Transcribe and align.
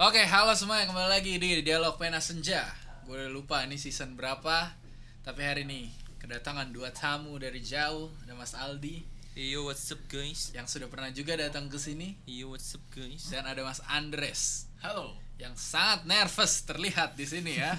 Oke, 0.00 0.24
halo 0.24 0.56
semua 0.56 0.80
kembali 0.88 1.12
lagi 1.12 1.36
di 1.36 1.60
Dialog 1.60 2.00
Pena 2.00 2.24
Senja. 2.24 2.64
Gue 3.04 3.20
udah 3.20 3.28
lupa 3.28 3.68
ini 3.68 3.76
season 3.76 4.16
berapa, 4.16 4.72
tapi 5.20 5.44
hari 5.44 5.68
ini 5.68 5.92
kedatangan 6.16 6.72
dua 6.72 6.88
tamu 6.88 7.36
dari 7.36 7.60
jauh, 7.60 8.08
ada 8.24 8.32
Mas 8.32 8.56
Aldi 8.56 9.04
Yo 9.36 9.68
what's 9.68 9.92
up 9.92 10.00
guys? 10.08 10.56
yang 10.56 10.64
sudah 10.64 10.88
pernah 10.88 11.12
juga 11.12 11.36
datang 11.36 11.68
ke 11.68 11.76
sini 11.76 12.16
Yo 12.24 12.48
what's 12.48 12.72
up 12.72 12.80
guys? 12.88 13.28
dan 13.28 13.44
ada 13.44 13.60
Mas 13.60 13.84
Andres 13.92 14.72
Halo. 14.80 15.20
yang 15.36 15.52
sangat 15.52 16.08
nervous 16.08 16.64
terlihat 16.64 17.20
di 17.20 17.28
sini 17.28 17.60
ya. 17.60 17.76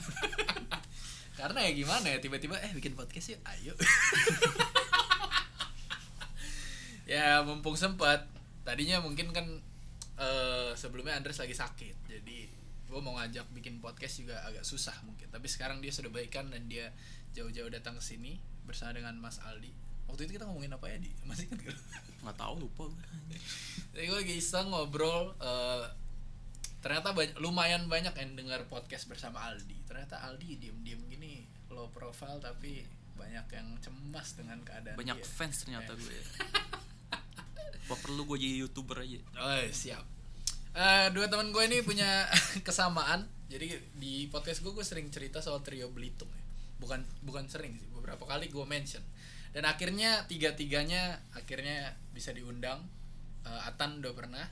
Karena 1.42 1.66
ya 1.66 1.74
gimana 1.74 2.06
ya 2.06 2.22
tiba-tiba 2.22 2.54
eh 2.62 2.70
bikin 2.78 2.94
podcast 2.94 3.34
yuk, 3.34 3.42
ayo. 3.50 3.74
ya 7.18 7.42
mumpung 7.42 7.74
sempat, 7.74 8.30
tadinya 8.62 9.02
mungkin 9.02 9.34
kan 9.34 9.50
eh, 10.22 10.61
sebelumnya 10.82 11.14
Andres 11.14 11.38
lagi 11.38 11.54
sakit, 11.54 12.10
jadi 12.10 12.50
gue 12.84 13.00
mau 13.00 13.14
ngajak 13.16 13.46
bikin 13.54 13.78
podcast 13.78 14.20
juga 14.20 14.42
agak 14.44 14.66
susah 14.66 14.98
mungkin. 15.02 15.30
Tapi 15.30 15.46
sekarang 15.46 15.80
dia 15.80 15.94
sudah 15.94 16.10
baikan 16.10 16.50
dan 16.50 16.66
dia 16.66 16.90
jauh-jauh 17.32 17.70
datang 17.70 17.96
ke 17.96 18.04
sini 18.04 18.36
bersama 18.62 18.98
dengan 18.98 19.16
Mas 19.16 19.38
Aldi. 19.40 19.70
Waktu 20.06 20.26
itu 20.26 20.36
kita 20.36 20.44
ngomongin 20.44 20.74
apa 20.74 20.90
ya 20.90 20.98
di? 20.98 21.08
Masih 21.24 21.48
kan? 21.48 21.72
Nggak 22.20 22.36
tahu 22.36 22.54
lupa 22.60 22.90
gue. 22.90 23.06
Jadi 23.94 24.04
gue 24.04 24.18
lagi 24.18 24.36
iseng 24.36 24.68
ngobrol 24.68 25.32
eh, 25.38 25.86
Ternyata 26.82 27.14
banyak, 27.14 27.38
lumayan 27.38 27.86
banyak 27.86 28.12
yang 28.12 28.34
dengar 28.34 28.66
podcast 28.66 29.06
bersama 29.06 29.46
Aldi 29.46 29.86
Ternyata 29.86 30.26
Aldi 30.26 30.58
diem-diem 30.58 30.98
gini 31.06 31.46
Low 31.70 31.88
profile 31.88 32.42
tapi 32.42 32.82
banyak 33.14 33.46
yang 33.52 33.68
cemas 33.78 34.34
dengan 34.34 34.58
keadaan 34.62 34.98
Banyak 34.98 35.16
dia. 35.16 35.28
fans 35.30 35.62
ternyata 35.62 35.94
Eh. 35.94 35.98
gue. 35.98 36.20
Apa 37.86 37.96
perlu 38.04 38.26
gue 38.26 38.38
jadi 38.38 38.56
youtuber 38.60 38.98
aja? 39.00 39.20
Oh 39.38 39.62
siap 39.70 40.04
Eh, 40.72 41.08
Dua 41.12 41.28
teman 41.28 41.52
gue 41.52 41.64
ini 41.68 41.84
punya 41.84 42.28
kesamaan. 42.68 43.28
Jadi 43.52 43.76
di 44.00 44.32
podcast 44.32 44.64
gue 44.64 44.72
gue 44.72 44.86
sering 44.86 45.12
cerita 45.12 45.44
soal 45.44 45.60
trio 45.60 45.92
Belitung 45.92 46.32
ya. 46.32 46.44
Bukan 46.82 47.04
bukan 47.22 47.46
sering 47.46 47.78
sih 47.78 47.86
Beberapa 47.92 48.24
kali 48.24 48.48
gue 48.48 48.66
mention. 48.66 49.04
Dan 49.52 49.68
akhirnya 49.68 50.24
tiga-tiganya 50.32 51.20
Akhirnya 51.36 51.96
bisa 52.16 52.32
diundang. 52.32 52.88
Eh, 53.44 53.68
Atan 53.68 54.00
udah 54.00 54.16
pernah 54.16 54.46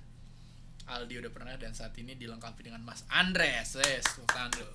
Aldi 0.90 1.22
udah 1.22 1.30
pernah 1.32 1.54
dan 1.54 1.78
saat 1.78 1.94
ini 2.02 2.18
dilengkapi 2.18 2.66
dengan 2.66 2.82
Mas 2.82 3.06
Andres, 3.14 3.78
yes, 3.78 4.18
dulu. 4.58 4.74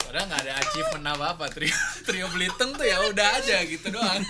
Padahal 0.00 0.26
nggak 0.26 0.42
ada 0.42 0.54
achievement 0.58 1.06
apa 1.08 1.26
apa 1.34 1.44
trio 1.48 1.76
trio 2.02 2.26
Belitung 2.30 2.74
tuh 2.74 2.82
ya 2.82 2.98
udah 3.06 3.28
aja 3.38 3.62
gitu 3.62 3.88
doang. 3.90 4.22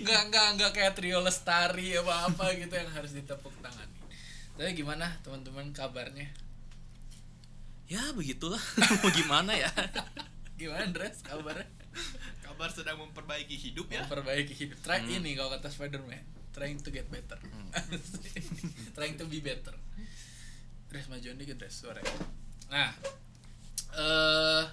Nggak 0.00 0.22
nggak 0.30 0.46
nggak 0.58 0.70
kayak 0.72 0.92
trio 0.94 1.18
Lestari 1.20 1.94
apa 1.94 2.30
apa 2.30 2.44
gitu 2.54 2.70
yang 2.70 2.90
harus 2.90 3.10
ditepuk 3.12 3.50
tangan. 3.58 3.86
Tapi 4.54 4.70
gimana 4.72 5.18
teman-teman 5.22 5.70
kabarnya? 5.70 6.30
Ya 7.86 8.02
begitulah. 8.14 8.60
Mau 9.02 9.10
gimana 9.10 9.54
ya? 9.54 9.70
Gimana 10.60 10.86
Andres 10.86 11.24
kabarnya? 11.24 11.66
Kabar 12.44 12.70
sedang 12.70 13.00
memperbaiki 13.00 13.56
hidup 13.56 13.88
ya. 13.88 14.04
Memperbaiki 14.04 14.54
hidup. 14.54 14.78
Try 14.84 15.00
Hmm. 15.00 15.18
ini 15.18 15.34
kalau 15.34 15.50
kata 15.50 15.72
Spiderman, 15.72 16.22
trying 16.52 16.78
to 16.78 16.92
get 16.92 17.08
better. 17.08 17.40
trying 18.92 19.16
to 19.16 19.24
be 19.26 19.40
better. 19.40 19.74
Dress 20.86 21.08
majuan 21.08 21.34
dikit 21.34 21.56
dress 21.56 21.80
suaranya. 21.80 22.14
Nah, 22.68 22.92
eh 23.96 24.64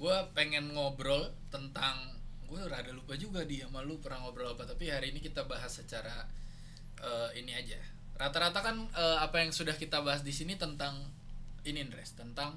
gue 0.00 0.16
pengen 0.32 0.72
ngobrol 0.72 1.28
tentang 1.52 2.16
gue 2.48 2.60
rada 2.66 2.90
lupa 2.90 3.14
juga 3.14 3.44
di 3.44 3.60
sama 3.60 3.84
lu 3.84 4.00
pernah 4.00 4.24
ngobrol 4.24 4.56
apa 4.56 4.64
tapi 4.66 4.90
hari 4.90 5.12
ini 5.14 5.20
kita 5.20 5.44
bahas 5.46 5.70
secara 5.70 6.26
eh, 6.98 7.30
ini 7.38 7.52
aja. 7.54 7.78
Rata-rata 8.16 8.60
kan 8.64 8.76
eh, 8.90 9.18
apa 9.20 9.44
yang 9.44 9.52
sudah 9.52 9.76
kita 9.76 10.00
bahas 10.00 10.24
di 10.24 10.32
sini 10.32 10.56
tentang 10.56 10.96
ini 11.68 11.84
Andres 11.84 12.16
tentang 12.16 12.56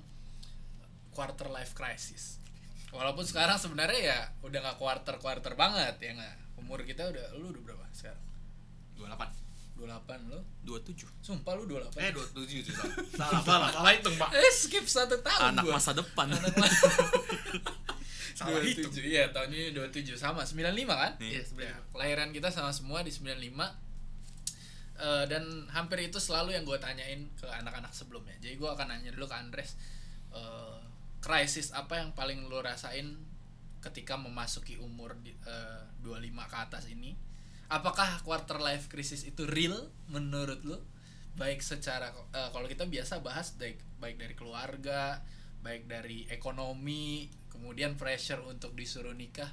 quarter 1.12 1.52
life 1.52 1.76
crisis. 1.76 2.40
Walaupun 2.96 3.26
sekarang 3.26 3.60
sebenarnya 3.60 4.00
ya 4.00 4.20
udah 4.46 4.60
nggak 4.64 4.78
quarter 4.80 5.16
quarter 5.20 5.54
banget 5.60 6.00
ya 6.00 6.12
nggak? 6.16 6.36
Umur 6.62 6.82
kita 6.88 7.10
udah 7.10 7.36
lu 7.36 7.52
udah 7.52 7.62
berapa 7.62 7.86
sekarang? 7.92 8.24
28. 8.98 9.43
28 9.76 10.30
lo 10.30 10.40
27. 10.64 11.10
sumpah 11.20 11.54
lu 11.56 11.66
28 11.68 11.98
Eh 11.98 12.12
27 12.14 12.62
itu 12.62 12.72
salah. 12.72 12.96
salah, 13.12 13.42
salah, 13.42 13.70
salah 13.72 13.92
hitung, 13.92 14.16
Pak. 14.16 14.30
eh 14.32 14.52
skip 14.52 14.86
satu 14.86 15.18
tahun 15.20 15.54
Anak 15.54 15.64
gua. 15.66 15.74
masa 15.76 15.92
depan. 15.92 16.28
Anak 16.30 16.54
Salah 18.34 18.62
hitung. 18.62 18.90
27 18.90 19.06
iya 19.08 19.30
tahun 19.30 19.50
ini 19.50 19.66
27 19.74 20.14
sama 20.16 20.42
95 20.42 20.74
kan 20.88 21.12
Iya, 21.18 21.42
Ya, 21.56 21.76
kelahiran 21.90 22.30
kita 22.30 22.50
sama 22.50 22.70
semua 22.70 23.02
di 23.02 23.10
95 23.10 23.54
Eh, 24.94 25.26
dan 25.26 25.42
hampir 25.70 25.98
itu 26.04 26.16
selalu 26.16 26.54
yang 26.54 26.62
gue 26.64 26.78
tanyain 26.78 27.26
ke 27.34 27.50
anak-anak 27.50 27.90
sebelumnya 27.90 28.38
jadi 28.38 28.54
gue 28.54 28.70
akan 28.70 28.88
nanya 28.88 29.10
dulu 29.10 29.26
ke 29.26 29.34
Andres 29.34 29.74
eh, 30.30 30.78
krisis 31.18 31.74
apa 31.74 31.98
yang 31.98 32.14
paling 32.14 32.46
lo 32.46 32.62
rasain 32.62 33.18
ketika 33.82 34.14
memasuki 34.16 34.78
umur 34.78 35.18
di, 35.20 35.34
eh, 35.34 35.82
25 36.00 36.14
ke 36.46 36.58
atas 36.62 36.86
ini 36.88 37.18
apakah 37.72 38.22
quarter 38.24 38.60
life 38.60 38.88
crisis 38.92 39.24
itu 39.28 39.48
real 39.48 39.92
menurut 40.12 40.62
lo 40.64 40.80
baik 41.40 41.64
secara 41.64 42.14
eh, 42.34 42.50
kalau 42.54 42.68
kita 42.70 42.86
biasa 42.86 43.24
bahas 43.24 43.56
baik 43.58 43.82
baik 43.98 44.20
dari 44.22 44.36
keluarga 44.38 45.24
baik 45.64 45.88
dari 45.88 46.28
ekonomi 46.30 47.32
kemudian 47.50 47.96
pressure 47.96 48.44
untuk 48.46 48.76
disuruh 48.76 49.16
nikah 49.16 49.50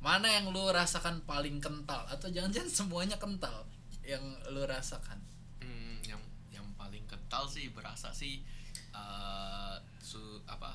mana 0.00 0.32
yang 0.32 0.48
lu 0.48 0.64
rasakan 0.72 1.20
paling 1.28 1.60
kental 1.60 2.08
atau 2.08 2.32
jangan-jangan 2.32 2.72
semuanya 2.84 3.16
kental 3.20 3.68
yang 4.06 4.22
lu 4.48 4.64
rasakan 4.64 5.20
Hmm, 5.60 6.00
yang 6.08 6.20
yang 6.48 6.66
paling 6.74 7.04
kental 7.04 7.44
sih 7.44 7.68
berasa 7.70 8.10
sih 8.16 8.40
eh 8.96 9.74
su 10.00 10.18
apa? 10.48 10.74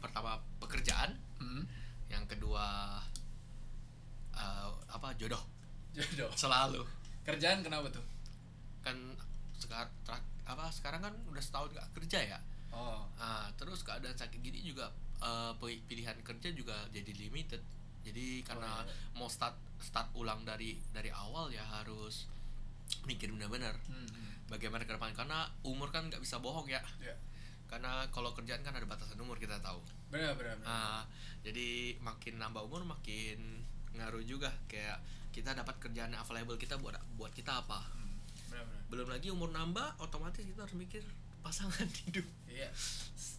Pertama 0.00 0.38
pekerjaan, 0.60 1.16
hmm? 1.40 1.64
yang 2.12 2.24
kedua 2.28 3.00
eh, 4.36 4.70
apa? 4.92 5.08
jodoh. 5.16 5.40
Jodoh 5.92 6.30
Selalu. 6.34 6.82
kerjaan 7.22 7.60
kenapa 7.60 7.88
tuh 7.88 8.04
Kan 8.80 8.96
sekarang 9.54 9.90
apa 10.42 10.66
sekarang 10.68 11.00
kan 11.00 11.14
udah 11.26 11.38
setahun 11.38 11.70
gak 11.70 11.88
kerja 11.94 12.18
ya. 12.26 12.38
oh 12.70 13.04
Ah, 13.14 13.46
terus 13.54 13.80
keadaan 13.80 14.14
sakit 14.14 14.40
gini 14.40 14.64
juga 14.64 14.88
pi- 15.56 15.84
pilihan 15.84 16.16
kerja 16.20 16.48
juga 16.50 16.72
jadi 16.88 17.12
limited. 17.12 17.60
Jadi 18.00 18.40
karena 18.40 18.80
Oh, 18.80 18.82
iya. 18.82 18.94
mau 19.14 19.28
start 19.28 19.52
start 19.78 20.08
ulang 20.14 20.40
dari 20.42 20.74
dari 20.90 21.12
awal 21.12 21.48
ya 21.48 21.60
harus 21.62 22.24
mikir 23.04 23.28
benar-benar 23.28 23.76
hmm, 23.86 24.08
hmm. 24.08 24.30
bagaimana 24.48 24.82
ke 24.82 24.90
depan 24.90 25.12
karena 25.12 25.44
umur 25.62 25.88
kan 25.88 26.08
nggak 26.08 26.18
bisa 26.18 26.40
bohong 26.40 26.66
ya. 26.66 26.80
ya 26.98 27.12
Karena 27.68 28.08
kalau 28.08 28.32
kerjaan 28.32 28.64
kan 28.64 28.72
ada 28.72 28.82
batasan 28.82 29.20
umur 29.20 29.36
kita 29.36 29.60
tahu. 29.60 29.78
benar 30.08 30.34
benar, 30.34 30.56
benar. 30.56 30.66
Ah, 30.66 31.02
jadi 31.40 31.94
makin 32.00 32.40
nambah 32.40 32.64
umur 32.64 32.82
makin 32.82 33.62
ngaruh 33.92 34.24
juga 34.24 34.50
kayak 34.66 34.98
kita 35.30 35.50
dapat 35.52 35.78
kerjaan 35.78 36.08
yang 36.08 36.20
available 36.20 36.54
kita 36.54 36.74
buat 36.76 36.94
buat 37.14 37.30
kita 37.30 37.58
apa. 37.58 37.78
Hmm, 37.88 38.18
benar 38.46 38.64
benar 38.64 38.82
Belum 38.88 39.08
lagi 39.08 39.28
umur 39.28 39.48
nambah 39.48 39.98
otomatis 39.98 40.40
kita 40.40 40.60
harus 40.60 40.74
mikir 40.74 41.02
pasangan 41.40 41.86
hidup. 42.02 42.26
iya 42.46 42.68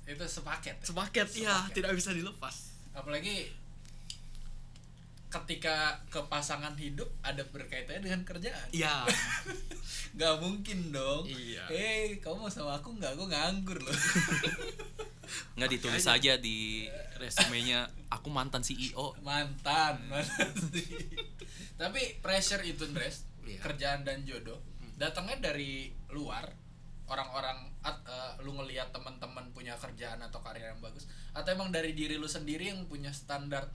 itu 0.03 0.23
sepaket 0.25 0.75
ya? 0.75 0.83
Sepaket 0.83 1.27
ya, 1.35 1.53
Sepaket. 1.53 1.73
tidak 1.75 1.91
bisa 1.93 2.09
dilepas. 2.11 2.55
apalagi 2.91 3.47
ketika 5.31 5.77
ke 6.07 6.19
pasangan 6.25 6.75
hidup 6.75 7.07
ada 7.21 7.39
berkaitannya 7.45 8.03
dengan 8.03 8.21
kerjaan 8.21 8.67
Iya. 8.69 9.07
nggak 10.17 10.35
mungkin 10.37 10.91
dong 10.91 11.23
Iya. 11.23 11.63
eh 11.69 12.19
kamu 12.19 12.35
mau 12.37 12.51
sama 12.51 12.75
aku 12.75 12.91
nggak 12.93 13.15
aku 13.15 13.25
nganggur 13.27 13.79
loh 13.79 13.95
Nggak 15.55 15.71
ditulis 15.71 16.03
aja 16.05 16.35
di 16.35 16.83
resumenya 17.15 17.87
aku 18.09 18.27
mantan 18.27 18.59
CEO. 18.59 19.15
mantan 19.21 20.03
mantan. 20.05 20.51
Tapi 21.81 22.21
pressure 22.21 22.61
itu 22.63 22.85
Andres 22.85 23.25
Iya. 23.41 23.57
kerjaan 23.59 24.05
dan 24.05 24.21
jodoh 24.21 24.61
datangnya 24.95 25.41
dari 25.43 25.89
luar 26.07 26.45
orang-orang 27.07 27.57
at- 27.81 28.05
eh, 28.05 28.33
lu 28.39 28.53
ngelihat 28.53 28.93
teman-teman 28.93 29.49
punya 29.49 29.73
kerjaan 29.75 30.21
atau 30.21 30.39
karir 30.39 30.61
yang 30.67 30.79
bagus 30.79 31.03
atau 31.31 31.49
emang 31.49 31.67
dari 31.67 31.91
diri 31.91 32.15
lu 32.15 32.29
sendiri 32.29 32.69
yang 32.69 32.85
punya 32.85 33.09
standar 33.11 33.65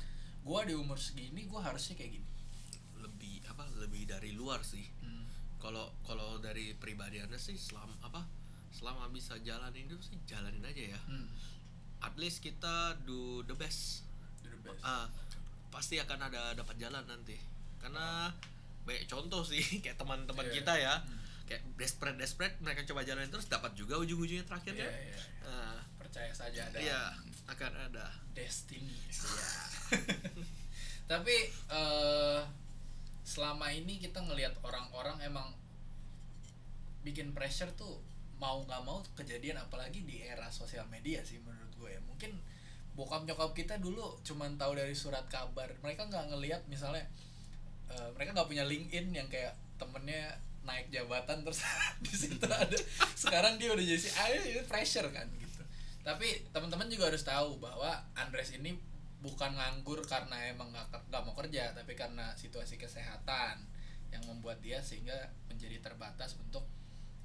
gua 0.41 0.63
di 0.63 0.73
umur 0.73 0.97
segini 0.97 1.45
gua 1.45 1.67
harusnya 1.67 1.93
kayak 1.95 2.15
gini 2.15 2.29
lebih 2.97 3.43
apa 3.45 3.67
lebih 3.77 4.07
dari 4.07 4.31
luar 4.33 4.63
sih 4.63 4.87
Hmm. 4.97 5.27
kalau 5.59 5.91
kalau 6.01 6.39
dari 6.39 6.73
pribadiannya 6.75 7.37
sih 7.37 7.59
selama 7.59 7.99
apa 8.01 8.23
selama 8.71 9.11
bisa 9.11 9.35
jalanin 9.41 9.85
itu 9.85 9.99
sih 10.01 10.17
jalanin 10.25 10.63
aja 10.63 10.95
ya 10.95 11.01
Hmm. 11.03 11.27
at 11.99 12.15
least 12.15 12.39
kita 12.39 12.95
do 13.03 13.43
the 13.43 13.53
best 13.53 14.07
Do 14.41 14.49
the 14.49 14.61
best. 14.63 14.79
ah 14.81 15.11
pasti 15.69 15.99
akan 15.99 16.23
ada 16.23 16.55
dapat 16.55 16.79
jalan 16.79 17.03
nanti 17.03 17.35
karena 17.87 18.35
banyak 18.83 19.07
contoh 19.07 19.41
sih 19.41 19.63
kayak 19.83 19.95
teman-teman 19.95 20.45
Iya. 20.45 20.53
kita 20.59 20.75
ya. 20.77 20.95
Hmm. 20.99 21.15
kayak 21.47 21.63
desperate 21.79 22.19
desperate 22.19 22.59
mereka 22.59 22.83
coba 22.83 23.01
jalanin 23.01 23.31
terus 23.31 23.47
dapat 23.47 23.71
juga 23.79 23.95
ujung-ujungnya 23.97 24.43
terakhir 24.43 24.75
Iya, 24.75 24.83
kan 24.83 24.93
iya. 24.99 25.19
Ah, 25.47 25.79
percaya 25.95 26.31
saja 26.35 26.61
ada. 26.67 26.77
Iya 26.77 27.01
akan 27.47 27.73
ada. 27.87 28.07
Destiny. 28.35 28.91
Tapi 31.11 31.37
eh, 31.71 32.41
selama 33.23 33.71
ini 33.71 33.99
kita 33.99 34.21
ngelihat 34.21 34.59
orang-orang 34.61 35.23
emang 35.23 35.49
bikin 37.03 37.31
pressure 37.31 37.71
tuh 37.79 38.03
mau 38.37 38.61
nggak 38.67 38.83
mau 38.83 39.01
kejadian 39.15 39.57
apalagi 39.57 40.03
di 40.03 40.21
era 40.21 40.51
sosial 40.51 40.85
media 40.91 41.23
sih 41.23 41.39
menurut 41.39 41.73
gue 41.79 41.91
ya. 41.95 42.01
Mungkin 42.03 42.35
bokap 42.99 43.23
nyokap 43.23 43.55
kita 43.55 43.79
dulu 43.79 44.19
cuman 44.27 44.59
tahu 44.59 44.75
dari 44.75 44.93
surat 44.93 45.25
kabar. 45.31 45.71
Mereka 45.79 46.11
nggak 46.11 46.35
ngelihat 46.35 46.63
misalnya 46.67 47.07
eh, 47.91 48.09
mereka 48.15 48.35
nggak 48.37 48.49
punya 48.49 48.65
LinkedIn 48.67 49.07
yang 49.15 49.29
kayak 49.31 49.55
temennya 49.77 50.41
naik 50.67 50.91
jabatan 50.91 51.47
terus 51.47 51.63
di 52.05 52.13
situ 52.13 52.47
ada. 52.51 52.79
Sekarang 53.15 53.57
dia 53.57 53.71
udah 53.71 53.85
jadi 53.87 54.09
ah, 54.19 54.29
ini 54.35 54.63
pressure 54.67 55.09
kan 55.15 55.27
gitu. 55.39 55.63
Tapi 56.03 56.51
teman-teman 56.51 56.91
juga 56.91 57.09
harus 57.09 57.23
tahu 57.23 57.63
bahwa 57.63 58.03
Andres 58.19 58.53
ini 58.53 58.75
bukan 59.23 59.55
nganggur 59.57 60.05
karena 60.05 60.53
emang 60.53 60.71
nggak 60.71 61.09
nggak 61.09 61.23
mau 61.25 61.35
kerja 61.35 61.73
tapi 61.73 61.97
karena 61.97 62.37
situasi 62.37 62.77
kesehatan 62.77 63.65
yang 64.13 64.23
membuat 64.29 64.61
dia 64.63 64.79
sehingga 64.85 65.17
menjadi 65.51 65.83
terbatas 65.83 66.37
untuk 66.43 66.67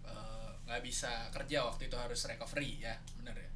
eh, 0.05 0.51
nggak 0.69 0.81
bisa 0.85 1.33
kerja. 1.33 1.65
Waktu 1.65 1.89
itu 1.89 1.97
harus 1.97 2.21
recovery 2.29 2.77
ya 2.77 2.93
bener 3.17 3.35
ya. 3.35 3.51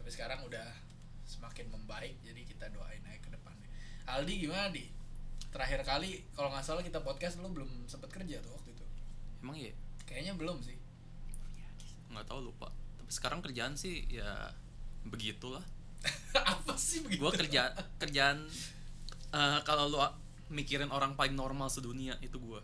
Tapi 0.00 0.08
sekarang 0.08 0.40
udah 0.48 0.86
semakin 1.26 1.68
membaik 1.68 2.22
jadi 2.22 2.40
kita 2.46 2.72
doain 2.72 3.02
aja 3.04 3.20
ke 3.20 3.28
depannya. 3.28 3.68
Aldi 4.06 4.34
gimana 4.46 4.70
di 4.70 4.95
terakhir 5.56 5.80
kali 5.88 6.20
kalau 6.36 6.52
nggak 6.52 6.60
salah 6.60 6.84
kita 6.84 7.00
podcast 7.00 7.40
lu 7.40 7.48
belum 7.48 7.88
sempet 7.88 8.12
kerja 8.12 8.44
tuh 8.44 8.52
waktu 8.52 8.76
itu. 8.76 8.84
Emang 9.40 9.56
ya 9.56 9.72
kayaknya 10.04 10.36
belum 10.36 10.60
sih. 10.60 10.76
Nggak 12.12 12.28
tahu 12.28 12.52
lupa. 12.52 12.68
Tapi 13.00 13.08
sekarang 13.08 13.40
kerjaan 13.40 13.72
sih 13.72 14.04
ya 14.12 14.52
begitulah. 15.08 15.64
Apa 16.60 16.76
sih 16.76 17.00
begitu? 17.00 17.24
Gue 17.24 17.32
kerja 17.32 17.72
kerjaan 17.96 18.44
eh, 19.32 19.58
kalau 19.64 19.88
lu 19.88 19.98
mikirin 20.52 20.92
orang 20.92 21.16
paling 21.16 21.32
normal 21.32 21.72
sedunia 21.72 22.20
itu 22.20 22.36
gue 22.36 22.60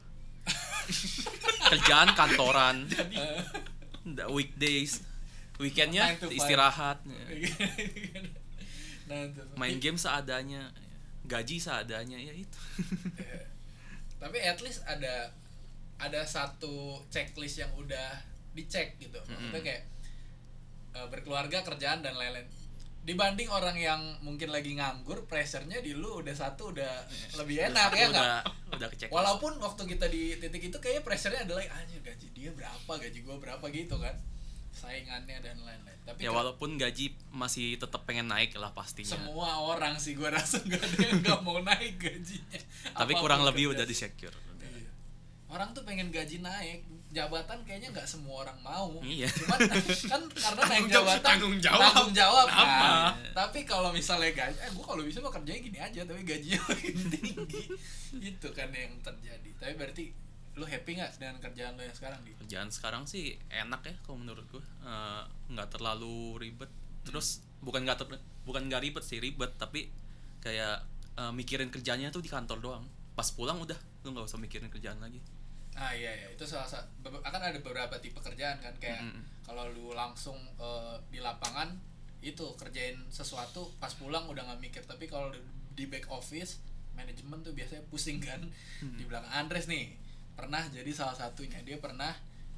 kerjaan 1.73 2.13
kantoran. 2.13 2.85
Nggak, 4.13 4.29
weekdays. 4.29 5.01
Weekendnya 5.57 6.19
istirahat. 6.29 7.01
Nah, 9.07 9.31
main 9.55 9.79
game 9.79 9.95
seadanya 9.95 10.75
gaji 11.27 11.57
seadanya 11.59 12.19
ya 12.19 12.35
itu. 12.35 12.61
Ya. 13.23 13.43
tapi 14.23 14.39
at 14.39 14.59
least 14.63 14.87
ada 14.87 15.35
ada 15.99 16.23
satu 16.23 17.03
checklist 17.11 17.59
yang 17.59 17.71
udah 17.75 18.23
dicek 18.55 18.99
gitu. 19.03 19.19
Maksudnya 19.27 19.63
kayak 19.63 19.83
eh, 20.95 21.07
berkeluarga 21.11 21.63
kerjaan 21.67 22.07
dan 22.07 22.15
lain-lain. 22.15 22.47
Dibanding 23.03 23.51
orang 23.51 23.75
yang 23.75 23.99
mungkin 24.23 24.55
lagi 24.55 24.79
nganggur 24.79 25.27
pressure-nya 25.27 25.83
di 25.83 25.91
lu 25.91 26.23
udah 26.23 26.35
satu 26.39 26.71
udah 26.71 27.03
lebih 27.35 27.67
enak 27.67 27.91
ya 27.99 28.07
udah 28.07 28.15
nggak? 28.15 28.43
udah 28.79 28.89
kecek 28.95 29.09
walaupun 29.11 29.59
waktu 29.59 29.83
kita 29.91 30.07
di 30.07 30.39
titik 30.39 30.71
itu 30.71 30.79
kayaknya 30.79 31.03
pressure-nya 31.03 31.43
adalah 31.43 31.67
anjir 31.83 31.99
gaji 31.99 32.31
dia 32.31 32.55
berapa? 32.55 32.93
Gaji 32.95 33.19
gua 33.27 33.37
berapa? 33.43 33.65
Gitu 33.75 33.99
kan 33.99 34.15
saingannya 34.73 35.39
dan 35.39 35.57
lain-lain 35.59 35.99
tapi 36.03 36.19
ya 36.21 36.31
walaupun 36.31 36.75
gaji 36.75 37.13
masih 37.31 37.77
tetap 37.77 38.03
pengen 38.03 38.27
naik 38.27 38.51
lah 38.55 38.73
pastinya 38.73 39.15
semua 39.15 39.49
orang 39.63 39.95
sih 39.95 40.13
gua 40.13 40.33
rasa 40.35 40.59
nggak 40.59 40.81
ada 40.81 40.97
yang 40.99 41.19
nggak 41.21 41.41
mau 41.41 41.61
naik 41.61 41.95
gajinya 41.97 42.59
tapi 42.91 43.13
Apa 43.13 43.15
pun 43.15 43.23
kurang 43.23 43.43
lebih 43.43 43.71
udah 43.71 43.85
di 43.85 43.93
secure 43.93 44.33
Iya. 44.33 44.89
orang 45.51 45.71
tuh 45.71 45.85
pengen 45.85 46.09
gaji 46.09 46.41
naik 46.41 46.81
jabatan 47.09 47.61
kayaknya 47.63 47.93
nggak 47.93 48.09
semua 48.09 48.43
orang 48.43 48.57
mau 48.59 48.97
Iya. 48.99 49.29
cuman 49.29 49.59
kan 50.11 50.23
karena 50.27 50.63
naik 50.65 50.73
Tanggung 50.81 50.89
jawab 50.89 51.07
sih 51.07 51.13
jabatan 51.13 51.29
tanggung 51.29 51.57
jawab. 51.61 51.81
tanggung 51.87 52.15
jawab 52.17 52.47
kan. 52.49 52.65
Apa? 52.65 52.91
tapi 53.37 53.59
kalau 53.63 53.91
misalnya 53.91 54.33
gaji 54.33 54.57
eh 54.59 54.71
gua 54.73 54.85
kalau 54.89 55.03
bisa 55.05 55.21
mah 55.21 55.31
kerjanya 55.31 55.61
gini 55.61 55.79
aja 55.79 56.01
tapi 56.03 56.21
gajinya 56.25 56.59
makin 56.67 56.97
tinggi 57.07 57.63
itu 58.19 58.49
kan 58.51 58.69
yang 58.71 58.93
terjadi 58.99 59.51
tapi 59.55 59.73
berarti 59.77 60.05
lu 60.53 60.65
happy 60.65 60.95
nggak 60.95 61.17
dengan 61.17 61.37
kerjaan 61.39 61.73
lu 61.75 61.83
yang 61.83 61.97
sekarang 61.97 62.21
di? 62.23 62.37
Kerjaan 62.37 62.69
sekarang 62.69 63.03
sih 63.05 63.25
enak 63.49 63.81
ya 63.83 63.95
kalau 64.03 64.19
menurut 64.19 64.45
gue 64.47 64.61
Eh, 64.83 65.23
nggak 65.49 65.69
terlalu 65.71 66.37
ribet. 66.39 66.69
Terus 67.03 67.41
bukan 67.59 67.83
nggak 67.83 67.99
ter- 67.99 68.21
bukan 68.43 68.69
nggak 68.69 68.83
ribet 68.83 69.01
sih 69.01 69.17
ribet 69.17 69.57
tapi 69.57 69.89
kayak 70.39 70.85
eh, 71.15 71.33
mikirin 71.33 71.69
kerjanya 71.69 72.09
tuh 72.09 72.21
di 72.21 72.29
kantor 72.29 72.59
doang. 72.59 72.85
Pas 73.13 73.29
pulang 73.29 73.57
udah 73.59 73.77
lu 74.03 74.13
nggak 74.13 74.27
usah 74.27 74.37
mikirin 74.37 74.69
kerjaan 74.69 74.99
lagi. 74.99 75.21
Ah 75.73 75.89
iya 75.91 76.13
iya. 76.13 76.29
Itu 76.29 76.45
salah 76.45 76.69
satu 76.69 76.85
akan 77.09 77.41
ada 77.43 77.57
beberapa 77.57 77.97
tipe 77.97 78.21
kerjaan 78.21 78.61
kan 78.61 78.77
kayak 78.77 79.01
Mm-mm. 79.01 79.25
kalau 79.43 79.65
lu 79.69 79.93
langsung 79.93 80.37
eh, 80.59 80.97
di 81.09 81.19
lapangan 81.19 81.73
itu 82.21 82.45
kerjain 82.55 83.01
sesuatu 83.09 83.73
pas 83.79 83.91
pulang 83.93 84.29
udah 84.29 84.45
nggak 84.45 84.61
mikir. 84.61 84.83
Tapi 84.85 85.09
kalau 85.09 85.33
di- 85.33 85.41
di 85.73 85.89
back 85.89 86.05
office 86.07 86.61
manajemen 86.93 87.41
tuh 87.41 87.57
biasanya 87.57 87.81
pusing 87.89 88.21
kan. 88.21 88.45
Di 88.85 89.09
belakang 89.09 89.33
Andres 89.33 89.65
nih 89.65 89.97
pernah 90.35 90.63
jadi 90.69 90.89
salah 90.93 91.17
satunya. 91.17 91.59
Dia 91.65 91.79
pernah 91.79 92.13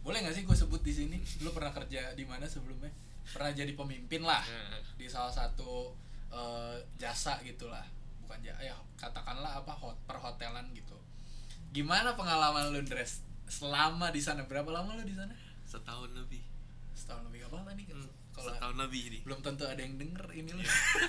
boleh 0.04 0.20
nggak 0.20 0.34
sih 0.36 0.44
gue 0.44 0.56
sebut 0.56 0.80
di 0.84 0.92
sini? 0.92 1.18
Lu 1.40 1.50
pernah 1.50 1.72
kerja 1.72 2.12
di 2.12 2.24
mana 2.28 2.44
sebelumnya? 2.44 2.92
Pernah 3.24 3.52
jadi 3.56 3.72
pemimpin 3.72 4.22
lah. 4.22 4.44
Di 4.96 5.08
salah 5.08 5.32
satu 5.32 5.94
eh, 6.30 6.76
jasa 7.00 7.40
gitulah 7.42 7.84
bukan 8.24 8.40
jasa 8.40 8.64
ya 8.64 8.76
katakanlah 8.96 9.60
apa 9.60 9.72
hot 9.72 9.96
perhotelan 10.04 10.68
gitu. 10.72 10.96
Gimana 11.74 12.14
pengalaman 12.14 12.70
lu 12.72 12.80
Dres? 12.84 13.24
Selama 13.44 14.08
di 14.14 14.20
sana 14.20 14.44
berapa 14.44 14.68
lama 14.72 14.96
lu 14.96 15.04
di 15.04 15.16
sana? 15.16 15.32
Setahun 15.68 16.12
lebih. 16.16 16.40
Setahun 16.94 17.28
lebih 17.28 17.48
apa 17.50 17.72
nih? 17.76 17.86
Hmm, 17.90 18.08
kalau 18.34 18.50
setahun 18.50 18.76
lebih 18.76 19.02
nih 19.14 19.20
belum 19.22 19.40
tentu 19.46 19.64
ada 19.64 19.78
yang 19.78 19.94
denger 19.94 20.26
ini 20.34 20.50
loh 20.58 20.66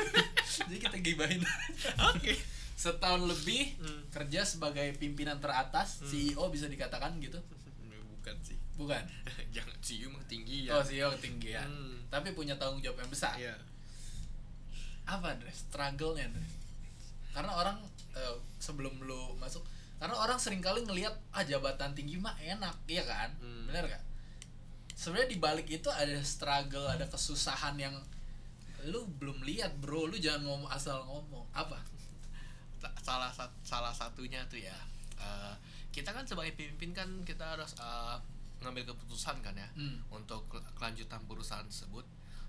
jadi 0.70 0.78
kita 0.78 0.98
gibahin. 1.02 1.42
Oke 2.14 2.38
setahun 2.76 3.24
lebih 3.24 3.80
Hmm. 3.80 4.04
kerja 4.12 4.44
sebagai 4.44 4.84
pimpinan 4.96 5.40
teratas 5.40 6.04
CEO 6.04 6.52
bisa 6.52 6.68
dikatakan 6.68 7.16
gitu. 7.18 7.40
Bukan 8.12 8.36
sih. 8.44 8.60
Bukan? 8.76 9.00
Jangan 9.56 9.78
sih 9.80 10.04
mah 10.06 10.20
tinggi 10.28 10.68
oh 10.68 10.80
ya 10.80 10.84
CEO 10.84 11.10
ketinggian 11.16 11.64
Hmm. 11.64 12.04
tapi 12.08 12.32
punya 12.32 12.56
tanggung 12.56 12.80
jawab 12.80 13.00
yang 13.00 13.10
besar. 13.10 13.36
Iya. 13.36 13.56
apa 15.06 15.38
Dres 15.38 15.70
struggle-nya 15.70 16.26
Dres 16.28 16.54
karena 17.30 17.54
orang 17.54 17.78
eh, 18.12 18.36
sebelum 18.58 18.98
lu 19.00 19.38
masuk 19.38 19.62
karena 19.96 20.18
orang 20.18 20.36
sering 20.36 20.60
kali 20.60 20.82
ngelihat 20.82 21.14
ah 21.30 21.44
jabatan 21.44 21.94
tinggi 21.94 22.18
mah 22.18 22.36
enak. 22.36 22.74
Iya 22.86 23.06
kan? 23.06 23.30
Hmm. 23.40 23.70
bener 23.70 23.86
gak 23.88 24.04
sebenarnya 24.92 25.30
di 25.30 25.38
balik 25.38 25.68
itu 25.70 25.88
ada 25.88 26.16
struggle 26.20 26.88
ada 26.88 27.06
kesusahan 27.06 27.76
yang 27.76 27.94
lu 28.86 29.06
belum 29.18 29.44
lihat 29.44 29.78
bro. 29.78 30.06
Lu 30.06 30.18
jangan 30.18 30.42
ngomong 30.44 30.70
asal 30.70 31.06
ngomong. 31.06 31.46
Apa 31.54 31.78
salah 33.06 33.30
sat- 33.30 33.54
salah 33.62 33.94
satunya 33.94 34.42
tuh 34.46 34.58
ya 34.60 34.74
eh, 35.16 35.54
kita 35.92 36.10
kan 36.10 36.26
sebagai 36.26 36.52
pemimpin 36.54 36.92
kan 36.92 37.08
kita 37.22 37.46
harus 37.48 37.78
eh, 37.78 38.18
ngambil 38.58 38.90
keputusan 38.90 39.40
kan 39.40 39.54
ya 39.54 39.70
Hmm. 39.72 40.02
untuk 40.10 40.50
kel- 40.50 40.66
kelanjutan 40.74 41.22
perusahaan 41.24 41.64
tersebut 41.64 42.04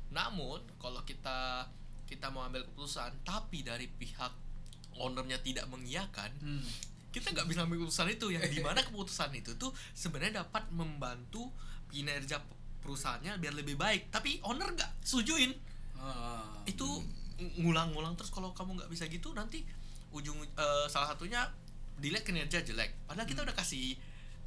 namun 0.08 0.58
kalau 0.76 1.02
kita 1.02 1.68
kita 2.04 2.30
mau 2.30 2.42
ambil 2.42 2.64
keputusan 2.64 3.12
tapi 3.22 3.60
dari 3.60 3.84
pihak 3.86 4.32
ownernya 4.96 5.36
tidak 5.38 5.66
mengiyakan 5.66 6.32
Hmm. 6.38 6.64
kita 7.10 7.30
nggak 7.30 7.44
bisa 7.46 7.60
ambil 7.62 7.82
keputusan 7.82 8.08
itu 8.10 8.26
yang 8.30 8.44
di 8.44 8.60
mana 8.60 8.80
keputusan 8.80 9.30
itu 9.34 9.52
tuh 9.54 9.68
sebenarnya 9.92 10.40
dapat 10.42 10.64
membantu 10.70 11.52
kinerja 11.86 12.38
pe- 12.38 12.54
perusahaannya 12.78 13.36
biar 13.36 13.54
lebih 13.54 13.74
baik 13.74 14.08
tapi 14.08 14.40
owner 14.42 14.70
nggak 14.70 14.90
setujuin 15.00 15.52
Ah. 15.96 16.62
itu 16.64 16.86
ng- 17.36 17.54
ngulang-ngulang 17.58 18.14
terus 18.14 18.28
kalau 18.28 18.52
kamu 18.52 18.76
nggak 18.76 18.88
bisa 18.88 19.04
gitu 19.06 19.32
nanti 19.32 19.64
ujung 20.16 20.38
eh, 20.40 20.86
salah 20.86 21.08
satunya 21.08 21.44
dilihat 21.96 22.22
kinerja 22.22 22.60
jelek 22.62 22.92
padahal 23.04 23.24
kita 23.24 23.40
udah 23.42 23.54
kasih 23.54 23.96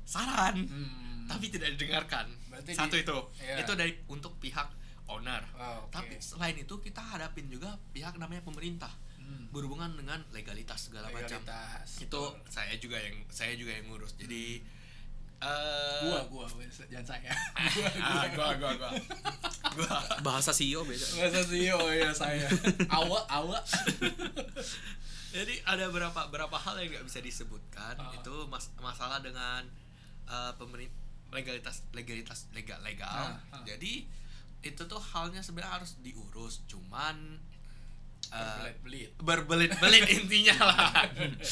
saran 0.04 0.58
Hmm. 0.60 1.26
tapi 1.26 1.48
tidak 1.48 1.74
didengarkan 1.74 2.26
Berarti 2.48 2.74
satu 2.74 2.94
di- 2.94 3.04
itu 3.04 3.18
iya. 3.40 3.56
itu 3.60 3.72
dari 3.74 3.94
untuk 4.08 4.34
pihak 4.38 4.66
owner 5.08 5.42
Ah, 5.54 5.78
oke. 5.80 5.90
tapi 5.92 6.18
selain 6.20 6.54
itu 6.56 6.76
kita 6.78 6.98
hadapin 7.00 7.46
juga 7.48 7.74
pihak 7.90 8.14
namanya 8.16 8.42
pemerintah 8.42 8.90
Hmm. 9.20 9.46
berhubungan 9.50 9.94
dengan 9.94 10.18
legalitas 10.30 10.90
segala 10.90 11.06
macam 11.08 11.38
Legalitas. 11.38 11.90
itu 12.00 12.10
Betul. 12.10 12.34
saya 12.48 12.74
juga 12.76 12.98
yang 12.98 13.18
saya 13.28 13.54
juga 13.54 13.72
yang 13.72 13.86
ngurus 13.86 14.14
jadi 14.16 14.62
eh 15.40 16.02
gua 16.04 16.20
gua 16.28 16.46
jangan 16.84 17.06
saya 17.08 17.32
gua 17.32 17.86
ah, 18.04 18.26
gua 18.28 18.50
gua 18.56 18.72
gua 18.76 18.92
gua 19.72 19.98
bahasa 20.20 20.50
CEO 20.50 20.82
beda 20.82 21.06
Masa 21.16 21.42
CEO 21.44 21.80
ya 21.92 22.10
saya 22.12 22.50
Awa 22.92 23.22
awa 23.30 23.58
jadi 25.30 25.54
ada 25.64 25.84
beberapa 25.88 26.26
beberapa 26.26 26.58
hal 26.58 26.78
yang 26.78 26.90
nggak 26.92 27.06
bisa 27.06 27.20
disebutkan 27.20 27.96
Ah. 27.96 28.12
itu 28.12 28.34
mas- 28.46 28.74
masalah 28.78 29.20
dengan 29.20 29.66
pemerintah 30.56 30.98
legalitas 31.30 31.86
legalitas 31.92 32.50
legal 32.52 32.82
legal 32.82 33.08
Ah, 33.08 33.38
ah. 33.52 33.62
jadi 33.62 34.06
itu 34.60 34.82
tuh 34.84 35.00
halnya 35.00 35.40
sebenarnya 35.40 35.78
harus 35.78 35.94
diurus 36.00 36.66
cuman 36.66 37.38
eh, 38.28 38.74
Berbelit-belit 38.76 39.10
berbelit-belit 39.20 40.04
intinya 40.20 40.56
lah 40.60 41.06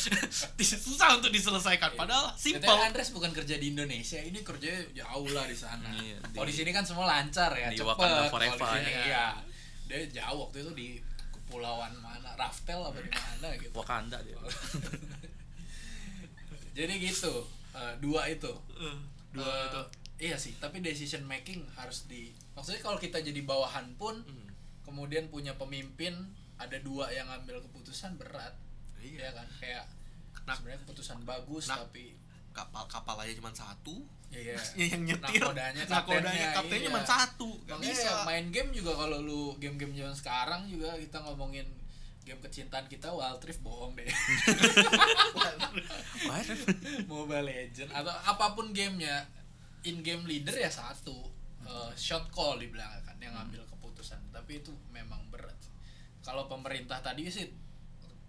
susah 0.58 1.16
untuk 1.16 1.30
diselesaikan 1.30 1.94
padahal 1.94 2.34
Katanya 2.34 2.42
simple 2.60 2.78
Andres 2.82 3.10
bukan 3.10 3.32
kerja 3.32 3.56
di 3.56 3.72
Indonesia, 3.72 4.20
ini 4.20 4.42
kerja 4.42 4.70
jauh 4.94 5.30
lah 5.30 5.46
di 5.46 5.58
sana. 5.58 5.90
Iya, 5.92 6.18
di- 6.22 6.54
sini 6.54 6.70
kan 6.70 6.84
semua 6.84 7.06
lancar 7.08 7.50
ya, 7.54 7.70
di 7.70 7.78
cepet. 7.78 7.88
Wakanda 7.88 8.30
Forever, 8.30 8.68
sini, 8.74 8.92
ya. 8.92 9.02
iya. 9.06 9.26
Dia 9.88 10.00
jauh 10.22 10.38
waktu 10.44 10.58
itu 10.60 10.72
di 10.74 10.88
kepulauan 11.48 11.96
mana, 11.98 12.30
Raftel 12.36 12.78
apa 12.78 12.98
di 12.98 13.08
mana 13.08 13.56
gitu. 13.56 13.72
Wakanda 13.72 14.20
dia 14.22 14.36
Jadi 16.78 16.94
gitu, 17.02 17.34
eh, 17.74 17.94
dua 17.98 18.28
itu. 18.28 18.52
Eh, 18.78 18.98
Dua 19.34 19.48
eh, 19.48 19.64
itu. 19.66 19.82
iya 20.20 20.36
sih 20.36 20.52
tapi 20.56 20.80
decision 20.80 21.24
making 21.24 21.64
harus 21.74 22.06
di 22.06 22.30
maksudnya 22.52 22.80
kalau 22.82 22.98
kita 22.98 23.20
jadi 23.20 23.38
bawahan 23.44 23.92
pun 23.96 24.18
Hmm. 24.18 24.48
kemudian 24.82 25.28
punya 25.28 25.54
pemimpin 25.54 26.14
ada 26.58 26.74
dua 26.80 27.10
yang 27.10 27.28
ngambil 27.28 27.62
keputusan 27.62 28.18
berat 28.18 28.54
Iya. 28.98 29.24
ya 29.24 29.30
kan 29.32 29.48
kayak 29.58 29.86
Nah. 30.44 30.54
sebenarnya 30.54 30.80
keputusan 30.82 31.22
bagus 31.22 31.68
Nah. 31.68 31.80
tapi 31.80 32.18
kapal-kapal 32.50 33.14
aja 33.20 33.32
cuma 33.32 33.52
satu 33.54 34.04
ya, 34.32 34.40
ya. 34.58 34.60
yang 34.76 35.04
nyetir. 35.08 35.42
Nakodanya, 35.42 35.82
nakodanya 35.88 36.48
kaptennya, 36.56 36.82
iya. 36.84 36.88
cuma 36.92 37.02
satu 37.04 37.50
nggak 37.64 37.78
Makanya 37.80 37.96
bisa. 37.96 38.12
main 38.28 38.46
game 38.52 38.70
juga 38.76 38.92
kalau 38.96 39.18
lu 39.24 39.42
game-game 39.58 39.94
zaman 39.96 40.16
sekarang 40.16 40.62
juga 40.68 40.96
kita 41.00 41.18
ngomongin 41.24 41.68
game 42.28 42.44
kecintaan 42.44 42.92
kita 42.92 43.08
Wild 43.08 43.40
Rift 43.40 43.64
bohong 43.64 43.96
deh. 43.96 44.04
Mobile 47.12 47.48
Legend 47.48 47.88
atau 47.96 48.12
apa 48.12 48.52
pun 48.52 48.76
gamenya 48.76 49.24
in 49.88 50.04
game 50.04 50.28
leader 50.28 50.56
ya 50.60 50.68
satu. 50.68 51.16
Eh, 51.68 51.92
shot 52.00 52.32
call 52.32 52.60
dibilang 52.60 52.88
kan 53.04 53.16
yang 53.20 53.32
ngambil 53.36 53.64
keputusan. 53.72 54.20
Tapi 54.36 54.60
itu 54.60 54.76
memang 54.92 55.20
berat. 55.32 55.56
Kalau 56.24 56.48
pemerintah 56.52 57.00
tadi 57.00 57.28
sih 57.32 57.48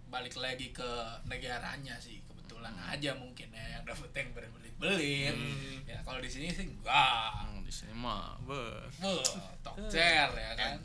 balik 0.07 0.35
lagi 0.39 0.71
ke 0.71 0.89
negaranya 1.29 1.99
sih 2.01 2.17
kebetulan 2.59 2.91
aja 2.91 3.11
mungkin 3.15 3.47
ya 3.55 3.65
yang 3.79 3.83
dapet 3.87 4.11
yang 4.11 4.29
berbelit-belit. 4.35 5.31
Hmm. 5.31 5.79
ya 5.87 5.97
kalau 6.03 6.19
di 6.19 6.27
sini 6.27 6.51
sih 6.51 6.67
enggak. 6.67 7.31
Hmm, 7.47 7.63
di 7.63 7.71
sini 7.71 7.95
mah 7.95 8.35
ber 8.43 8.83
Wah, 8.99 9.55
tokcer 9.63 10.27
ya 10.29 10.51
kan? 10.59 10.75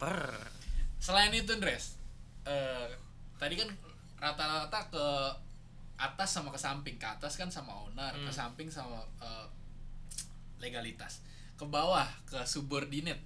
Per. 0.00 0.18
Selain 0.96 1.28
itu 1.28 1.52
Andres 1.52 2.00
eh, 2.48 2.88
tadi 3.36 3.60
kan 3.60 3.68
rata-rata 4.16 4.80
ke 4.88 5.06
atas 6.00 6.28
sama 6.32 6.48
ke 6.48 6.56
samping. 6.56 6.96
Ke 6.96 7.20
atas 7.20 7.36
kan 7.36 7.52
sama 7.52 7.76
owner 7.84 8.16
ke 8.16 8.32
Hmm. 8.32 8.32
samping 8.32 8.72
sama 8.72 9.04
eh, 9.20 9.46
legalitas. 10.58 11.20
Ke 11.54 11.68
bawah 11.68 12.08
ke 12.24 12.40
subordinate 12.48 13.20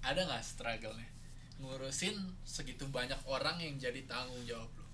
ada 0.00 0.22
nggak 0.22 0.46
struggle-nya? 0.46 1.10
Ngurusin 1.58 2.14
segitu 2.46 2.86
banyak 2.86 3.18
orang 3.26 3.58
yang 3.58 3.74
jadi 3.76 4.06
tanggung 4.06 4.44
jawab 4.46 4.68
lo? 4.76 4.86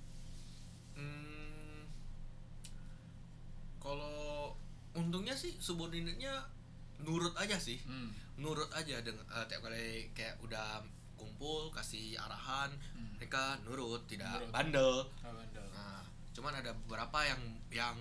Hmm, 0.97 1.32
kalau 3.83 4.55
untungnya 4.93 5.35
sih 5.35 5.59
subordinatnya 5.59 6.31
nurut 6.99 7.35
aja 7.35 7.59
sih 7.59 7.83
hmm. 7.83 8.39
nurut 8.39 8.71
aja 8.71 9.01
dengan 9.01 9.27
eh, 9.27 9.45
tiap 9.45 9.61
kali 9.61 9.83
kayak 10.13 10.39
udah 10.39 10.79
kumpul 11.15 11.69
kasih 11.71 12.15
arahan 12.17 12.71
Hmm. 12.93 13.11
mereka 13.17 13.59
nurut 13.61 14.07
tidak 14.07 14.31
Nurut. 14.33 14.51
bandel 14.51 14.95
Ah, 15.21 15.33
bandel. 15.33 15.67
nah 15.69 16.03
cuman 16.33 16.55
ada 16.55 16.71
beberapa 16.77 17.19
yang 17.23 17.41
yang 17.69 17.97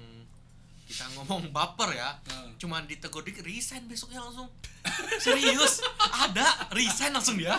kita 0.84 1.08
ngomong 1.14 1.50
baper 1.50 1.90
ya 1.92 2.14
Hmm. 2.28 2.54
cuman 2.58 2.84
ditegur 2.84 3.22
dikit 3.22 3.42
resign 3.42 3.86
besoknya 3.86 4.20
langsung 4.20 4.46
serius 5.24 5.82
ada 6.12 6.46
resign 6.70 7.10
langsung 7.12 7.36
dia 7.36 7.58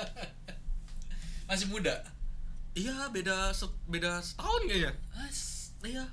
masih 1.48 1.66
muda 1.66 1.94
iya 2.72 3.10
beda 3.10 3.50
se- 3.50 3.80
beda 3.84 4.20
setahun 4.20 4.62
kayaknya 4.64 4.92
As. 5.18 5.72
iya 5.82 6.04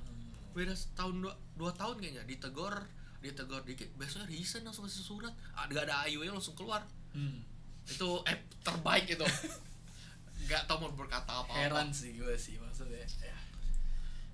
beda 0.57 0.73
setahun 0.73 1.21
dua, 1.21 1.33
dua 1.53 1.71
tahun 1.77 2.01
kayaknya. 2.01 2.23
Ditegur 2.25 2.73
ditegur 3.21 3.61
dikit. 3.61 3.85
Besoknya 3.93 4.25
resign 4.25 4.65
langsung 4.65 4.89
kasih 4.89 5.05
surat. 5.05 5.33
Ah, 5.53 5.69
nggak 5.69 5.85
ada 5.85 6.09
ayu 6.09 6.25
langsung 6.25 6.57
keluar. 6.57 6.81
Hmm. 7.13 7.45
itu 7.87 8.19
eh 8.27 8.35
terbaik 8.67 9.07
itu. 9.07 9.23
Nggak 10.43 10.67
tahu 10.67 10.85
mau 10.85 10.91
berkata 10.91 11.39
apa 11.39 11.55
heran 11.55 11.87
sih 11.95 12.19
gue 12.19 12.35
sih 12.35 12.59
maksudnya 12.59 12.99
ya. 12.99 13.37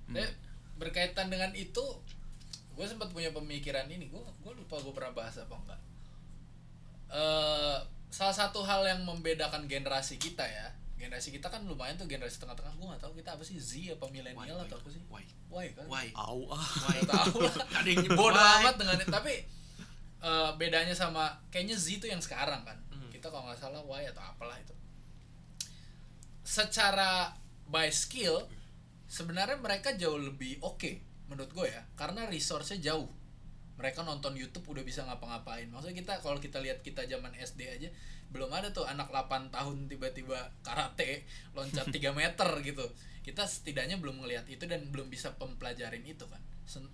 Hmm. 0.10 0.18
Eh, 0.18 0.30
berkaitan 0.82 1.30
dengan 1.30 1.54
itu 1.54 1.86
gue 2.74 2.86
sempat 2.90 3.14
punya 3.14 3.30
pemikiran 3.30 3.86
ini. 3.94 4.10
Gue 4.10 4.26
gue 4.42 4.54
lupa 4.58 4.82
gue 4.82 4.90
pernah 4.90 5.14
bahas 5.14 5.38
apa 5.38 5.54
enggak. 5.54 5.82
Eh 7.14 7.78
salah 8.10 8.34
satu 8.34 8.66
hal 8.66 8.86
yang 8.90 9.06
membedakan 9.06 9.70
generasi 9.70 10.18
kita 10.18 10.46
ya 10.46 10.74
generasi 11.04 11.36
kita 11.36 11.52
kan 11.52 11.68
lumayan 11.68 12.00
tuh 12.00 12.08
generasi 12.08 12.40
tengah-tengah. 12.40 12.72
Gue 12.80 12.88
nggak 12.88 13.04
tahu 13.04 13.14
kita 13.20 13.36
apa 13.36 13.44
sih 13.44 13.60
Z 13.60 14.00
apa 14.00 14.08
milenial 14.08 14.56
Why, 14.56 14.64
atau 14.64 14.80
apa 14.80 14.90
sih? 14.90 15.02
Why? 15.12 15.24
Why 15.52 15.68
kan? 15.76 15.86
Why? 15.92 16.08
Au 16.16 16.48
ah. 16.48 16.64
Nggak 16.64 17.12
tahu. 17.12 17.38
Lah 17.44 17.56
ada 17.84 17.90
yang 17.92 18.00
nyebut. 18.08 18.16
Bodoh 18.16 18.40
why. 18.40 18.64
amat 18.64 18.76
dengan 18.80 18.96
tapi 19.12 19.34
eh, 20.24 20.52
bedanya 20.56 20.96
sama 20.96 21.36
kayaknya 21.52 21.76
Z 21.76 22.00
itu 22.00 22.08
yang 22.08 22.24
sekarang 22.24 22.64
kan? 22.64 22.80
Hmm. 22.88 23.12
kita 23.12 23.28
kalau 23.28 23.52
nggak 23.52 23.60
salah 23.60 23.84
Y 23.84 24.08
atau 24.08 24.24
apalah 24.24 24.56
itu. 24.56 24.72
Secara 26.48 27.36
by 27.68 27.92
skill 27.92 28.48
sebenarnya 29.12 29.60
mereka 29.60 29.92
jauh 30.00 30.16
lebih 30.18 30.64
oke 30.64 31.04
menurut 31.28 31.52
gue 31.52 31.68
ya. 31.68 31.84
Karena 32.00 32.32
resource-nya 32.32 32.80
jauh. 32.80 33.12
Mereka 33.76 34.08
nonton 34.08 34.40
YouTube 34.40 34.72
udah 34.72 34.86
bisa 34.88 35.04
ngapa-ngapain. 35.04 35.68
Maksudnya 35.68 35.98
kita 36.00 36.14
kalau 36.24 36.40
kita 36.40 36.64
lihat 36.64 36.80
kita 36.80 37.04
zaman 37.04 37.36
SD 37.36 37.60
aja 37.68 37.90
belum 38.34 38.50
ada 38.50 38.74
tuh 38.74 38.90
anak 38.90 39.14
8 39.14 39.54
tahun 39.54 39.86
tiba-tiba 39.86 40.50
karate 40.66 41.24
loncat 41.54 41.88
3 41.88 42.02
meter 42.20 42.50
gitu. 42.66 42.86
Kita 43.24 43.46
setidaknya 43.46 44.02
belum 44.02 44.26
ngelihat 44.26 44.50
itu 44.50 44.66
dan 44.66 44.90
belum 44.90 45.08
bisa 45.08 45.32
mempelajarin 45.40 46.04
itu 46.04 46.26
kan 46.28 46.42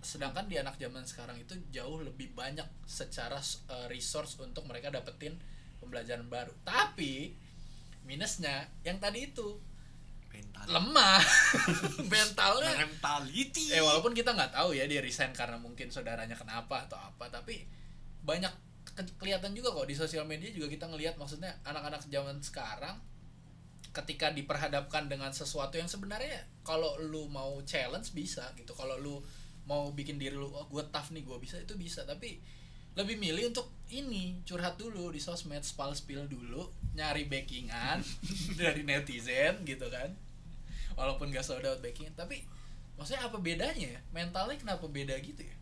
sedangkan 0.02 0.50
di 0.50 0.58
anak 0.58 0.82
zaman 0.82 1.06
sekarang 1.06 1.38
itu 1.38 1.54
jauh 1.70 2.02
lebih 2.02 2.34
banyak 2.34 2.66
secara 2.90 3.38
uh, 3.70 3.86
resource 3.86 4.42
untuk 4.42 4.66
mereka 4.66 4.90
dapetin 4.90 5.38
pembelajaran 5.78 6.26
baru. 6.26 6.52
Tapi 6.66 7.32
minusnya 8.04 8.66
yang 8.82 8.98
tadi 8.98 9.30
itu 9.30 9.62
mental. 10.34 10.66
lemah. 10.74 11.22
Mentalnya. 12.12 12.74
Mentality. 12.82 13.70
Eh 13.70 13.84
walaupun 13.86 14.18
kita 14.18 14.34
nggak 14.34 14.58
tahu 14.58 14.74
ya 14.74 14.90
dia 14.90 15.06
resign 15.06 15.32
karena 15.38 15.62
mungkin 15.62 15.94
saudaranya 15.94 16.34
kenapa 16.34 16.90
atau 16.90 16.98
apa 16.98 17.30
tapi 17.30 17.70
banyak 18.26 18.52
ke- 19.00 19.16
kelihatan 19.16 19.56
juga 19.56 19.72
kok 19.72 19.88
di 19.88 19.96
sosial 19.96 20.28
media 20.28 20.52
juga 20.52 20.68
kita 20.68 20.92
ngelihat 20.92 21.16
maksudnya 21.16 21.56
anak-anak 21.64 22.04
zaman 22.12 22.44
sekarang 22.44 23.00
ketika 23.96 24.30
diperhadapkan 24.30 25.10
dengan 25.10 25.32
sesuatu 25.32 25.80
yang 25.80 25.90
sebenarnya 25.90 26.46
kalau 26.62 27.00
lu 27.00 27.32
mau 27.32 27.58
challenge 27.64 28.12
bisa 28.12 28.44
gitu. 28.60 28.76
Kalau 28.76 29.00
lu 29.00 29.24
mau 29.66 29.90
bikin 29.94 30.20
diri 30.20 30.36
lu 30.36 30.50
oh 30.50 30.66
gue 30.70 30.84
tough 30.92 31.10
nih 31.16 31.24
gue 31.24 31.38
bisa 31.40 31.58
itu 31.58 31.74
bisa. 31.80 32.04
Tapi 32.04 32.38
lebih 33.00 33.16
milih 33.18 33.56
untuk 33.56 33.72
ini 33.90 34.44
curhat 34.44 34.76
dulu 34.76 35.10
di 35.10 35.24
sosmed 35.24 35.64
spal 35.64 35.96
spill 35.96 36.28
dulu 36.28 36.70
nyari 36.94 37.26
backingan 37.26 38.04
dari 38.62 38.84
netizen 38.86 39.64
gitu 39.66 39.88
kan. 39.90 40.12
Walaupun 40.94 41.32
gak 41.32 41.48
sold 41.48 41.64
out 41.64 41.80
backingan 41.80 42.14
tapi 42.14 42.44
maksudnya 43.00 43.26
apa 43.26 43.40
bedanya 43.40 43.98
ya? 43.98 44.02
Mentalnya 44.14 44.60
kenapa 44.60 44.86
beda 44.86 45.18
gitu 45.24 45.42
ya? 45.42 45.56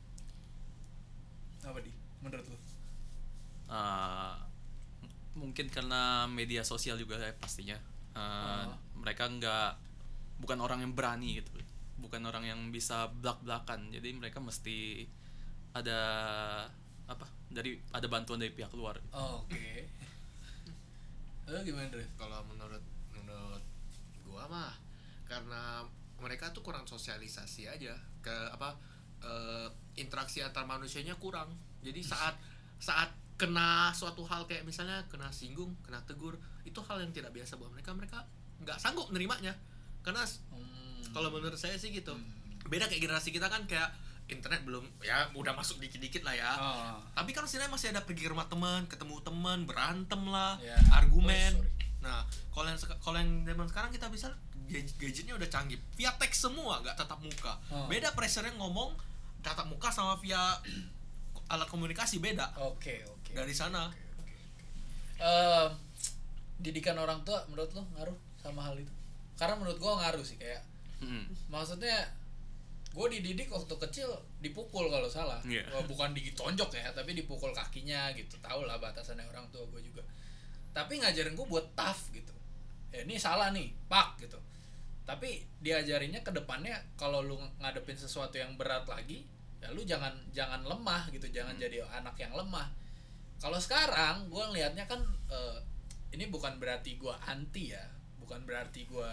Apa 1.64 1.80
di? 1.80 1.94
Menurut 2.20 2.44
lu 2.50 2.67
Eh, 3.68 4.34
mungkin 5.36 5.68
karena 5.68 6.26
media 6.26 6.64
sosial 6.64 6.98
juga 6.98 7.20
ya 7.20 7.36
pastinya. 7.36 7.78
Eh, 8.16 8.66
Oh. 8.66 8.74
mereka 8.98 9.28
nggak 9.28 9.70
bukan 10.40 10.58
orang 10.58 10.82
yang 10.82 10.94
berani 10.94 11.38
gitu. 11.38 11.52
Bukan 11.98 12.22
orang 12.24 12.46
yang 12.46 12.60
bisa 12.70 13.10
belak 13.12 13.42
belakan 13.42 13.90
jadi 13.90 14.14
mereka 14.14 14.38
mesti 14.38 15.06
ada 15.74 16.00
apa 17.06 17.26
dari 17.48 17.78
ada 17.94 18.08
bantuan 18.08 18.42
dari 18.42 18.50
pihak 18.52 18.74
luar. 18.74 18.98
Oke. 19.14 19.86
Lu 21.48 21.60
gimana 21.68 21.88
Dre? 21.88 22.06
kalau 22.18 22.42
menurut 22.46 22.82
menurut 23.14 23.64
gua 24.26 24.46
mah 24.48 24.74
karena 25.30 25.86
mereka 26.18 26.50
tuh 26.50 26.66
kurang 26.66 26.90
sosialisasi 26.90 27.70
aja. 27.70 27.94
Ke 28.26 28.34
apa 28.50 28.74
eh, 29.22 29.68
interaksi 29.98 30.42
antar 30.42 30.66
manusianya 30.66 31.14
kurang. 31.22 31.54
Jadi 31.86 32.02
saat 32.02 32.34
saat 32.78 33.10
kena 33.38 33.70
suatu 33.92 34.22
hal 34.24 34.44
kayak 34.44 34.64
misalnya 34.64 35.06
kena 35.06 35.30
singgung 35.30 35.72
kena 35.80 36.02
tegur 36.04 36.34
itu 36.64 36.80
hal 36.82 36.98
yang 36.98 37.12
tidak 37.12 37.30
biasa 37.32 37.56
buat 37.56 37.70
mereka 37.70 37.94
mereka 37.94 38.26
nggak 38.60 38.76
sanggup 38.76 39.10
nerimanya 39.10 39.54
karena 40.02 40.26
Hmm. 40.50 41.14
kalau 41.14 41.30
menurut 41.30 41.56
saya 41.56 41.76
sih 41.76 41.90
gitu 41.92 42.12
Hmm. 42.12 42.26
beda 42.66 42.86
kayak 42.86 43.00
generasi 43.00 43.30
kita 43.30 43.46
kan 43.46 43.64
kayak 43.64 43.94
internet 44.28 44.60
belum 44.62 44.84
ya 45.00 45.30
udah 45.32 45.54
masuk 45.54 45.78
dikit-dikit 45.78 46.20
lah 46.22 46.34
ya 46.34 46.52
Oh. 46.54 47.00
tapi 47.14 47.32
kan 47.32 47.46
sebenarnya 47.46 47.72
masih 47.72 47.88
ada 47.90 48.02
pergi 48.02 48.22
ke 48.22 48.30
rumah 48.30 48.44
teman 48.46 48.84
ketemu 48.86 49.22
teman 49.22 49.64
berantem 49.64 50.20
lah 50.26 50.58
Ya. 50.60 50.76
argumen 50.92 51.54
Oh, 51.54 51.62
sorry. 51.62 51.86
nah 52.00 52.20
kalau 52.50 52.68
yang 52.68 52.80
kalau 52.98 53.18
yang 53.18 53.32
zaman 53.44 53.66
sekarang 53.66 53.90
kita 53.90 54.10
bisa 54.10 54.28
gadget- 54.66 54.98
gadgetnya 54.98 55.32
udah 55.34 55.48
canggih 55.48 55.80
via 55.94 56.12
teks 56.14 56.42
semua 56.42 56.82
nggak 56.82 56.98
tatap 56.98 57.20
muka 57.20 57.54
Oh. 57.70 57.86
beda 57.86 58.12
pressure-nya 58.12 58.52
ngomong 58.54 58.98
tatap 59.40 59.64
muka 59.66 59.88
sama 59.88 60.18
via 60.18 60.42
alat 61.48 61.64
komunikasi 61.66 62.20
beda 62.20 62.52
oke 62.58 62.96
oke 63.08 63.17
dari 63.34 63.54
sana. 63.56 63.92
Eh, 65.18 65.68
didikan 66.62 66.98
orang 66.98 67.22
tua 67.26 67.42
menurut 67.50 67.70
lo 67.74 67.84
ngaruh 67.98 68.18
sama 68.42 68.62
hal 68.66 68.78
itu? 68.78 68.94
Karena 69.38 69.58
menurut 69.58 69.78
gua 69.78 70.02
ngaruh 70.02 70.26
sih 70.26 70.38
kayak 70.38 70.62
Mm. 70.98 71.30
maksudnya 71.54 72.10
gue 72.90 73.08
dididik 73.14 73.54
waktu 73.54 73.70
kecil 73.78 74.10
dipukul 74.42 74.90
kalau 74.90 75.06
salah. 75.06 75.38
Iya. 75.46 75.62
Wah, 75.70 75.86
bukan 75.86 76.18
ditonjok 76.18 76.74
ya 76.74 76.90
tapi 76.90 77.14
dipukul 77.14 77.54
kakinya 77.54 78.10
gitu. 78.18 78.34
Tau 78.42 78.66
lah 78.66 78.82
batasannya 78.82 79.22
orang 79.30 79.46
tua 79.54 79.62
gue 79.70 79.82
juga. 79.86 80.02
Tapi 80.74 80.98
ngajarin 80.98 81.38
gue 81.38 81.46
buat 81.46 81.70
tough 81.78 82.10
gitu. 82.10 82.34
Ya 82.90 83.06
ini 83.06 83.22
salah 83.22 83.54
nih 83.54 83.70
pak 83.86 84.18
gitu. 84.26 84.42
Tapi 85.06 85.46
diajarinnya 85.62 86.26
ke 86.26 86.34
depannya 86.34 86.82
kalau 86.98 87.22
lu 87.22 87.38
ngadepin 87.62 87.94
sesuatu 87.94 88.42
yang 88.42 88.58
berat 88.58 88.90
lagi 88.90 89.22
ya 89.62 89.70
lu 89.70 89.86
jangan 89.86 90.18
jangan 90.34 90.66
lemah 90.66 91.14
gitu. 91.14 91.30
Jangan 91.30 91.54
jadi 91.62 91.86
anak 91.94 92.18
yang 92.18 92.34
lemah 92.34 92.74
kalau 93.38 93.58
sekarang 93.58 94.28
gue 94.28 94.44
ngelihatnya 94.44 94.86
kan 94.86 95.00
eh, 95.30 95.58
ini 96.12 96.28
bukan 96.28 96.58
berarti 96.58 96.96
gue 96.96 97.14
anti 97.24 97.72
ya 97.72 97.84
bukan 98.18 98.42
berarti 98.44 98.84
gue 98.84 99.10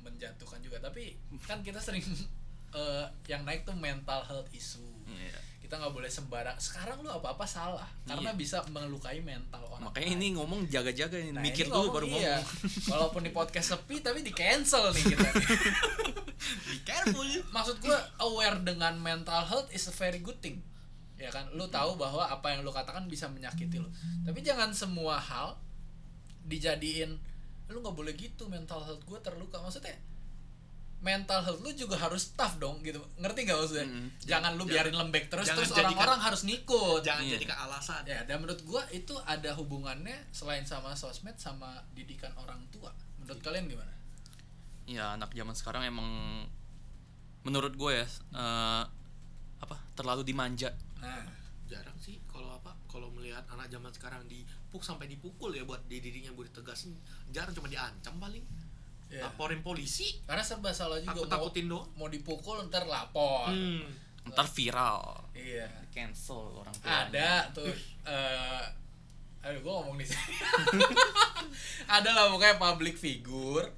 menjatuhkan 0.00 0.58
juga 0.58 0.78
tapi 0.78 1.14
kan 1.42 1.60
kita 1.60 1.78
sering 1.78 2.02
eh, 2.74 3.04
yang 3.26 3.42
naik 3.42 3.62
tuh 3.62 3.74
mental 3.74 4.22
health 4.22 4.48
issue 4.50 4.84
Iya. 5.08 5.40
kita 5.58 5.80
nggak 5.80 5.94
boleh 5.94 6.08
sembarang 6.08 6.56
sekarang 6.60 7.00
lu 7.00 7.08
apa 7.08 7.32
apa 7.32 7.44
salah 7.44 7.88
karena 8.04 8.28
Iya. 8.28 8.36
bisa 8.36 8.60
melukai 8.68 9.24
mental 9.24 9.64
orang 9.64 9.88
makanya 9.88 10.04
lain. 10.04 10.20
ini 10.20 10.26
ngomong 10.36 10.60
jaga-jaga 10.68 11.16
Nah, 11.32 11.40
mikir 11.40 11.64
dulu 11.64 11.88
baru 11.90 12.06
iya. 12.08 12.36
ngomong 12.36 12.44
walaupun 12.92 13.20
di 13.24 13.32
podcast 13.32 13.72
sepi 13.72 14.00
tapi 14.00 14.20
di 14.20 14.32
cancel 14.32 14.92
nih 14.92 15.04
kita 15.08 15.28
be 16.68 16.76
careful 16.84 17.24
maksud 17.50 17.80
gue 17.80 17.98
aware 18.20 18.60
dengan 18.60 18.96
mental 18.96 19.44
health 19.44 19.68
is 19.72 19.88
a 19.88 19.94
very 19.94 20.20
good 20.20 20.36
thing 20.40 20.60
ya 21.18 21.28
kan? 21.28 21.50
Lu 21.52 21.66
tahu 21.66 21.94
bahwa 21.94 22.24
apa 22.24 22.46
yang 22.48 22.62
lu 22.62 22.70
katakan 22.70 23.04
bisa 23.04 23.26
menyakiti 23.26 23.76
lu. 23.76 23.90
Tapi 24.22 24.38
jangan 24.40 24.70
semua 24.70 25.18
hal 25.18 25.58
dijadiin 26.44 27.18
lu 27.68 27.84
nggak 27.84 27.92
boleh 27.92 28.16
gitu 28.16 28.48
mental 28.48 28.80
health 28.80 29.02
gue 29.02 29.18
terluka. 29.20 29.58
Maksudnya 29.58 29.92
mental 30.98 31.44
health 31.44 31.62
lu 31.62 31.70
juga 31.72 31.94
harus 31.94 32.32
tough 32.34 32.56
dong 32.56 32.80
gitu. 32.80 32.98
Ngerti 33.18 33.44
gak 33.44 33.54
maksudnya? 33.56 33.86
Mm. 33.86 34.08
jangan 34.18 34.52
lu 34.54 34.64
Jangan- 34.64 34.72
biarin 34.72 34.96
lembek 34.96 35.24
terus 35.28 35.46
jangan 35.46 35.62
terus 35.62 35.70
orang-orang 35.76 36.20
harus 36.20 36.40
ngikut. 36.42 37.00
Jangan 37.02 37.22
Iya. 37.22 37.34
jadikan 37.38 37.58
alasan. 37.60 38.02
Ya 38.02 38.18
dan 38.24 38.40
menurut 38.40 38.62
gua 38.64 38.82
itu 38.90 39.14
ada 39.22 39.50
hubungannya 39.54 40.26
selain 40.30 40.64
sama 40.64 40.94
sosmed 40.94 41.36
sama 41.36 41.78
didikan 41.92 42.32
orang 42.34 42.58
tua. 42.70 42.90
Menurut 43.20 43.38
kalian 43.38 43.68
gimana? 43.68 43.92
Ya 44.88 45.14
anak 45.14 45.30
zaman 45.30 45.52
sekarang 45.52 45.82
emang 45.84 46.08
menurut 47.44 47.72
gue 47.72 47.92
ya 47.94 48.06
eh, 48.34 48.82
apa 49.58 49.76
terlalu 49.94 50.24
dimanja 50.24 50.72
nah 50.98 51.22
jarang 51.68 51.94
sih 52.00 52.16
kalau 52.24 52.48
apa 52.56 52.72
kalau 52.88 53.12
melihat 53.12 53.44
anak 53.52 53.68
zaman 53.68 53.92
sekarang 53.92 54.24
dipuk 54.24 54.80
sampai 54.80 55.04
dipukul 55.04 55.52
ya 55.52 55.68
buat 55.68 55.84
dirinya 55.86 56.32
buat 56.32 56.48
ditegasin 56.48 56.96
jarang 57.30 57.52
cuma 57.52 57.68
diancam 57.68 58.16
paling. 58.16 58.44
Ya. 59.08 59.24
laporin 59.24 59.64
polisi. 59.64 60.20
Karena 60.28 60.44
serba 60.44 60.68
salah 60.68 61.00
juga 61.00 61.16
takut 61.16 61.32
takutin 61.32 61.64
mau, 61.64 61.80
mau 61.96 62.08
dipukul 62.12 62.60
ntar 62.68 62.84
lapor. 62.84 63.48
Hmm. 63.48 63.88
ntar 64.28 64.44
viral. 64.52 65.32
Iya. 65.32 65.64
Cancel 65.88 66.60
orang 66.60 66.76
tua. 66.76 67.08
Ada 67.08 67.48
tuh 67.56 67.72
eh 68.04 68.64
aduh 69.40 69.60
gua 69.64 69.80
ngomong 69.80 69.96
di 69.96 70.04
sini. 70.04 70.34
Ada 71.96 72.12
lah 72.12 72.28
pokoknya 72.36 72.60
public 72.60 73.00
figure. 73.00 73.72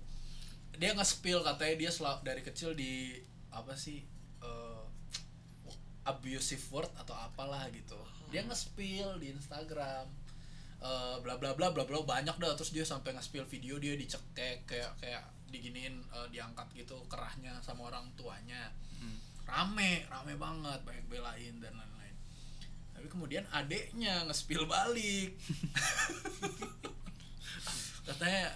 Dia 0.75 0.99
nge-spill 0.99 1.47
katanya 1.47 1.87
dia 1.87 1.91
dari 2.27 2.43
kecil 2.43 2.75
di 2.75 3.15
apa 3.55 3.79
sih 3.79 4.03
eh, 4.43 4.70
abusive 6.09 6.63
word 6.73 6.89
atau 6.97 7.13
apalah 7.13 7.69
gitu. 7.73 7.99
Dia 8.33 8.47
nge-spill 8.47 9.21
di 9.21 9.35
Instagram 9.35 10.07
eh, 10.81 11.17
bla 11.21 11.37
bla 11.37 11.53
bla 11.53 11.69
bla 11.73 11.85
bla 11.85 11.99
banyak 12.05 12.37
dah. 12.41 12.57
Terus 12.57 12.73
dia 12.73 12.85
sampai 12.87 13.13
nge-spill 13.13 13.45
video 13.45 13.77
dia 13.77 13.97
dicekek 13.97 14.65
kayak 14.65 14.93
kayak 15.01 15.25
diginiin 15.51 16.01
eh, 16.01 16.29
diangkat 16.33 16.73
gitu 16.73 16.97
kerahnya 17.11 17.61
sama 17.61 17.93
orang 17.93 18.09
tuanya. 18.17 18.73
Hmm. 19.01 19.17
rame 19.49 20.07
rame 20.07 20.39
banget 20.39 20.81
banyak 20.87 21.07
belain 21.11 21.55
dan 21.59 21.75
lain-lain. 21.75 22.17
Tapi 22.95 23.07
kemudian 23.11 23.45
adeknya 23.51 24.23
nge-spill 24.29 24.69
balik. 24.69 25.35
Katanya 28.07 28.47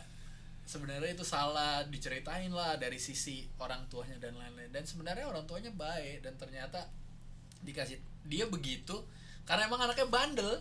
sebenarnya 0.65 1.15
itu 1.15 1.27
salah 1.27 1.85
diceritain 1.87 2.51
lah 2.51 2.79
dari 2.79 2.99
sisi 2.99 3.47
orang 3.59 3.91
tuanya 3.91 4.23
dan 4.23 4.39
lain-lain. 4.39 4.71
Dan 4.71 4.87
sebenarnya 4.87 5.27
orang 5.27 5.45
tuanya 5.51 5.75
baik 5.75 6.23
dan 6.23 6.39
ternyata 6.39 6.87
dikasih 7.65 7.99
dia 8.29 8.47
begitu 8.47 8.95
karena 9.49 9.69
emang 9.69 9.81
anaknya 9.85 10.09
bandel. 10.09 10.53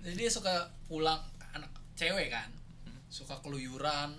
Jadi 0.00 0.16
dia 0.16 0.30
suka 0.30 0.70
pulang 0.88 1.20
anak 1.52 1.70
cewek 1.98 2.30
kan 2.30 2.48
suka 3.14 3.38
keluyuran 3.46 4.10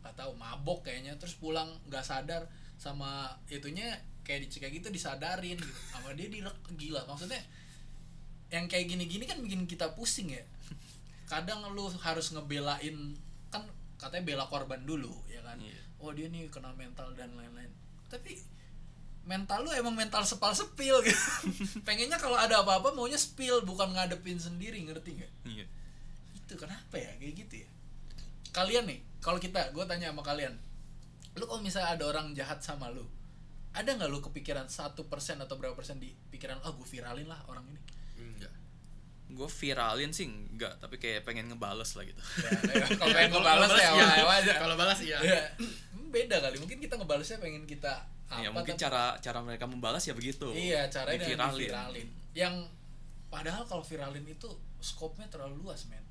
nggak 0.00 0.16
tahu 0.16 0.32
mabok 0.40 0.88
kayaknya 0.88 1.12
terus 1.20 1.36
pulang 1.36 1.68
nggak 1.92 2.00
sadar 2.00 2.48
sama 2.80 3.36
itunya 3.52 4.00
kayak 4.24 4.48
dicek 4.48 4.72
gitu 4.72 4.88
disadarin 4.88 5.60
gitu. 5.60 5.74
Sama 5.92 6.16
dia 6.16 6.32
direk 6.32 6.56
gila 6.80 7.04
maksudnya 7.04 7.36
yang 8.48 8.64
kayak 8.66 8.88
gini-gini 8.88 9.28
kan 9.28 9.38
bikin 9.44 9.68
kita 9.68 9.92
pusing 9.92 10.32
ya. 10.32 10.40
Kadang 11.28 11.62
lu 11.76 11.92
harus 12.00 12.32
ngebelain 12.32 13.14
kan 13.52 13.62
katanya 14.00 14.24
bela 14.24 14.44
korban 14.48 14.80
dulu 14.88 15.12
ya 15.28 15.44
kan. 15.44 15.60
Iya. 15.60 15.76
oh 16.00 16.16
dia 16.16 16.32
nih 16.32 16.48
kena 16.48 16.72
mental 16.72 17.12
dan 17.12 17.36
lain-lain. 17.36 17.68
Tapi 18.08 18.40
mental 19.30 19.62
lu 19.62 19.70
emang 19.70 19.94
mental 19.94 20.26
sepal 20.26 20.50
sepil 20.50 20.98
gitu. 21.06 21.22
Pengennya 21.86 22.18
kalau 22.18 22.34
ada 22.34 22.66
apa-apa 22.66 22.90
maunya 22.90 23.14
spill 23.14 23.62
bukan 23.62 23.94
ngadepin 23.94 24.42
sendiri 24.42 24.82
ngerti 24.82 25.22
nggak? 25.22 25.32
Iya. 25.46 25.66
itu 26.34 26.58
kenapa 26.58 26.98
ya? 26.98 27.14
Kayak 27.22 27.46
gitu 27.46 27.54
ya. 27.62 27.68
Kalian 28.50 28.90
nih 28.90 28.98
kalau 29.22 29.38
kita 29.38 29.70
gue 29.70 29.84
tanya 29.86 30.10
sama 30.10 30.26
kalian. 30.26 30.58
Lu 31.38 31.46
kalau 31.46 31.62
misalnya 31.62 31.94
ada 31.94 32.04
orang 32.10 32.34
jahat 32.34 32.58
sama 32.58 32.90
lu 32.90 33.06
ada 33.70 33.86
nggak 33.86 34.10
lu 34.10 34.18
kepikiran 34.18 34.66
satu 34.66 35.06
persen 35.06 35.38
atau 35.38 35.54
berapa 35.54 35.78
persen 35.78 36.02
di 36.02 36.10
pikiran 36.34 36.58
ah 36.66 36.74
gue 36.74 36.86
viralin 36.90 37.30
lah 37.30 37.38
orang 37.46 37.62
ini. 37.70 37.80
Enggak. 38.18 38.54
Gue 39.30 39.46
viralin 39.46 40.10
sih 40.10 40.26
enggak 40.26 40.82
tapi 40.82 40.98
kayak 40.98 41.22
pengen 41.22 41.54
ngebales 41.54 41.94
lah 41.94 42.02
gitu. 42.02 42.18
Ya, 42.18 42.50
ya, 42.82 42.86
kalau 42.98 43.14
pengen 43.14 43.30
ngebales 43.30 43.70
ya 43.78 43.90
iya. 43.94 44.06
ayo 44.18 44.26
aja 44.26 44.52
kalau 44.58 44.74
balas 44.74 44.98
iya. 45.06 45.18
Ya, 45.22 45.42
beda 46.10 46.42
kali. 46.42 46.58
Mungkin 46.58 46.82
kita 46.82 46.98
ngebalesnya 46.98 47.38
pengen 47.38 47.62
kita 47.70 48.10
apa 48.30 48.40
ya 48.40 48.48
mungkin 48.48 48.74
tapi- 48.74 48.82
cara 48.86 49.04
cara 49.18 49.38
mereka 49.42 49.66
membalas 49.66 50.02
ya 50.02 50.14
begitu. 50.14 50.46
Iya 50.50 50.86
caranya 50.86 51.18
dengan 51.18 51.50
Diviralin. 51.50 51.58
diviralin. 51.60 52.08
Yang 52.32 52.54
padahal 53.26 53.62
kalau 53.64 53.82
viralin 53.82 54.22
itu 54.24 54.48
skopnya 54.78 55.26
terlalu 55.26 55.60
luas 55.60 55.90
men. 55.90 56.02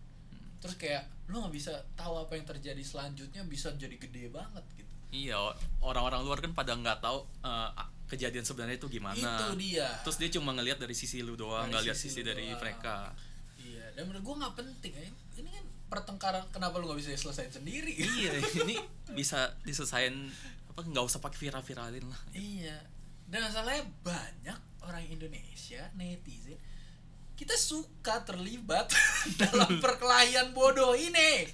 Terus 0.60 0.75
kayak 0.75 1.08
lu 1.25 1.39
nggak 1.39 1.55
bisa 1.55 1.71
tahu 1.95 2.19
apa 2.19 2.36
yang 2.36 2.43
terjadi 2.43 2.84
selanjutnya 2.84 3.47
bisa 3.47 3.71
jadi 3.73 3.95
gede 3.95 4.27
banget 4.29 4.63
gitu. 4.75 4.91
Iya 5.10 5.39
orang-orang 5.79 6.21
luar 6.21 6.38
kan 6.38 6.51
pada 6.51 6.75
nggak 6.75 6.99
tahu 6.99 7.23
a- 7.41 7.71
kejadian 8.05 8.43
sebenarnya 8.43 8.75
itu 8.75 8.89
gimana. 8.89 9.15
Itu 9.15 9.55
dia. 9.55 9.88
Terus 10.03 10.17
dia 10.17 10.29
cuma 10.36 10.51
ngelihat 10.51 10.77
dari 10.77 10.93
sisi 10.93 11.21
lu 11.21 11.34
doang 11.34 11.69
nggak 11.69 11.88
lihat 11.88 11.95
sisi 11.95 12.19
dari 12.19 12.45
doang. 12.45 12.60
mereka. 12.60 13.15
Iya 13.55 13.95
dan 13.95 14.03
menurut 14.05 14.23
gua 14.23 14.36
nggak 14.43 14.53
penting 14.58 14.91
ya 14.91 15.08
ini 15.39 15.49
kan 15.49 15.63
pertengkaran 15.89 16.43
kenapa 16.51 16.77
lu 16.77 16.89
nggak 16.89 16.99
bisa 16.99 17.15
selesaiin 17.15 17.53
sendiri? 17.53 17.93
Iya 17.95 18.32
ini 18.60 18.75
bisa 19.13 19.55
diselesain 19.63 20.27
apa 20.80 20.88
nggak 20.88 21.06
usah 21.12 21.20
pakai 21.20 21.39
viral 21.44 21.60
viralin 21.60 22.08
lah 22.08 22.22
iya. 22.32 22.80
Dan 23.30 23.46
masalahnya 23.46 23.86
banyak 24.02 24.60
orang 24.82 25.06
Indonesia 25.06 25.86
netizen 26.00 26.56
kita 27.39 27.56
suka 27.56 28.28
terlibat 28.28 28.92
dalam 29.42 29.80
perkelahian 29.84 30.52
bodoh 30.52 30.92
ini. 30.92 31.48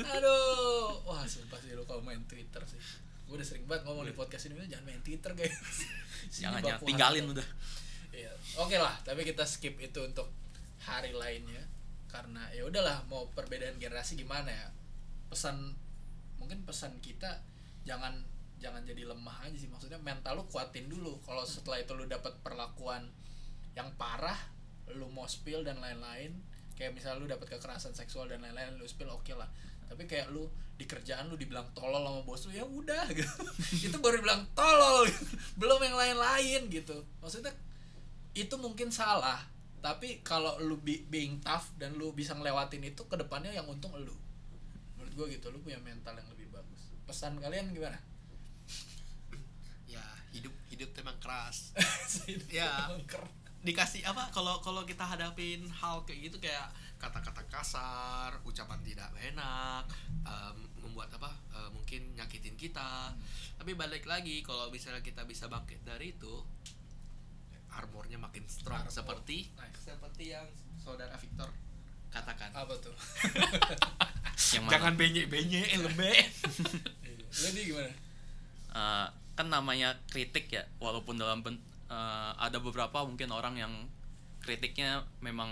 Aduh. 0.00 1.04
Wah 1.04 1.28
sumpah 1.28 1.60
sih 1.60 1.76
lu 1.76 1.84
kalau 1.84 2.00
main 2.00 2.24
Twitter 2.24 2.64
sih. 2.64 2.80
Gue 3.28 3.36
udah 3.36 3.44
sering 3.44 3.68
banget 3.68 3.84
ngomong 3.84 4.08
di 4.08 4.16
podcast 4.16 4.48
ini 4.48 4.56
jangan 4.64 4.88
main 4.88 5.04
Twitter 5.04 5.36
guys. 5.36 5.52
Jangan 6.40 6.64
jangan. 6.64 6.88
Tinggalin 6.88 7.28
udah. 7.36 7.48
Iya. 8.10 8.32
Oke 8.58 8.80
lah, 8.80 8.96
tapi 9.04 9.22
kita 9.22 9.44
skip 9.44 9.76
itu 9.78 10.00
untuk 10.00 10.26
hari 10.82 11.12
lainnya. 11.12 11.60
Karena 12.08 12.48
ya 12.50 12.64
udahlah 12.64 13.04
mau 13.06 13.28
perbedaan 13.30 13.76
generasi 13.76 14.16
gimana 14.16 14.48
ya. 14.48 14.68
Pesan 15.28 15.76
mungkin 16.40 16.64
pesan 16.64 16.98
kita 17.04 17.44
jangan 17.84 18.24
jangan 18.56 18.82
jadi 18.82 19.04
lemah 19.08 19.44
aja 19.44 19.56
sih 19.56 19.68
maksudnya 19.68 20.00
mental 20.00 20.40
lu 20.40 20.44
kuatin 20.48 20.88
dulu. 20.88 21.20
Kalau 21.24 21.44
setelah 21.44 21.80
itu 21.80 21.92
lu 21.92 22.08
dapat 22.08 22.32
perlakuan 22.40 23.04
yang 23.76 23.92
parah, 24.00 24.36
lu 24.96 25.08
mau 25.12 25.28
spill 25.28 25.60
dan 25.62 25.76
lain-lain, 25.78 26.32
kayak 26.74 26.96
misalnya 26.96 27.20
lu 27.20 27.28
dapat 27.28 27.56
kekerasan 27.56 27.92
seksual 27.92 28.28
dan 28.28 28.40
lain-lain 28.40 28.76
lu 28.80 28.88
spill 28.88 29.12
oke 29.12 29.32
lah. 29.36 29.48
Tapi 29.86 30.08
kayak 30.08 30.32
lu 30.32 30.48
di 30.76 30.84
kerjaan 30.84 31.32
lu 31.32 31.40
dibilang 31.40 31.72
tolol 31.72 32.04
sama 32.04 32.20
bos 32.20 32.44
lu 32.48 32.52
ya 32.52 32.64
udah 32.68 33.08
gitu. 33.16 33.32
itu 33.88 33.96
baru 33.96 34.20
bilang 34.20 34.44
tolol 34.52 35.08
belum 35.56 35.80
yang 35.80 35.96
lain-lain 35.96 36.68
gitu. 36.68 36.96
Maksudnya 37.20 37.52
itu 38.36 38.52
mungkin 38.60 38.92
salah 38.92 39.40
tapi 39.80 40.18
kalau 40.26 40.58
lu 40.58 40.82
be- 40.82 41.06
being 41.06 41.38
tough 41.40 41.70
dan 41.78 41.94
lu 41.94 42.10
bisa 42.10 42.34
ngelewatin 42.34 42.82
itu 42.82 43.06
ke 43.06 43.14
depannya 43.14 43.54
yang 43.54 43.64
untung 43.70 43.94
lu 43.96 44.12
menurut 44.98 45.12
gua 45.14 45.26
gitu 45.30 45.46
lu 45.54 45.62
punya 45.62 45.78
mental 45.78 46.18
yang 46.18 46.26
lebih 46.34 46.50
bagus 46.50 46.90
pesan 47.06 47.38
kalian 47.38 47.70
gimana 47.70 47.94
hidup 50.76 50.92
hidup 50.92 50.92
tuh 50.92 51.02
emang 51.08 51.18
keras. 51.24 51.72
Ya. 52.52 52.92
dikasih 53.66 54.06
apa 54.06 54.30
kalau 54.30 54.62
kalau 54.62 54.86
kita 54.86 55.02
hadapin 55.02 55.66
hal 55.74 56.06
kayak 56.06 56.30
gitu 56.30 56.38
kayak 56.38 56.70
kata-kata 57.02 57.42
kasar 57.50 58.30
ucapan 58.46 58.78
tidak 58.86 59.10
enak 59.18 59.82
em, 60.22 60.56
membuat 60.78 61.10
apa 61.18 61.34
eh, 61.50 61.70
mungkin 61.74 62.14
nyakitin 62.14 62.54
kita. 62.54 63.10
Tapi 63.58 63.74
balik 63.74 64.06
lagi 64.06 64.38
kalau 64.46 64.70
misalnya 64.70 65.02
kita 65.02 65.26
bisa 65.26 65.50
bangkit 65.50 65.82
dari 65.82 66.14
itu 66.14 66.46
armornya 67.74 68.22
makin 68.22 68.46
strong. 68.46 68.86
Armor. 68.86 68.94
seperti 68.94 69.50
Nice. 69.58 69.82
seperti 69.82 70.30
yang 70.30 70.46
saudara 70.78 71.18
Victor 71.18 71.50
katakan. 72.14 72.54
Apa 72.54 72.74
tuh? 72.78 72.94
Yang 74.54 74.62
mana? 74.62 74.72
jangan 74.78 74.94
benye-benye 74.94 75.62
lembe 75.80 76.12
lu 77.42 77.48
di 77.50 77.62
gimana? 77.72 77.92
Eh, 78.76 79.08
kan 79.36 79.46
namanya 79.46 80.00
kritik 80.06 80.48
ya 80.48 80.64
walaupun 80.78 81.14
dalam 81.14 81.40
ben- 81.40 81.60
eh, 81.86 82.32
ada 82.36 82.58
beberapa 82.58 83.04
mungkin 83.04 83.28
orang 83.30 83.56
yang 83.56 83.72
kritiknya 84.38 85.02
memang 85.18 85.50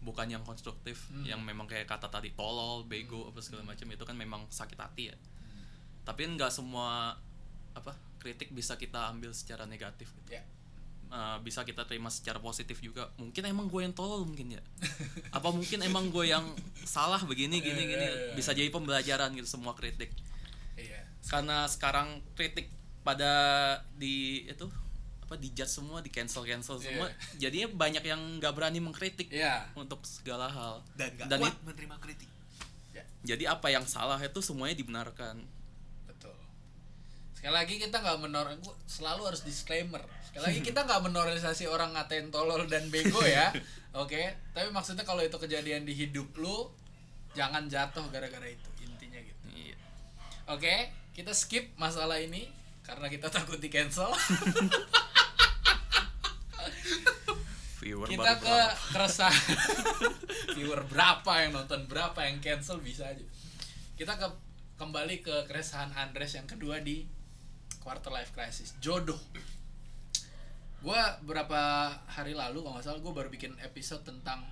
bukan 0.00 0.26
yang 0.26 0.42
konstruktif 0.42 1.06
Hmm. 1.08 1.22
yang 1.24 1.40
memang 1.40 1.64
kayak 1.64 1.86
kata 1.86 2.08
tadi 2.08 2.30
tolol 2.30 2.82
bego 2.82 3.26
apa 3.26 3.38
segala 3.38 3.62
macam 3.64 3.86
itu 3.86 4.02
kan 4.02 4.14
memang 4.14 4.44
sakit 4.48 4.76
hati 4.76 5.08
ya. 5.08 5.16
Tapi 6.02 6.26
nggak 6.28 6.50
semua 6.50 7.14
apa 7.72 7.92
kritik 8.18 8.50
bisa 8.50 8.74
kita 8.74 9.08
ambil 9.08 9.30
secara 9.32 9.62
negatif 9.64 10.10
gitu. 10.12 10.34
ya. 10.34 10.42
Eh, 11.08 11.38
bisa 11.40 11.62
kita 11.62 11.84
terima 11.84 12.08
secara 12.08 12.36
positif 12.36 12.80
juga. 12.80 13.12
Mungkin 13.14 13.44
emang 13.44 13.68
gue 13.68 13.80
yang 13.80 13.92
tolol 13.92 14.24
mungkin 14.24 14.48
ya. 14.50 14.62
Apa 15.30 15.52
mungkin 15.52 15.80
emang 15.80 16.08
gue 16.08 16.24
yang 16.26 16.42
salah 16.82 17.20
begini 17.20 17.60
gini 17.60 17.84
gini 17.84 18.00
Eh. 18.02 18.32
bisa 18.32 18.50
jadi 18.50 18.66
pembelajaran 18.68 19.30
gitu 19.32 19.44
semua 19.46 19.72
kritik. 19.72 20.08
Iya. 20.74 21.04
Karena 21.22 21.68
sekarang 21.68 22.24
kritik 22.32 22.66
pada 23.02 23.32
di 23.98 24.46
itu 24.46 24.66
apa 25.32 25.40
di 25.40 25.48
judge 25.56 25.80
semua 25.80 26.04
di 26.04 26.12
cancel 26.12 26.44
cancel 26.44 26.76
semua 26.76 27.08
jadinya 27.40 27.72
banyak 27.72 28.04
yang 28.04 28.20
nggak 28.36 28.52
berani 28.52 28.84
mengkritik 28.84 29.32
iya. 29.32 29.64
untuk 29.72 30.04
segala 30.04 30.44
hal. 30.44 30.84
Dan 30.92 31.08
gak 31.16 31.26
Dan 31.32 31.38
kuat 31.40 31.56
it- 31.56 31.62
menerima 31.64 31.96
kritik. 32.04 32.30
Ya. 32.92 33.04
Jadi 33.24 33.48
apa 33.48 33.72
yang 33.72 33.88
salah 33.88 34.20
itu 34.20 34.44
semuanya 34.44 34.76
dibenarkan. 34.76 35.40
Betul. 36.04 36.36
Sekali 37.32 37.54
lagi 37.56 37.80
kita 37.80 38.04
nggak 38.04 38.18
menor 38.20 38.46
gua 38.60 38.76
selalu 38.84 39.32
harus 39.32 39.40
disclaimer. 39.40 40.04
Sekali 40.28 40.52
lagi 40.52 40.60
kita 40.60 40.84
nggak 40.84 41.00
menoralisasi 41.00 41.64
orang 41.64 41.96
ngatain 41.96 42.28
tolol 42.28 42.68
dan 42.68 42.92
bego 42.92 43.24
ya. 43.24 43.56
Oke? 44.04 44.36
Tapi 44.52 44.68
maksudnya 44.68 45.08
kalau 45.08 45.24
itu 45.24 45.40
kejadian 45.40 45.88
di 45.88 45.96
hidup 45.96 46.28
lu 46.36 46.68
jangan 47.32 47.72
jatuh 47.72 48.04
gara-gara 48.12 48.52
itu. 48.52 48.68
Intinya 48.84 49.16
gitu. 49.16 49.44
Iya. 49.48 49.80
Oke? 50.52 50.92
Kita 51.16 51.32
skip 51.32 51.72
masalah 51.80 52.20
ini 52.20 52.52
karena 52.82 53.06
kita 53.06 53.30
takut 53.30 53.58
di 53.62 53.70
cancel. 53.70 54.10
Viewer 57.82 58.06
kita 58.06 58.38
ke 58.38 58.58
keresahan. 58.94 59.56
Viewer 60.54 60.86
berapa 60.86 61.32
yang 61.42 61.58
nonton 61.58 61.90
berapa 61.90 62.18
yang 62.26 62.38
cancel 62.38 62.78
bisa 62.78 63.10
aja. 63.10 63.26
Kita 63.98 64.14
ke 64.18 64.26
kembali 64.78 65.22
ke 65.22 65.46
keresahan 65.50 65.90
Andres 65.94 66.38
yang 66.38 66.46
kedua 66.46 66.78
di 66.78 67.06
quarter 67.82 68.14
life 68.14 68.30
crisis. 68.30 68.78
Jodoh. 68.78 69.18
Gua 70.82 71.18
berapa 71.22 71.90
hari 72.10 72.34
lalu 72.34 72.62
kalau 72.62 72.74
nggak 72.74 72.86
salah 72.86 72.98
gue 72.98 73.14
baru 73.14 73.30
bikin 73.30 73.54
episode 73.62 74.02
tentang 74.02 74.42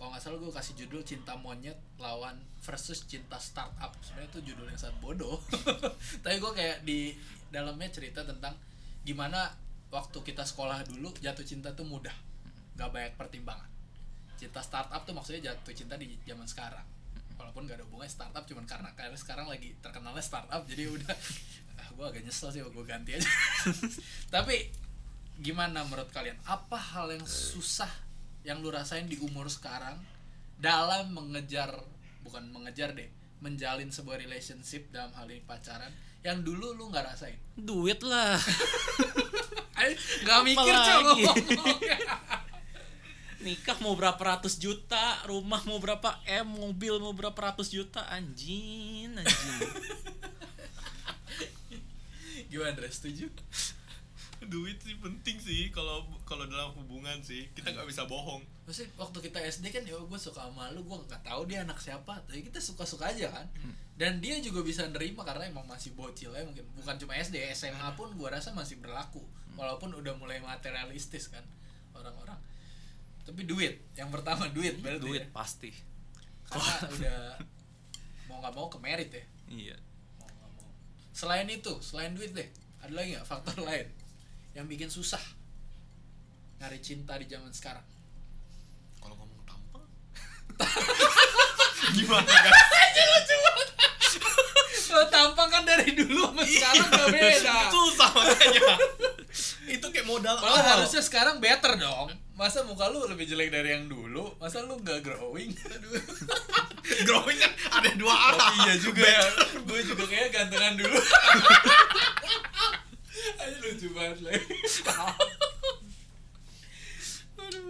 kalau 0.00 0.16
nggak 0.16 0.24
salah 0.24 0.40
gue 0.40 0.48
kasih 0.48 0.74
judul 0.80 1.04
cinta 1.04 1.36
monyet 1.36 1.76
lawan 2.00 2.32
versus 2.64 3.04
cinta 3.04 3.36
startup. 3.36 3.92
Sebenarnya 4.00 4.32
itu 4.32 4.40
judul 4.48 4.72
yang 4.72 4.80
sangat 4.80 4.96
bodoh. 5.04 5.36
Tapi 6.24 6.40
gue 6.40 6.52
kayak 6.56 6.88
di 6.88 7.12
dalamnya 7.52 7.92
cerita 7.92 8.24
tentang 8.24 8.56
gimana 9.04 9.52
waktu 9.92 10.24
kita 10.24 10.48
sekolah 10.48 10.88
dulu 10.88 11.12
jatuh 11.20 11.44
cinta 11.44 11.76
tuh 11.76 11.84
mudah. 11.84 12.16
Nggak 12.80 12.88
banyak 12.88 13.14
pertimbangan. 13.20 13.68
Cinta 14.40 14.64
startup 14.64 15.04
tuh 15.04 15.12
maksudnya 15.12 15.52
jatuh 15.52 15.76
cinta 15.76 16.00
di 16.00 16.16
zaman 16.24 16.48
sekarang. 16.48 16.88
Walaupun 17.36 17.68
gak 17.68 17.76
ada 17.76 17.84
hubungannya 17.84 18.08
startup 18.08 18.44
cuman 18.48 18.64
karena 18.64 18.88
karena 18.96 19.16
sekarang 19.20 19.52
lagi 19.52 19.76
terkenalnya 19.84 20.24
startup 20.24 20.64
jadi 20.64 20.92
udah 20.92 21.12
ah, 21.80 21.88
gue 21.92 22.06
agak 22.08 22.24
nyesel 22.24 22.48
sih 22.48 22.64
gue 22.64 22.84
ganti 22.88 23.20
aja. 23.20 23.28
Tapi 24.40 24.64
gimana 25.44 25.84
menurut 25.84 26.08
kalian? 26.08 26.40
Apa 26.48 26.80
hal 26.80 27.12
yang 27.12 27.28
susah 27.28 28.09
yang 28.46 28.64
lu 28.64 28.72
rasain 28.72 29.06
di 29.06 29.20
umur 29.20 29.52
sekarang 29.52 30.00
dalam 30.60 31.12
mengejar 31.12 31.72
bukan 32.24 32.44
mengejar 32.52 32.92
deh 32.92 33.08
menjalin 33.40 33.88
sebuah 33.88 34.20
relationship 34.20 34.92
dalam 34.92 35.12
hal 35.16 35.24
ini 35.28 35.40
pacaran 35.48 35.92
yang 36.20 36.44
dulu 36.44 36.76
lu 36.76 36.92
nggak 36.92 37.16
rasain? 37.16 37.36
Duit 37.56 38.04
lah. 38.04 38.36
Nggak 40.20 40.40
mikir 40.44 40.74
ngomong 40.76 41.40
nikah 43.40 43.80
mau 43.80 43.96
berapa 43.96 44.20
ratus 44.20 44.60
juta 44.60 45.24
rumah 45.24 45.64
mau 45.64 45.80
berapa 45.80 46.20
m 46.28 46.44
mobil 46.44 47.00
mau 47.00 47.16
berapa 47.16 47.36
ratus 47.36 47.72
juta 47.72 48.04
anjing 48.12 49.16
anjing. 49.16 49.60
Gimana 52.52 52.84
setuju 52.92 53.32
duit 54.52 54.80
sih 54.80 54.96
penting 54.96 55.36
sih 55.36 55.68
kalau 55.68 56.08
kalau 56.24 56.48
dalam 56.48 56.72
hubungan 56.72 57.20
sih 57.20 57.52
kita 57.52 57.76
nggak 57.76 57.84
bisa 57.84 58.08
bohong. 58.08 58.40
Maksudnya 58.64 58.88
waktu 58.96 59.18
kita 59.28 59.38
SD 59.44 59.64
kan 59.68 59.82
ya 59.84 59.96
gue 60.00 60.20
suka 60.20 60.48
sama 60.48 60.72
lu 60.72 60.80
gue 60.86 60.96
nggak 60.96 61.20
tahu 61.20 61.44
dia 61.44 61.60
anak 61.60 61.76
siapa 61.76 62.24
tapi 62.24 62.40
kita 62.40 62.56
suka 62.56 62.88
suka 62.88 63.12
aja 63.12 63.28
kan. 63.28 63.46
Dan 64.00 64.24
dia 64.24 64.40
juga 64.40 64.64
bisa 64.64 64.88
nerima 64.88 65.20
karena 65.28 65.44
emang 65.44 65.68
masih 65.68 65.92
bocil 65.92 66.32
ya 66.32 66.40
mungkin. 66.40 66.64
Bukan 66.72 66.96
cuma 67.04 67.12
SD 67.20 67.52
SMA 67.52 67.92
pun 68.00 68.08
gue 68.16 68.28
rasa 68.32 68.56
masih 68.56 68.80
berlaku. 68.80 69.20
Walaupun 69.60 69.92
udah 69.92 70.16
mulai 70.16 70.40
materialistis 70.40 71.28
kan 71.28 71.44
orang-orang. 71.92 72.40
Tapi 73.28 73.44
duit 73.44 73.76
yang 74.00 74.08
pertama 74.08 74.48
duit 74.48 74.80
berarti 74.80 75.04
duit 75.04 75.24
ya. 75.28 75.36
pasti. 75.36 75.68
Karena 76.48 76.74
udah 76.96 77.20
mau 78.24 78.40
nggak 78.40 78.54
mau 78.56 78.66
ke 78.72 78.78
merit 78.80 79.10
ya. 79.12 79.24
Iya. 79.52 79.76
Mau 80.16 80.32
nggak 80.32 80.50
mau. 80.56 80.68
Selain 81.12 81.44
itu 81.52 81.76
selain 81.84 82.16
duit 82.16 82.32
deh 82.32 82.48
ada 82.80 82.92
lagi 82.96 83.12
nggak 83.12 83.28
faktor 83.28 83.60
lain 83.60 83.99
yang 84.60 84.68
bikin 84.68 84.86
susah 84.86 85.20
nyari 86.56 86.76
cinta 86.78 87.16
di 87.16 87.24
zaman 87.24 87.48
sekarang 87.48 87.84
kalau 88.96 89.16
ngomong 89.16 89.40
tampang 89.42 89.84
gimana 91.96 92.28
guys 92.28 92.68
Lo 94.90 95.06
tampang 95.06 95.46
kan 95.46 95.62
dari 95.62 95.94
dulu 95.94 96.28
sama 96.28 96.42
sekarang 96.42 96.88
gak 96.90 97.08
beda. 97.14 97.54
susah 97.70 98.10
makanya 98.10 98.74
itu 99.70 99.86
kayak 99.86 100.02
modal 100.02 100.34
Malah 100.34 100.50
awal. 100.50 100.70
harusnya 100.76 100.98
sekarang 100.98 101.38
better 101.38 101.78
dong. 101.78 102.10
Masa 102.34 102.66
muka 102.66 102.90
lu 102.90 103.06
lebih 103.06 103.22
jelek 103.22 103.54
dari 103.54 103.70
yang 103.70 103.86
dulu? 103.86 104.34
Masa 104.36 104.66
lu 104.66 104.82
gak 104.82 104.98
growing? 105.00 105.54
growing 107.06 107.38
kan 107.38 107.52
ada 107.70 107.90
dua 107.94 108.10
Oh, 108.10 108.28
arah 108.34 108.50
iya 108.60 108.74
juga 108.76 109.06
ya. 109.06 109.22
Gue 109.62 109.78
juga 109.86 110.02
kayak 110.04 110.34
gantengan 110.34 110.74
dulu. 110.74 110.98
Ayo 113.38 113.56
lucu 113.62 113.88
banget 113.90 114.18
lagi. 114.22 114.44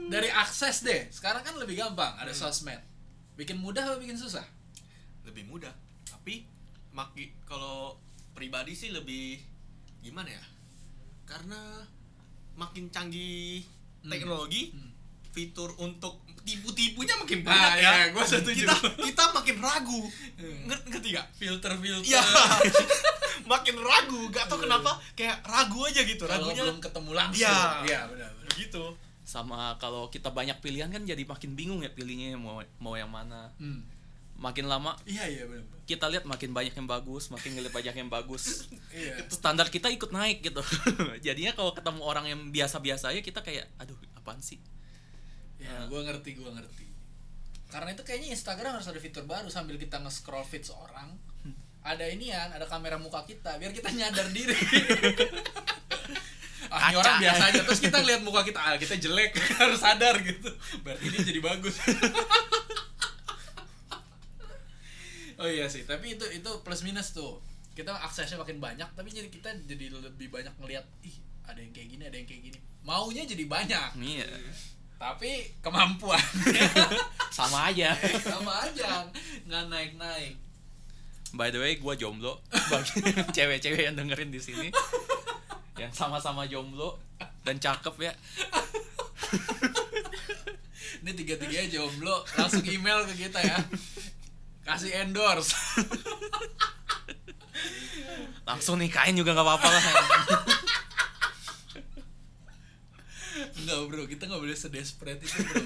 Dari 0.07 0.29
akses 0.29 0.83
deh. 0.83 1.07
Sekarang 1.09 1.41
kan 1.41 1.55
lebih 1.55 1.77
gampang. 1.77 2.13
Ada 2.17 2.33
sosmed. 2.33 2.81
Bikin 3.35 3.57
mudah 3.57 3.83
atau 3.83 3.97
bikin 3.97 4.15
susah? 4.15 4.45
lebih 5.21 5.47
mudah 5.47 5.71
tapi 6.09 6.43
maki 6.91 7.31
kalau 7.45 7.95
pribadi 8.33 8.73
sih 8.73 8.91
lebih 8.91 9.39
gimana 10.01 10.27
ya 10.27 10.43
karena 11.25 11.87
makin 12.57 12.89
canggih 12.89 13.63
Hmm. 14.01 14.11
teknologi 14.11 14.73
Hmm. 14.73 14.91
fitur 15.31 15.71
untuk 15.77 16.19
tipu-tipunya 16.41 17.15
makin 17.15 17.45
Ah, 17.45 17.47
banyak 17.47 17.71
iya, 17.79 17.91
ya 17.95 18.07
gua 18.11 18.25
setuju. 18.25 18.65
kita 18.65 18.75
kita 19.07 19.25
makin 19.31 19.57
ragu 19.61 20.03
Hmm. 20.35 20.67
ngerti 20.67 21.09
gak 21.13 21.29
Filter-filter. 21.37 22.03
Iya, 22.03 22.23
makin 23.51 23.75
ragu, 23.77 24.31
gak 24.31 24.47
tau 24.47 24.57
kenapa 24.57 24.95
kayak 25.13 25.43
ragu 25.43 25.83
aja 25.83 26.01
gitu, 26.01 26.23
Kalau 26.23 26.47
ragunya 26.47 26.63
belum 26.63 26.79
ketemu 26.79 27.11
langsung. 27.13 27.43
Iya. 27.43 27.59
Iya, 27.83 28.01
benar. 28.07 28.31
begitu. 28.47 28.85
sama 29.23 29.75
kalau 29.77 30.07
kita 30.07 30.27
banyak 30.29 30.59
pilihan 30.59 30.87
kan 30.87 31.03
jadi 31.03 31.23
makin 31.23 31.55
bingung 31.55 31.79
ya 31.79 31.89
pilihnya 31.89 32.35
mau 32.35 32.59
mau 32.79 32.95
yang 32.95 33.07
mana 33.07 33.55
Hmm. 33.57 33.87
makin 34.35 34.67
lama 34.67 34.99
Iya, 35.05 35.23
iya 35.25 35.45
benar. 35.45 35.63
kita 35.85 36.07
lihat 36.07 36.25
makin 36.25 36.51
banyak 36.51 36.75
yang 36.75 36.89
bagus 36.89 37.31
makin 37.31 37.55
ngeliat 37.55 37.71
banyak 37.71 37.95
yang 37.95 38.11
bagus 38.11 38.67
Iya. 38.91 39.23
standar 39.29 39.67
kita 39.67 39.87
ikut 39.89 40.11
naik 40.11 40.43
gitu 40.43 40.59
jadinya 41.23 41.53
kalau 41.53 41.71
ketemu 41.71 42.03
orang 42.03 42.27
yang 42.27 42.41
biasa-biasa 42.49 43.11
aja 43.11 43.21
kita 43.21 43.39
kayak 43.41 43.71
aduh 43.77 43.95
apaan 44.15 44.39
sih 44.41 44.59
Ya, 45.57 45.85
gue 45.85 46.01
ngerti, 46.01 46.35
gue 46.35 46.49
ngerti. 46.49 46.87
Karena 47.69 47.93
itu 47.93 48.01
kayaknya 48.01 48.33
Instagram 48.33 48.75
harus 48.75 48.89
ada 48.89 48.97
fitur 48.97 49.23
baru 49.23 49.47
sambil 49.47 49.77
kita 49.77 50.01
nge-scroll 50.01 50.43
feed 50.43 50.65
seorang. 50.65 51.15
Ada 51.81 52.05
ini 52.13 52.29
ya, 52.29 52.53
ada 52.53 52.69
kamera 52.69 53.01
muka 53.01 53.25
kita 53.25 53.57
biar 53.57 53.73
kita 53.73 53.89
nyadar 53.89 54.29
diri. 54.31 54.53
ah, 56.73 56.93
ini 56.93 56.97
orang 57.01 57.17
biasa 57.19 57.43
aja 57.51 57.61
terus 57.65 57.81
kita 57.81 57.99
lihat 58.05 58.21
muka 58.21 58.45
kita, 58.45 58.61
ah 58.61 58.77
kita 58.77 59.01
jelek, 59.01 59.33
harus 59.61 59.81
sadar 59.81 60.21
gitu. 60.21 60.53
Berarti 60.85 61.05
ini 61.09 61.19
jadi 61.25 61.41
bagus. 61.41 61.81
oh 65.41 65.49
iya 65.49 65.65
sih, 65.73 65.89
tapi 65.89 66.21
itu 66.21 66.27
itu 66.29 66.51
plus 66.61 66.85
minus 66.85 67.17
tuh. 67.17 67.41
Kita 67.73 67.97
aksesnya 67.97 68.37
makin 68.37 68.61
banyak, 68.61 68.93
tapi 68.93 69.09
jadi 69.09 69.33
kita 69.33 69.49
jadi 69.65 69.89
lebih 69.89 70.29
banyak 70.29 70.53
ngelihat, 70.61 70.85
ih 71.01 71.17
ada 71.49 71.65
yang 71.65 71.73
kayak 71.73 71.97
gini, 71.97 72.05
ada 72.05 72.17
yang 72.21 72.29
kayak 72.29 72.43
gini. 72.53 72.61
Maunya 72.85 73.25
jadi 73.25 73.49
banyak 73.49 73.97
iya 74.01 74.29
tapi 75.01 75.49
kemampuan 75.65 76.21
sama 77.33 77.73
aja 77.73 77.97
sama 78.21 78.69
aja 78.69 79.09
nggak 79.49 79.65
naik 79.73 79.97
naik 79.97 80.37
by 81.35 81.51
the 81.51 81.59
way 81.59 81.75
gua 81.79 81.95
jomblo. 81.95 82.41
Bagi 82.51 83.03
cewek-cewek 83.37 83.85
yang 83.91 83.97
dengerin 83.99 84.31
di 84.31 84.41
sini. 84.43 84.71
Yang 85.79 85.93
sama-sama 85.97 86.47
jomblo 86.51 86.99
dan 87.47 87.59
cakep 87.59 87.95
ya. 88.01 88.13
Ini 91.01 91.17
tiga 91.17 91.41
tiganya 91.41 91.81
jomblo. 91.81 92.25
Langsung 92.37 92.65
email 92.67 93.07
ke 93.09 93.15
kita 93.29 93.41
ya. 93.41 93.57
Kasih 94.67 94.93
endorse. 95.01 95.57
Langsung 98.49 98.83
nikahin 98.83 99.17
juga 99.17 99.33
nggak 99.33 99.47
apa-apa 99.47 99.69
lah. 99.71 99.83
Bro. 103.71 104.11
Kita 104.11 104.27
nggak 104.27 104.43
boleh 104.43 104.59
sedesperate 104.59 105.23
itu 105.23 105.47
bro. 105.47 105.63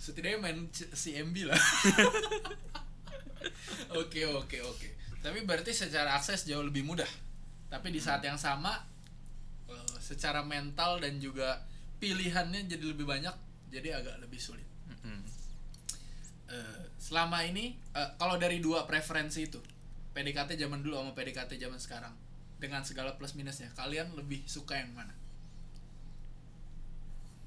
Setidaknya 0.00 0.40
main 0.40 0.72
CMB 0.72 1.52
lah. 1.52 1.60
Oke 3.92 4.24
oke 4.24 4.56
oke 4.64 5.01
tapi 5.22 5.46
berarti 5.46 5.70
secara 5.70 6.18
akses 6.18 6.42
jauh 6.44 6.66
lebih 6.66 6.82
mudah. 6.82 7.08
Tapi 7.70 7.88
di 7.94 8.02
saat 8.02 8.20
yang 8.26 8.36
sama 8.36 8.74
eh, 9.70 9.96
secara 10.02 10.42
mental 10.42 10.98
dan 10.98 11.22
juga 11.22 11.62
pilihannya 12.02 12.66
jadi 12.66 12.84
lebih 12.84 13.06
banyak 13.06 13.32
jadi 13.70 14.02
agak 14.02 14.18
lebih 14.18 14.42
sulit. 14.42 14.66
Mm-mm. 14.90 15.22
Eh, 16.52 16.82
selama 16.98 17.46
ini 17.46 17.78
eh, 17.94 18.10
kalau 18.18 18.36
dari 18.36 18.58
dua 18.58 18.84
preferensi 18.84 19.46
itu 19.46 19.62
PDKT 20.12 20.58
zaman 20.58 20.84
dulu 20.84 21.00
sama 21.00 21.16
PDKT 21.16 21.56
zaman 21.56 21.80
sekarang 21.80 22.14
dengan 22.60 22.84
segala 22.84 23.16
plus 23.16 23.32
minusnya 23.38 23.72
kalian 23.78 24.12
lebih 24.18 24.44
suka 24.44 24.76
yang 24.76 24.92
mana? 24.92 25.14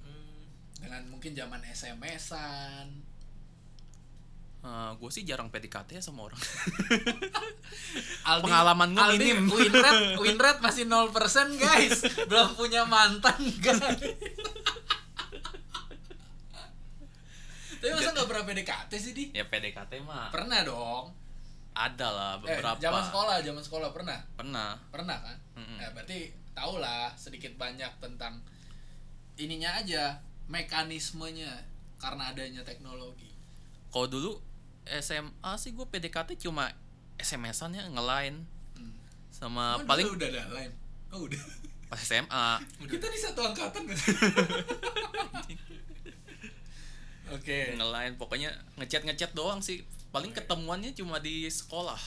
Hmm, 0.01 0.47
dengan 0.79 1.05
mungkin 1.11 1.37
zaman 1.37 1.61
SMS-an 1.61 3.04
gue 4.65 5.05
Eh, 5.05 5.13
sih 5.13 5.21
jarang 5.21 5.47
PDKT 5.47 5.93
ya 5.93 6.01
sama 6.01 6.25
orang. 6.25 6.41
Aldi, 8.25 8.43
Pengalaman 8.43 8.89
gua 8.91 9.05
Aldi, 9.07 9.21
minim. 9.21 9.45
win 9.47 9.69
rate, 9.69 10.17
win 10.21 10.37
rate 10.37 10.59
masih 10.59 10.83
0% 10.83 11.13
guys 11.55 12.01
belum 12.25 12.57
punya 12.57 12.81
mantan 12.83 13.37
guys 13.63 13.77
tapi 17.75 17.91
masa 17.91 18.09
nggak 18.11 18.25
pernah 18.25 18.43
PDKT 18.43 18.91
sih 18.95 19.13
di 19.13 19.23
ya 19.29 19.45
PDKT 19.45 20.01
mah 20.01 20.33
pernah 20.33 20.65
dong 20.65 21.13
ada 21.71 22.07
lah 22.07 22.31
eh, 22.39 22.57
beberapa. 22.57 22.79
zaman 22.79 23.03
sekolah 23.03 23.35
zaman 23.41 23.61
sekolah 23.61 23.89
pernah 23.91 24.19
Pernah. 24.33 24.71
pernah 24.89 25.17
kan 25.19 25.37
Mm-mm. 25.55 25.77
ya 25.77 25.93
berarti 25.93 26.19
tau 26.51 26.79
lah 26.79 27.13
sedikit 27.13 27.53
banyak 27.53 27.91
tentang 27.99 28.41
ininya 29.37 29.77
aja 29.77 30.17
mekanismenya 30.47 31.51
karena 31.97 32.31
adanya 32.31 32.61
teknologi 32.61 33.29
Kalau 33.87 34.07
dulu 34.07 34.31
SMA 35.01 35.51
sih 35.57 35.73
gue 35.73 35.85
PDKT 35.89 36.37
cuma 36.41 36.69
SMS-an 37.17 37.73
ya 37.73 37.83
ngelain 37.89 38.45
hmm. 38.77 38.93
sama 39.33 39.81
Oh, 39.81 39.87
paling 39.87 40.05
udah 40.09 40.27
ada 40.29 40.45
lain 40.53 40.71
oh 41.15 41.25
udah. 41.31 41.39
Pas 41.87 42.01
SMA. 42.01 42.47
kita 42.91 43.07
di 43.07 43.19
satu 43.19 43.39
angkatan 43.45 43.87
sih? 43.95 44.11
oke. 47.35 47.57
Ngelain 47.79 48.13
pokoknya 48.19 48.51
ngechat 48.75 49.07
ngechat 49.07 49.31
doang 49.31 49.63
sih. 49.63 49.87
Paling 50.11 50.35
ketemuannya 50.35 50.91
cuma 50.91 51.23
di 51.23 51.47
sekolah. 51.47 51.99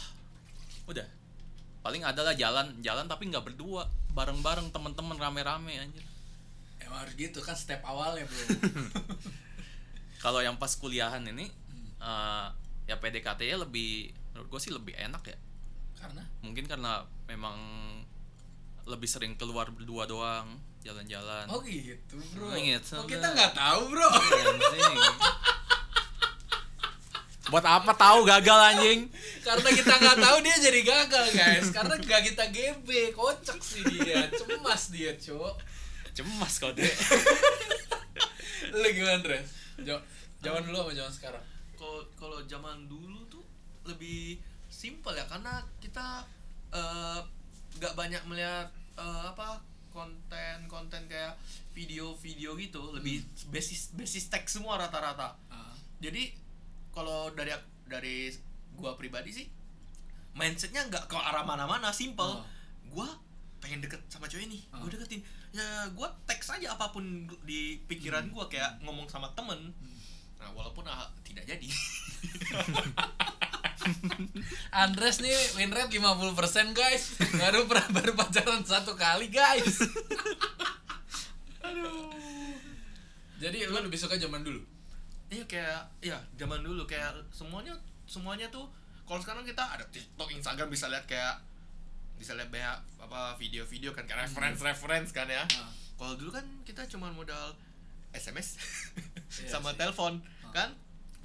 Udah. 0.84 1.08
Paling 1.80 2.04
adalah 2.04 2.36
jalan 2.36 2.76
jalan 2.84 3.08
tapi 3.08 3.32
nggak 3.32 3.54
berdua. 3.54 3.88
Bareng 4.12 4.44
bareng 4.44 4.68
teman-teman 4.68 5.16
rame-rame 5.16 5.78
anjir. 5.80 6.04
Emang 6.84 7.06
harus 7.06 7.14
gitu 7.16 7.40
kan 7.40 7.56
step 7.56 7.80
awalnya 7.86 8.28
bro. 8.28 8.44
Kalau 10.24 10.42
yang 10.42 10.58
pas 10.58 10.74
kuliahan 10.74 11.22
ini 11.22 11.46
eh, 12.02 12.48
ya 12.88 12.96
PDKT 12.96 13.40
nya 13.44 13.56
lebih 13.60 14.10
menurut 14.32 14.48
gue 14.48 14.60
sih 14.64 14.72
lebih 14.72 14.96
enak 14.96 15.22
ya. 15.28 15.38
Karena? 15.98 16.24
Mungkin 16.40 16.64
karena 16.64 17.04
memang 17.28 17.56
lebih 18.88 19.04
sering 19.04 19.36
keluar 19.36 19.68
berdua 19.68 20.08
doang 20.08 20.56
jalan-jalan. 20.80 21.44
Oh 21.52 21.60
gitu 21.60 22.16
bro. 22.32 22.48
Oh, 22.48 22.56
gitu, 22.56 22.96
oh, 22.96 23.04
kita 23.04 23.26
nggak 23.28 23.52
tahu 23.52 23.80
bro. 23.92 24.08
Anjing. 24.08 24.96
buat 27.48 27.64
apa 27.64 27.96
tahu 27.96 28.28
gagal 28.28 28.60
anjing? 28.76 29.08
Karena 29.40 29.68
kita 29.72 29.94
nggak 29.96 30.18
tahu 30.20 30.36
dia 30.44 30.56
jadi 30.60 30.80
gagal 30.84 31.26
guys. 31.32 31.66
Karena 31.72 31.94
gak 31.96 32.22
kita 32.28 32.44
GB 32.52 32.88
kocak 33.16 33.56
sih 33.64 33.80
dia. 33.88 34.28
Cemas 34.32 34.92
dia 34.92 35.16
cok. 35.16 35.56
Cemas 36.12 36.58
kau 36.58 36.72
deh 36.74 36.92
lu 38.74 38.88
gimana 38.92 39.18
Dres? 39.22 39.48
Zaman 40.42 40.62
dulu 40.66 40.76
sama 40.82 40.92
zaman 40.94 41.12
sekarang 41.12 41.44
kalau 41.78 42.02
kalau 42.18 42.38
zaman 42.50 42.90
dulu 42.90 43.22
tuh 43.30 43.46
lebih 43.86 44.42
simpel 44.68 45.16
ya 45.16 45.24
karena 45.30 45.62
kita 45.80 46.26
eh, 46.74 47.20
nggak 47.78 47.94
banyak 47.94 48.22
melihat 48.28 48.68
eh, 48.98 49.24
apa 49.30 49.62
konten-konten 49.88 51.08
kayak 51.08 51.34
video-video 51.72 52.54
gitu. 52.60 52.82
Lebih 52.94 53.24
basis 53.48 53.94
basis 53.96 54.28
teks 54.28 54.58
semua 54.60 54.76
rata-rata. 54.78 55.34
Ah. 55.48 55.72
jadi 55.98 56.30
kalau 56.94 57.30
dari 57.34 57.54
dari 57.88 58.30
gua 58.78 58.94
pribadi 58.94 59.30
sih 59.34 59.46
mindsetnya 60.38 60.86
nggak 60.86 61.10
ke 61.10 61.16
arah 61.16 61.42
mana-mana 61.42 61.90
simple. 61.94 62.42
Oh. 62.42 62.44
gua 62.88 63.08
pengen 63.58 63.82
deket 63.82 64.00
sama 64.06 64.30
cewek 64.30 64.46
nih 64.46 64.62
Oh. 64.70 64.86
gua 64.86 64.90
deketin. 64.94 65.22
Ya 65.50 65.88
gua 65.96 66.12
teks 66.28 66.52
aja 66.52 66.76
apa 66.76 66.92
pun 66.94 67.26
di 67.42 67.80
pikiran 67.90 68.28
gua 68.30 68.46
kayak 68.46 68.78
ngomong 68.84 69.08
sama 69.10 69.32
temen 69.34 69.72
nah 70.38 70.48
walaupun 70.54 70.86
ah, 70.86 71.10
tidak 71.26 71.44
jadi. 71.46 71.68
Andres 74.82 75.20
nih 75.22 75.34
win 75.56 75.72
rate 75.72 75.92
50% 75.92 76.74
guys. 76.76 77.16
Baru 77.38 77.64
pernah 77.66 77.88
baru 77.92 78.12
pacaran 78.14 78.62
satu 78.64 78.94
kali 78.94 79.28
guys. 79.32 79.82
Aduh. 81.66 82.12
Jadi 83.38 83.64
lu 83.70 83.78
lebih 83.78 83.98
suka 83.98 84.18
zaman 84.18 84.42
dulu? 84.42 84.60
Iya 85.30 85.44
kayak 85.46 85.80
ya 86.02 86.18
zaman 86.36 86.60
dulu. 86.64 86.84
Kayak 86.84 87.22
semuanya 87.30 87.76
semuanya 88.08 88.50
tuh 88.50 88.66
kalau 89.08 89.24
sekarang 89.24 89.44
kita 89.48 89.64
ada 89.64 89.84
TikTok, 89.88 90.28
Instagram 90.36 90.68
bisa 90.68 90.90
lihat 90.90 91.08
kayak 91.08 91.40
bisa 92.18 92.34
lihat 92.34 92.50
banyak 92.50 92.76
apa 92.98 93.38
video-video 93.38 93.94
kan 93.94 94.04
kayak 94.04 94.28
reference 94.28 94.60
reference 94.60 95.10
kan 95.14 95.30
ya. 95.30 95.46
Ah. 95.56 95.70
Kalau 95.98 96.14
dulu 96.18 96.34
kan 96.34 96.44
kita 96.66 96.84
cuma 96.90 97.08
modal 97.14 97.54
SMS 98.10 98.56
Iya 99.38 99.48
sama 99.50 99.70
sih. 99.70 99.78
telepon. 99.78 100.18
Ah. 100.40 100.50
kan? 100.50 100.68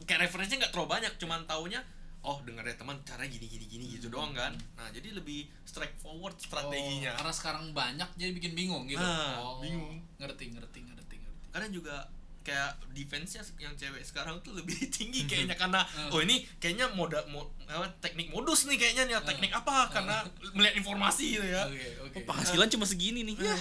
Kayak 0.04 0.28
referensinya 0.28 0.60
nggak 0.62 0.72
terlalu 0.72 0.90
banyak 0.92 1.14
cuman 1.16 1.42
taunya 1.44 1.80
oh 2.22 2.40
dengar 2.42 2.62
dari 2.62 2.74
teman 2.74 2.96
cara 3.02 3.24
gini 3.24 3.44
gini 3.44 3.66
gini 3.66 3.86
gitu 3.90 4.08
Hmm. 4.08 4.16
doang 4.16 4.32
kan. 4.34 4.54
Nah 4.74 4.88
jadi 4.90 5.12
lebih 5.12 5.48
straightforward 5.64 6.34
Oh, 6.34 6.42
strateginya. 6.42 7.12
karena 7.14 7.32
sekarang 7.32 7.66
banyak 7.72 8.10
jadi 8.14 8.32
bikin 8.32 8.54
bingung 8.54 8.84
gitu. 8.86 9.00
Ah, 9.00 9.36
oh, 9.38 9.60
bingung. 9.60 10.00
ngerti 10.18 10.50
ngerti 10.50 10.80
ngerti 10.82 11.16
ngerti. 11.18 11.42
Kadang 11.50 11.72
juga 11.72 11.96
kayak 12.44 12.76
defense-nya 12.92 13.40
yang 13.58 13.72
cewek 13.74 14.04
sekarang 14.04 14.36
tuh 14.40 14.52
lebih 14.52 14.76
tinggi 14.94 15.24
kayaknya 15.24 15.56
karena 15.56 15.80
Hmm. 15.86 16.12
oh 16.12 16.20
ini 16.20 16.44
kayaknya 16.60 16.92
moda 16.92 17.24
mo, 17.26 17.48
apa, 17.66 17.88
teknik 18.00 18.28
modus 18.30 18.68
nih 18.68 18.76
kayaknya 18.76 19.04
nih 19.06 19.16
teknik 19.22 19.52
apa? 19.54 19.88
Karena 19.90 20.24
melihat 20.52 20.76
informasi 20.76 21.40
gitu 21.40 21.44
ya. 21.46 21.64
Oke 21.66 21.88
oke. 22.04 22.18
Oh, 22.20 22.24
penghasilan 22.26 22.68
cuma 22.70 22.84
segini 22.84 23.24
nih. 23.26 23.36
Ya 23.38 23.56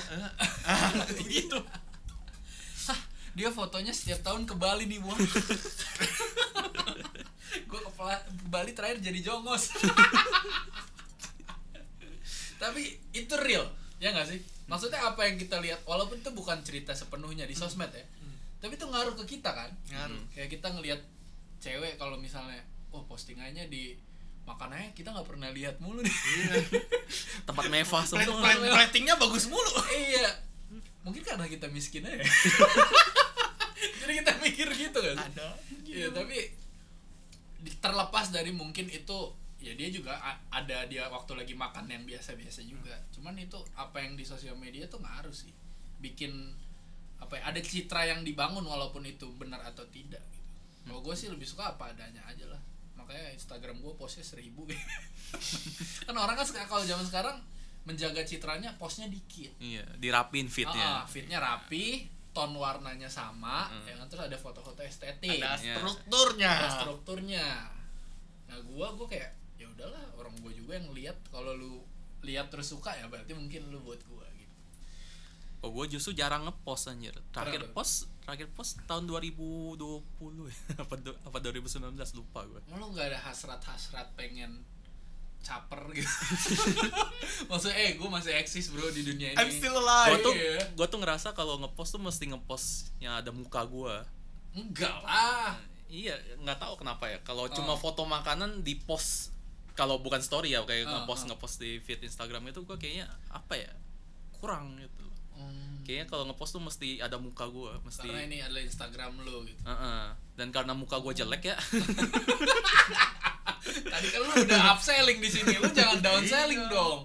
gitu. 1.35 1.58
Hah, 1.58 1.91
dia 3.33 3.49
fotonya 3.49 3.92
setiap 3.97 4.21
tahun 4.21 4.45
ke 4.45 4.55
Bali 4.57 4.85
nih 4.88 5.01
buang 5.01 5.16
gue 7.73 7.81
ke, 7.81 7.90
Bali 8.53 8.77
terakhir 8.77 9.01
jadi 9.01 9.21
jongos. 9.25 9.73
Tapi 12.61 12.83
itu 13.16 13.35
real 13.40 13.64
ya 13.97 14.12
nggak 14.12 14.29
sih? 14.29 14.40
Maksudnya 14.68 15.01
apa 15.05 15.25
yang 15.25 15.40
kita 15.40 15.57
lihat 15.61 15.81
walaupun 15.88 16.21
itu 16.21 16.31
bukan 16.37 16.61
cerita 16.61 16.92
sepenuhnya 16.92 17.49
di 17.49 17.57
sosmed 17.57 17.92
ya 17.92 18.05
tapi 18.62 18.79
itu 18.79 18.87
ngaruh 18.87 19.18
ke 19.18 19.25
kita 19.27 19.51
kan? 19.51 19.71
Ngaruh. 19.90 20.23
kayak 20.31 20.49
kita 20.55 20.71
ngelihat 20.71 21.01
cewek 21.59 21.99
kalau 21.99 22.14
misalnya 22.14 22.62
oh 22.95 23.03
postingannya 23.11 23.66
di 23.66 23.99
makanannya 24.47 24.95
kita 24.95 25.11
nggak 25.11 25.27
pernah 25.27 25.51
lihat 25.51 25.83
mulu 25.83 25.99
nih. 25.99 26.14
Tempat 27.51 27.66
mewah 27.66 28.07
semua. 28.07 28.38
platingnya 28.62 29.18
bagus 29.18 29.51
mulu. 29.51 29.75
Iya. 29.90 30.31
Mungkin 31.03 31.27
karena 31.27 31.51
kita 31.51 31.66
miskin 31.75 32.07
aja 32.07 32.23
jadi 34.03 34.12
kita 34.21 34.33
mikir 34.43 34.69
gitu 34.75 34.99
kan 34.99 35.17
ada 35.23 35.55
Iya 35.93 36.09
tapi 36.09 36.49
terlepas 37.79 38.33
dari 38.33 38.51
mungkin 38.51 38.88
itu 38.91 39.19
ya 39.62 39.79
dia 39.79 39.88
juga 39.95 40.19
ada 40.51 40.88
dia 40.91 41.07
waktu 41.07 41.38
lagi 41.38 41.55
makan 41.55 41.87
yang 41.87 42.03
biasa-biasa 42.03 42.67
juga. 42.67 42.97
Cuman 43.15 43.38
itu 43.38 43.61
apa 43.79 44.03
yang 44.03 44.19
di 44.19 44.27
sosial 44.27 44.59
media 44.59 44.91
tuh 44.91 44.99
ngaruh 44.99 45.31
sih. 45.31 45.53
Bikin 46.03 46.33
apa 47.23 47.38
ya, 47.38 47.55
ada 47.55 47.61
citra 47.62 48.03
yang 48.09 48.27
dibangun 48.27 48.67
walaupun 48.67 49.07
itu 49.07 49.31
benar 49.38 49.62
atau 49.62 49.87
tidak 49.93 50.25
gitu. 50.35 50.51
Kalau 50.83 50.99
gue 50.99 51.15
sih 51.15 51.31
lebih 51.31 51.47
suka 51.47 51.79
apa 51.79 51.95
adanya 51.95 52.27
aja 52.27 52.51
lah. 52.51 52.59
Makanya 52.99 53.31
Instagram 53.38 53.79
gue 53.79 53.95
postnya 53.95 54.27
seribu 54.27 54.67
gitu. 54.67 54.83
kan 56.11 56.17
orang 56.19 56.35
kan 56.35 56.49
kalau 56.67 56.83
zaman 56.83 57.07
sekarang 57.07 57.38
menjaga 57.87 58.23
citranya 58.23 58.75
postnya 58.79 59.11
dikit. 59.11 59.51
iya 59.59 59.83
dirapin 59.99 60.47
fitnya 60.47 61.03
fitnya 61.11 61.43
rapi, 61.43 62.07
tone 62.33 62.53
warnanya 62.55 63.07
sama, 63.07 63.68
Mm. 63.68 63.85
ya 63.85 63.95
kan? 63.95 64.07
Terus 64.09 64.23
ada 64.27 64.37
foto-foto 64.37 64.81
estetik. 64.81 65.38
Ada 65.38 65.57
strukturnya. 65.57 66.51
ada 66.51 66.68
strukturnya. 66.81 67.47
Nah 68.49 68.59
gua 68.64 68.92
gua 68.92 69.07
kayak 69.07 69.31
ya 69.57 69.68
udahlah 69.68 70.01
orang 70.16 70.33
gua 70.40 70.51
juga 70.51 70.75
yang 70.75 70.88
lihat. 70.90 71.16
Kalau 71.29 71.53
lu 71.53 71.85
lihat 72.21 72.49
terus 72.49 72.68
suka 72.68 72.92
ya 72.92 73.07
berarti 73.07 73.33
mungkin 73.33 73.68
lu 73.68 73.81
buat 73.81 74.01
gua 74.07 74.25
gitu. 74.33 74.57
Oh 75.61 75.71
gue 75.71 75.95
justru 75.95 76.11
jarang 76.12 76.42
ngepost 76.42 76.90
anjir. 76.90 77.14
Terakhir 77.31 77.62
Kenapa? 77.62 77.77
post 77.79 78.11
terakhir 78.23 78.49
post 78.51 78.79
tahun 78.85 79.07
2020 79.07 79.79
ya 80.47 80.55
apa 80.83 80.95
apa 81.27 81.38
2019 81.38 81.90
lupa 82.14 82.47
gue 82.47 82.61
lu 82.71 82.87
nggak 82.95 83.11
ada 83.11 83.18
hasrat-hasrat 83.18 84.14
pengen 84.14 84.62
caper 85.42 85.83
gitu 85.92 86.07
maksudnya 87.50 87.76
eh 87.76 87.90
gue 87.94 88.07
masih 88.07 88.33
eksis 88.35 88.70
bro 88.70 88.87
di 88.88 89.02
dunia 89.02 89.35
ini 89.35 89.38
I'm 89.38 89.50
still 89.50 89.74
Gua 89.74 89.85
alive 90.09 90.22
tuh 90.22 90.35
iya. 90.35 90.62
gua 90.72 90.87
tuh 90.87 90.98
ngerasa 90.98 91.35
kalau 91.35 91.59
ngepost 91.59 91.92
tuh 91.92 92.00
mesti 92.00 92.31
ngepost 92.31 92.94
yang 92.96 93.14
ada 93.14 93.28
muka 93.28 93.62
gua. 93.64 94.07
enggak 94.52 94.94
lah 95.02 95.59
Iya, 95.87 96.16
nggak 96.40 96.57
tahu 96.57 96.81
kenapa 96.81 97.05
ya. 97.05 97.20
Kalau 97.20 97.44
Oh. 97.44 97.52
cuma 97.52 97.76
foto 97.76 98.09
makanan 98.09 98.64
di 98.64 98.81
post 98.81 99.28
kalau 99.72 100.00
bukan 100.00 100.24
story 100.24 100.48
ya 100.50 100.64
kayak 100.64 100.88
Oh, 100.88 101.05
ngepost 101.05 101.24
oh. 101.24 101.26
ngepost 101.28 101.61
di 101.61 101.76
feed 101.78 102.00
Instagram 102.00 102.48
itu 102.48 102.64
gua 102.64 102.81
kayaknya 102.81 103.05
apa 103.28 103.61
ya? 103.61 103.68
kurang 104.33 104.72
gitu. 104.74 105.05
Hmm, 105.33 105.85
Kayaknya 105.85 106.07
kalau 106.09 106.24
ngepost 106.24 106.52
tuh 106.52 106.61
mesti 106.61 106.96
ada 106.96 107.16
muka 107.16 107.44
gua, 107.46 107.76
mesti 107.81 108.05
karena 108.05 108.24
ini 108.24 108.40
adalah 108.40 108.62
Instagram 108.62 109.20
lo 109.20 109.44
gitu 109.44 109.61
Heeh. 109.62 110.02
Dan 110.33 110.48
karena 110.48 110.72
muka 110.72 110.96
gua 110.96 111.12
jelek 111.12 111.44
ya. 111.44 111.57
tadi 113.62 114.07
kan 114.09 114.20
lu 114.20 114.33
udah 114.42 114.62
upselling 114.70 115.18
di 115.18 115.29
sini 115.29 115.55
lu 115.57 115.68
jangan 115.70 115.98
downselling 115.98 116.59
Iya. 116.61 116.70
dong 116.70 117.01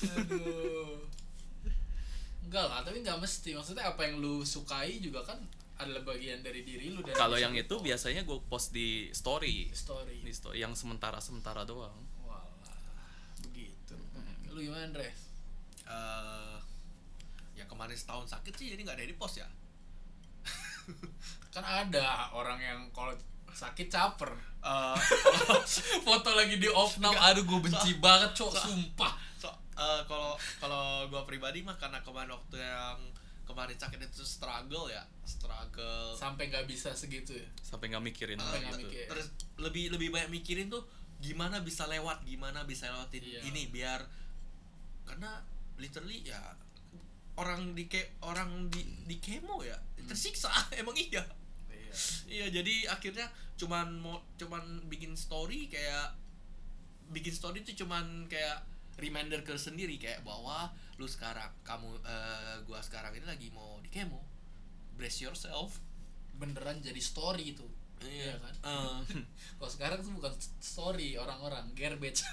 aduh 0.00 0.96
enggak 2.42 2.64
lah 2.64 2.80
tapi 2.80 2.98
nggak 3.00 3.18
mesti 3.18 3.50
maksudnya 3.52 3.84
apa 3.86 4.00
yang 4.02 4.18
lu 4.18 4.42
sukai 4.42 4.98
juga 4.98 5.22
kan 5.22 5.38
adalah 5.76 6.04
bagian 6.04 6.40
dari 6.40 6.60
diri 6.60 6.90
lu 6.90 7.00
dan 7.00 7.14
kalau 7.14 7.34
yang 7.34 7.52
itu 7.52 7.70
post. 7.70 7.82
biasanya 7.82 8.22
gua 8.22 8.36
post 8.42 8.68
di 8.70 9.08
story. 9.10 9.72
story 9.72 10.20
Di 10.20 10.28
story 10.30 10.58
yang 10.58 10.76
sementara-sementara 10.76 11.64
doang. 11.64 11.96
Walah, 12.20 12.44
begitu 13.42 13.96
lu 14.48 14.60
gimana 14.60 14.86
Andres 14.86 15.32
Eh, 15.82 16.56
ya 17.54 17.66
kemarin 17.66 17.92
setahun 17.92 18.30
sakit 18.30 18.52
sih 18.52 18.70
jadi 18.70 18.80
nggak 18.80 18.94
ada 18.94 19.06
di 19.06 19.16
post 19.16 19.38
ya 19.38 19.48
kan 21.50 21.64
ada 21.64 22.30
orang 22.30 22.58
yang 22.58 22.78
kalau 22.90 23.10
sakit 23.52 23.86
caper. 23.86 24.30
Eh, 24.60 24.96
foto 26.06 26.30
lagi 26.30 26.56
di 26.56 26.68
off 26.68 26.96
now 26.96 27.12
aduh 27.12 27.42
gue 27.42 27.60
benci 27.62 27.96
banget 27.96 28.34
cok 28.34 28.50
so- 28.50 28.60
sumpah. 28.66 29.12
so 29.34 29.48
eh, 29.74 30.00
kalau 30.04 30.32
kalau 30.58 30.84
gua 31.06 31.24
pribadi 31.24 31.60
mah 31.60 31.74
karena 31.74 32.00
kemarin 32.00 32.28
waktu 32.30 32.58
yang 32.58 33.00
kemarin 33.42 33.74
sakit 33.74 33.98
itu 33.98 34.20
struggle 34.20 34.86
ya 34.86 35.00
struggle. 35.24 36.12
Sampai 36.12 36.46
nggak 36.46 36.64
bisa 36.64 36.92
segitu 36.92 37.34
ya? 37.34 37.48
Sampai 37.58 37.88
nggak 37.88 38.04
mikirin 38.04 38.36
Sampai 38.36 38.60
hal 38.60 38.68
nggak 38.68 38.76
itu. 38.76 38.86
mikir. 38.86 39.06
terus 39.08 39.26
lebih 39.56 39.84
lebih 39.90 40.08
banyak 40.10 40.30
mikirin 40.30 40.68
tuh 40.68 40.84
gimana 41.18 41.60
bisa 41.60 41.84
lewat 41.84 42.20
gimana 42.22 42.62
bisa 42.62 42.88
lewatin 42.88 43.20
Iya. 43.20 43.40
ini 43.42 43.68
biar 43.68 44.00
karena 45.04 45.40
literally 45.76 46.22
ya 46.22 46.38
orang 47.34 47.72
di 47.72 47.88
ke 47.88 48.20
orang 48.20 48.68
di 48.68 48.84
di 49.04 49.16
kemo 49.16 49.64
ya 49.64 49.74
tersiksa. 50.04 50.52
Emang 50.80 50.92
iya 50.94 51.24
iya 52.30 52.46
iya 52.46 52.46
jadi 52.62 52.94
akhirnya 52.94 53.26
cuman 53.58 54.00
mau 54.00 54.22
cuman 54.40 54.88
bikin 54.88 55.12
story 55.18 55.68
kayak 55.68 56.16
bikin 57.10 57.34
story 57.34 57.60
itu 57.66 57.84
cuman 57.84 58.30
kayak 58.30 58.62
reminder 59.00 59.40
ke 59.42 59.56
sendiri 59.56 59.96
kayak 59.96 60.22
bahwa 60.22 60.70
lu 61.00 61.08
sekarang 61.08 61.48
kamu 61.64 61.88
eh, 62.04 62.56
gua 62.68 62.84
sekarang 62.84 63.16
ini 63.16 63.24
lagi 63.24 63.48
mau 63.50 63.80
di 63.80 63.88
kemo. 63.88 64.20
Brace 65.00 65.24
yourself. 65.24 65.80
Beneran 66.36 66.84
jadi 66.84 67.00
story 67.00 67.56
itu. 67.56 67.64
Iya. 68.04 68.36
Kan? 68.36 68.54
Eh, 68.60 69.00
kalau 69.56 69.70
sekarang 69.72 69.98
tuh 70.04 70.12
bukan 70.12 70.32
story 70.60 71.16
orang-orang 71.16 71.72
garbage. 71.72 72.22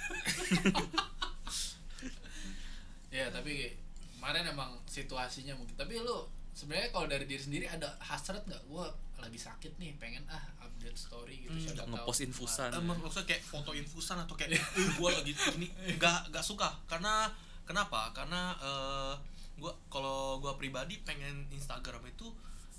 Ya 3.07 3.31
tapi 3.31 3.71
kemarin 4.19 4.51
emang 4.51 4.77
situasinya 4.83 5.55
mungkin. 5.55 5.73
Tapi 5.79 5.95
lu 6.03 6.27
sebenarnya 6.51 6.91
kalau 6.91 7.07
dari 7.07 7.23
diri 7.23 7.39
sendiri 7.39 7.65
ada 7.65 7.95
hasrat 8.03 8.43
nggak? 8.43 8.67
Gua 8.67 8.91
lagi 9.19 9.35
sakit 9.35 9.71
nih 9.75 9.91
pengen 9.95 10.21
ah 10.25 10.37
update 10.59 10.93
story 10.95 11.41
gitu 11.41 11.51
Hmm, 11.51 11.63
siapa 11.63 11.77
tahu. 11.79 11.89
ngepost 11.91 12.21
infusan. 12.23 12.69
Eh, 12.69 12.79
mak- 12.79 12.99
maksudnya 12.99 13.27
kayak 13.27 13.43
foto 13.43 13.71
infusan 13.71 14.17
atau 14.17 14.33
kayak 14.33 14.53
"Eh, 14.55 14.61
gua 14.93 15.09
lagi 15.11 15.33
ini 15.53 15.67
nggak 15.91 16.29
nggak 16.29 16.41
suka. 16.41 16.69
Karena 16.85 17.25
kenapa? 17.63 18.11
Karena 18.11 18.53
eh, 18.55 19.13
gua 19.55 19.71
kalau 19.87 20.37
gua 20.37 20.53
pribadi 20.53 21.01
pengen 21.01 21.49
Instagram 21.49 22.05
itu 22.05 22.29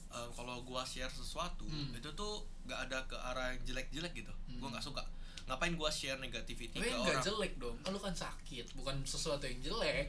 eh, 0.09 0.29
kalau 0.33 0.62
gua 0.62 0.83
share 0.83 1.11
sesuatu 1.11 1.64
Hmm. 1.64 1.90
itu 1.92 2.09
tuh 2.12 2.40
nggak 2.64 2.81
ada 2.87 2.98
ke 3.05 3.16
arah 3.16 3.51
yang 3.51 3.61
jelek-jelek 3.64 4.14
gitu. 4.16 4.33
Gua 4.55 4.66
Hmm. 4.66 4.72
nggak 4.72 4.85
suka. 4.85 5.03
Ngapain 5.44 5.74
gua 5.74 5.88
share 5.88 6.16
negativity 6.16 6.70
tapi 6.72 6.87
ke 6.87 6.94
nggak 6.94 7.12
orang? 7.12 7.24
jelek 7.24 7.53
dong. 7.57 7.77
Kan 7.81 7.90
lu 7.90 7.98
kan 7.98 8.14
sakit 8.14 8.66
bukan 8.74 8.96
sesuatu 9.03 9.42
yang 9.42 9.59
jelek. 9.61 10.07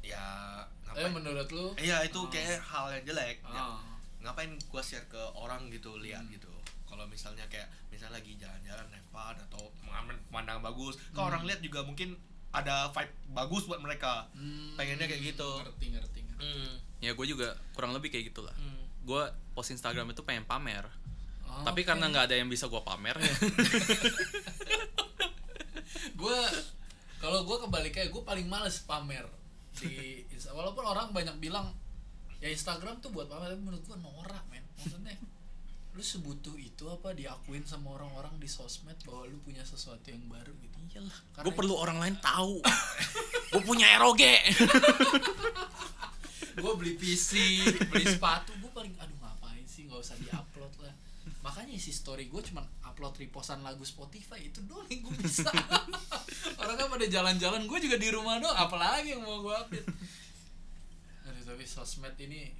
Ya 0.00 0.24
ngapain? 0.82 1.12
menurut 1.12 1.48
lu? 1.48 1.76
Iya 1.76 2.00
itu 2.02 2.16
Oh. 2.16 2.26
kayak 2.26 2.56
hal 2.58 2.88
yang 2.90 3.04
jelek. 3.04 3.36
Ya, 3.42 3.52
ah. 3.52 3.76
Ngapain 4.20 4.52
gua 4.66 4.80
share 4.80 5.06
ke 5.06 5.18
orang 5.32 5.68
gitu 5.68 5.96
lihat 5.96 6.22
Hmm. 6.22 6.32
gitu 6.32 6.50
kalau 6.84 7.06
misalnya 7.06 7.46
kayak 7.46 7.64
misalnya 7.88 8.18
lagi 8.18 8.34
jalan-jalan 8.34 8.86
lepas 8.90 9.38
atau 9.42 9.62
mengamen 9.80 10.16
pemandangan 10.26 10.62
bagus 10.62 10.94
kalau 11.10 11.26
Hmm. 11.26 11.32
orang 11.32 11.42
lihat 11.46 11.60
juga 11.60 11.80
mungkin 11.80 12.18
ada 12.50 12.90
vibe 12.90 13.14
bagus 13.30 13.62
buat 13.64 13.78
mereka 13.78 14.26
Hmm, 14.32 14.74
pengennya 14.74 15.06
kayak 15.06 15.22
gitu. 15.24 15.50
ngerti 15.60 15.86
ngerti, 15.88 16.18
ngerti. 16.20 16.42
hmm. 16.42 16.72
Ya 17.00 17.12
gue 17.12 17.24
juga 17.24 17.48
kurang 17.72 17.90
lebih 17.90 18.10
kayak 18.10 18.28
gitulah. 18.28 18.52
Hmm. 18.52 18.84
Gue 19.00 19.22
post 19.50 19.70
Instagram 19.70 20.10
itu 20.10 20.20
pengen 20.20 20.44
pamer. 20.44 20.84
Oh, 21.46 21.62
Tapi 21.62 21.80
oke. 21.80 21.88
karena 21.88 22.06
nggak 22.06 22.26
ada 22.26 22.36
yang 22.36 22.46
bisa 22.46 22.66
gua 22.66 22.82
pamer 22.82 23.16
ya. 23.16 23.34
gue 26.12 26.38
kalau 27.18 27.42
gue 27.42 27.56
kebalikannya 27.60 28.08
gue 28.08 28.22
paling 28.22 28.46
males 28.46 28.82
pamer 28.82 29.24
di 29.72 30.20
walaupun 30.46 30.84
orang 30.84 31.10
banyak 31.10 31.36
bilang 31.38 31.72
ya 32.40 32.48
Instagram 32.48 33.04
tuh 33.04 33.12
buat 33.12 33.28
pamer 33.28 33.52
tapi 33.52 33.62
menurut 33.62 33.84
gue 33.84 33.98
norak 34.00 34.44
men. 34.48 34.64
Maksudnya 34.80 35.14
lu 35.90 36.02
sebutuh 36.06 36.54
itu 36.56 36.86
apa 36.86 37.12
diakuin 37.12 37.66
sama 37.66 37.98
orang-orang 37.98 38.38
di 38.40 38.46
sosmed 38.48 38.96
bahwa 39.04 39.26
lu 39.28 39.36
punya 39.44 39.60
sesuatu 39.66 40.08
yang 40.08 40.24
baru 40.30 40.54
gitu? 40.64 40.76
Iyalah. 40.90 41.18
Karena 41.36 41.44
Gue 41.44 41.54
perlu 41.54 41.74
orang 41.76 41.98
lain 42.00 42.16
tahu. 42.22 42.62
gue 43.52 43.62
punya 43.62 43.86
ROG. 44.00 44.22
gue 46.60 46.72
beli 46.76 46.94
PC 46.98 47.62
beli 47.88 48.04
sepatu 48.04 48.52
gue 48.58 48.70
paling 48.72 48.94
aduh 48.96 49.18
ngapain 49.20 49.64
sih? 49.68 49.84
Nggak 49.84 50.00
usah 50.00 50.16
diupload 50.16 50.72
lah. 50.80 50.94
Makanya 51.44 51.76
isi 51.76 51.92
story 51.92 52.32
gue 52.32 52.40
cuman 52.40 52.64
upload 52.88 53.20
repostan 53.20 53.60
lagu 53.60 53.84
Spotify 53.84 54.40
itu 54.40 54.64
doang 54.64 54.88
yang 54.88 55.04
gue 55.04 55.14
bisa. 55.20 55.48
Orang 56.60 56.76
kan 56.80 56.86
pada 56.88 57.06
jalan-jalan 57.08 57.68
gue 57.68 57.78
juga 57.80 57.96
di 58.00 58.08
rumah 58.08 58.40
doang 58.40 58.56
apalagi 58.56 59.12
yang 59.12 59.24
mau 59.24 59.44
gue 59.44 59.52
update 59.52 59.88
tapi 61.50 61.66
sosmed 61.66 62.14
ini 62.22 62.54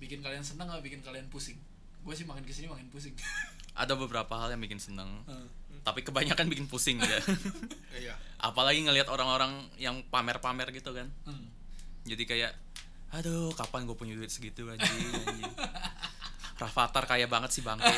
bikin 0.00 0.24
kalian 0.24 0.40
senang 0.40 0.72
gak 0.72 0.80
bikin 0.80 1.04
kalian 1.04 1.28
pusing 1.28 1.60
gue 2.02 2.14
sih 2.16 2.24
makin 2.24 2.42
ke 2.42 2.50
sini 2.50 2.66
makin 2.72 2.88
pusing 2.88 3.12
ada 3.72 3.96
beberapa 3.96 4.36
hal 4.36 4.52
yang 4.52 4.60
bikin 4.60 4.76
seneng. 4.76 5.08
Tapi 5.82 6.04
kebanyakan 6.06 6.46
bikin 6.46 6.68
pusing 6.68 7.00
ya. 7.00 7.18
iya 8.04 8.14
Apalagi 8.38 8.84
ngelihat 8.84 9.08
orang-orang 9.10 9.66
yang 9.80 10.04
pamer-pamer 10.12 10.70
gitu 10.70 10.94
kan. 10.94 11.08
Hmm. 11.26 11.48
Jadi 12.06 12.22
kayak 12.28 12.52
aduh 13.12 13.52
kapan 13.52 13.84
gue 13.84 13.96
punya 13.96 14.14
duit 14.16 14.30
segitu 14.30 14.68
anjing. 14.68 14.92
Rafathar 16.60 17.08
kaya 17.08 17.26
banget 17.26 17.50
sih 17.50 17.64
bangke. 17.64 17.88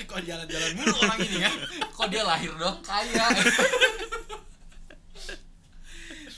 kok 0.00 0.20
jalan-jalan 0.24 0.70
mulu 0.80 0.96
orang 1.04 1.20
ini 1.28 1.44
ya 1.44 1.52
kok 1.92 2.08
dia 2.08 2.24
lahir 2.24 2.56
dong 2.56 2.80
kaya 2.80 3.26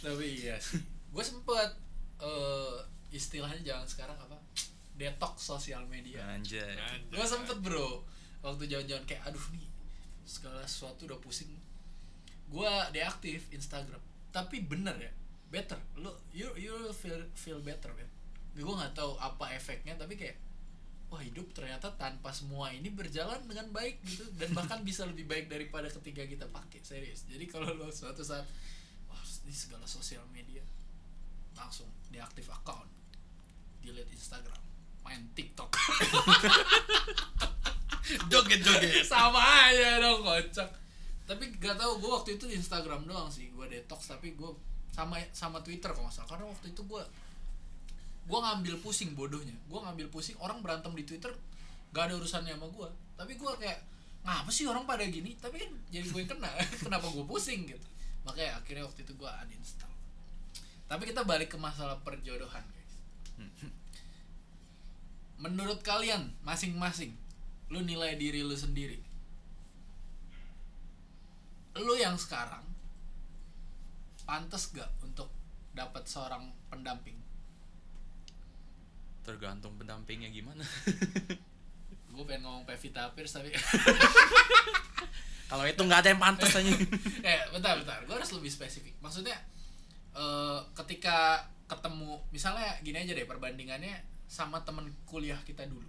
tapi 0.02 0.26
iya 0.35 0.59
sih 0.59 0.83
gue 0.83 1.22
sempet 1.22 1.70
eh, 2.22 2.76
istilahnya 3.11 3.61
jangan 3.61 3.87
sekarang 3.87 4.16
apa? 4.16 4.38
Detox 4.94 5.42
sosial 5.42 5.82
media. 5.90 6.22
Anjay. 6.22 6.78
gue 7.11 7.26
sempet 7.26 7.58
bro 7.58 8.06
waktu 8.42 8.70
jalan-jalan 8.70 9.02
kayak 9.06 9.22
aduh 9.26 9.46
nih 9.50 9.66
segala 10.22 10.62
sesuatu 10.64 11.11
udah 11.11 11.18
pusing. 11.18 11.50
Gue 12.47 12.70
deaktif 12.94 13.51
Instagram. 13.51 14.01
Tapi 14.30 14.62
bener 14.62 14.97
ya 14.97 15.12
better. 15.53 15.76
Lo 16.01 16.16
you 16.30 16.49
you 16.57 16.74
feel 16.97 17.20
feel 17.36 17.61
better 17.61 17.92
man 17.92 18.09
gue 18.53 18.68
nggak 18.68 18.92
tahu 18.92 19.16
apa 19.16 19.57
efeknya 19.57 19.97
tapi 19.97 20.12
kayak 20.20 20.36
wah 21.09 21.20
hidup 21.20 21.44
ternyata 21.53 21.92
tanpa 21.97 22.32
semua 22.32 22.72
ini 22.72 22.88
berjalan 22.92 23.40
dengan 23.44 23.68
baik 23.72 24.01
gitu. 24.05 24.24
Dan 24.36 24.53
bahkan 24.59 24.80
bisa 24.84 25.05
lebih 25.09 25.28
baik 25.28 25.49
daripada 25.49 25.88
ketika 25.88 26.24
kita 26.24 26.47
pakai 26.49 26.80
serius. 26.84 27.24
Jadi 27.28 27.44
kalau 27.49 27.72
lo 27.72 27.88
suatu 27.92 28.24
saat 28.24 28.44
wah 29.09 29.20
ini 29.44 29.53
segala 29.53 29.84
sosial 29.84 30.24
media. 30.32 30.64
Langsung 31.57 31.88
deaktif 32.12 32.46
account. 32.52 32.86
Delete 33.82 34.12
Instagram. 34.12 34.60
Main 35.02 35.26
TikTok. 35.34 35.72
Joget-joget. 38.30 39.02
Sama 39.02 39.40
aja 39.40 39.98
dong 39.98 40.22
kocak. 40.22 40.68
Tapi 41.26 41.44
gak 41.56 41.80
tau 41.80 41.96
gue 41.96 42.10
waktu 42.12 42.36
itu 42.38 42.46
Instagram 42.52 43.08
doang 43.08 43.32
sih. 43.32 43.50
Gue 43.50 43.66
detox 43.66 44.12
tapi 44.12 44.36
gue 44.36 44.52
sama 44.92 45.18
sama 45.32 45.64
Twitter 45.64 45.90
kalau 45.90 46.06
nggak 46.06 46.14
salah. 46.14 46.28
Karena 46.36 46.46
waktu 46.52 46.70
itu 46.70 46.84
gue 46.84 47.02
gue 48.22 48.38
ngambil 48.38 48.78
pusing 48.84 49.16
bodohnya. 49.18 49.56
Gue 49.66 49.80
ngambil 49.82 50.12
pusing 50.12 50.36
orang 50.38 50.62
berantem 50.62 50.92
di 50.94 51.02
Twitter 51.02 51.32
gak 51.92 52.08
ada 52.08 52.16
urusannya 52.16 52.56
sama 52.56 52.72
gue 52.72 52.88
tapi 53.22 53.36
gue 53.36 53.52
kayak 53.60 53.78
ngapa 54.26 54.50
sih 54.50 54.66
orang 54.66 54.82
pada 54.82 55.06
gini? 55.06 55.38
Tapi 55.38 55.62
kan 55.62 55.70
jadi 55.94 56.06
gue 56.10 56.22
kena. 56.26 56.50
Kenapa 56.82 57.06
gue 57.06 57.22
pusing 57.22 57.70
gitu. 57.70 57.86
Makanya 58.26 58.58
akhirnya 58.58 58.82
waktu 58.86 59.06
itu 59.06 59.12
gue 59.14 59.30
uninstall 59.30 59.91
tapi 60.93 61.09
kita 61.09 61.24
balik 61.24 61.49
ke 61.49 61.57
masalah 61.57 61.97
perjodohan 62.05 62.61
guys. 62.68 62.93
Menurut 65.40 65.80
kalian 65.80 66.36
masing-masing 66.45 67.16
lu 67.72 67.80
nilai 67.80 68.12
diri 68.20 68.45
lu 68.45 68.53
sendiri. 68.53 69.01
Lu 71.80 71.97
yang 71.97 72.20
sekarang 72.20 72.61
pantas 74.28 74.68
gak 74.76 74.93
untuk 75.01 75.32
dapat 75.72 76.05
seorang 76.05 76.53
pendamping? 76.68 77.16
Tergantung 79.24 79.72
pendampingnya 79.80 80.28
gimana. 80.28 80.61
Gue 82.12 82.24
pengen 82.28 82.45
ngomong 82.45 82.68
Pevita 82.68 83.09
Pierce 83.16 83.40
tapi 83.40 83.49
kalau 85.53 85.64
itu 85.64 85.80
nggak 85.80 86.01
ada 86.05 86.09
yang 86.12 86.20
pantas 86.20 86.53
aja 86.53 86.68
eh 87.28 87.40
bentar 87.49 87.80
bentar. 87.80 88.05
Gue 88.05 88.20
harus 88.20 88.28
lebih 88.36 88.53
spesifik. 88.53 88.93
Maksudnya 89.01 89.40
eh, 90.16 90.60
ketika 90.76 91.48
ketemu 91.66 92.20
misalnya 92.28 92.76
gini 92.84 93.00
aja 93.00 93.12
deh 93.16 93.24
perbandingannya 93.24 93.96
sama 94.28 94.60
temen 94.64 94.88
kuliah 95.08 95.38
kita 95.44 95.64
dulu. 95.68 95.88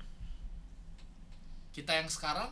Kita 1.71 1.95
yang 1.95 2.07
sekarang 2.07 2.51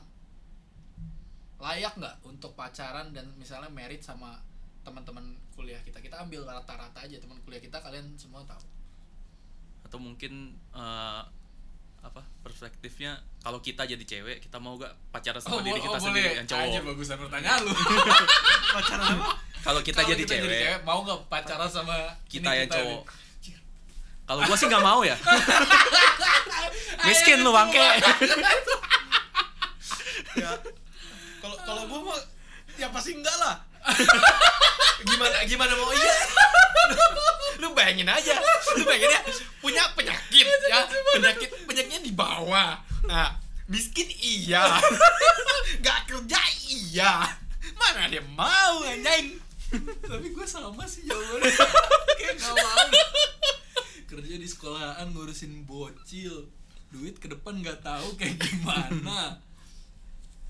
layak 1.61 1.93
nggak 1.99 2.15
untuk 2.25 2.57
pacaran 2.57 3.13
dan 3.13 3.29
misalnya 3.37 3.69
merit 3.69 4.01
sama 4.01 4.39
teman-teman 4.83 5.35
kuliah 5.55 5.79
kita? 5.83 5.99
Kita 5.99 6.23
ambil 6.23 6.47
rata-rata 6.47 6.99
aja 7.03 7.19
teman 7.19 7.37
kuliah 7.43 7.59
kita 7.59 7.79
kalian 7.79 8.15
semua 8.15 8.43
tahu. 8.47 8.63
Atau 9.87 9.99
mungkin 9.99 10.55
eh, 10.75 11.23
apa 12.01 12.25
perspektifnya 12.41 13.21
kalau 13.45 13.61
kita 13.61 13.85
jadi 13.85 14.01
cewek 14.01 14.41
kita 14.41 14.57
mau 14.57 14.73
gak 14.73 14.89
pacaran 15.13 15.37
sama 15.37 15.61
diri 15.61 15.77
bo- 15.77 15.85
kita 15.85 15.97
oh, 15.99 16.03
sendiri 16.03 16.27
boleh. 16.33 16.37
yang 16.41 16.47
cowok? 16.49 16.65
Anjir, 16.65 16.83
bagusan 16.87 17.17
pertanyaan 17.21 17.59
lu. 17.61 17.71
Pacaran 18.75 19.07
apa 19.21 19.50
kalau 19.61 19.81
kita, 19.85 20.01
Kalau 20.01 20.11
jadi, 20.17 20.23
cewek, 20.25 20.81
mau 20.81 21.05
nggak 21.05 21.29
pacaran 21.29 21.69
sama 21.69 21.93
kita 22.25 22.49
yang 22.49 22.69
cowok. 22.69 23.01
nih? 23.05 23.19
kalau 24.25 24.41
gua 24.47 24.55
sih 24.55 24.67
nggak 24.71 24.85
mau 24.85 25.03
ya. 25.03 25.17
Miskin 27.07 27.43
lu 27.43 27.51
bangke. 27.51 27.83
Ya 30.39 30.51
kalau 31.43 31.57
kalau 31.67 31.83
gua 31.91 31.99
mah 32.09 32.19
ya 32.79 32.87
pasti 32.95 33.11
enggak 33.17 33.35
lah. 33.37 33.59
Gimana 35.09 35.43
gimana 35.43 35.73
mau 35.75 35.91
iya? 35.91 36.15
Lu 37.59 37.75
bayangin 37.75 38.07
aja. 38.07 38.39
Lu 38.79 38.87
bayangin 38.87 39.19
ya 39.19 39.21
punya 39.59 39.83
penyakit 39.93 40.47
ya. 40.47 40.79
penyakit 41.17 41.49
penyakitnya 41.67 41.99
di 41.99 42.13
bawah. 42.15 42.79
Nah 43.05 43.35
miskin 43.67 44.07
iya. 44.15 44.79
Nggak 45.83 45.99
kerja 46.07 46.39
iya. 46.71 47.35
Mana 47.75 48.07
dia 48.07 48.23
mau 48.23 48.85
anjing 48.87 49.50
tapi 50.05 50.27
gue 50.35 50.47
sama 50.47 50.83
sih 50.83 51.07
jawabannya. 51.07 51.51
Kayak 52.19 52.35
gak 52.39 52.53
mau. 52.55 52.87
Kerja 54.11 54.35
di 54.35 54.47
sekolahan 54.47 55.07
ngurusin 55.15 55.63
bocil. 55.63 56.51
Duit 56.91 57.15
ke 57.23 57.31
depan 57.31 57.55
nggak 57.63 57.87
tahu 57.87 58.19
kayak 58.19 58.35
gimana. 58.35 59.39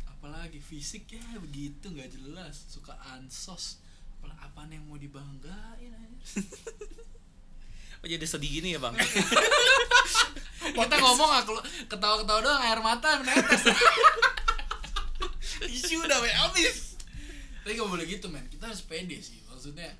Apalagi 0.09 0.57
fisik 0.57 1.05
ya 1.13 1.22
begitu 1.38 1.93
nggak 1.93 2.09
jelas. 2.09 2.65
Suka 2.65 2.97
ansos. 3.13 3.78
Apalah 4.17 4.49
apa 4.49 4.65
yang 4.69 4.89
mau 4.89 4.97
dibanggain 4.97 5.93
aja 5.93 6.41
oh, 8.01 8.07
jadi 8.09 8.26
sedih 8.26 8.49
gini 8.61 8.74
ya 8.74 8.80
bang? 8.82 8.97
Kita 10.78 10.95
ngomong 10.97 11.32
aku 11.41 11.53
ketawa-ketawa 11.89 12.39
doang 12.41 12.61
air 12.65 12.82
mata 12.82 13.22
menetes. 13.22 13.61
Isu 15.78 16.01
udah 16.01 16.17
habis 16.17 16.91
tapi 17.62 17.78
gak 17.78 17.89
boleh 17.89 18.05
gitu 18.09 18.28
men. 18.28 18.45
Kita 18.49 18.70
harus 18.70 18.82
pede 18.86 19.22
sih 19.22 19.38
maksudnya. 19.45 19.93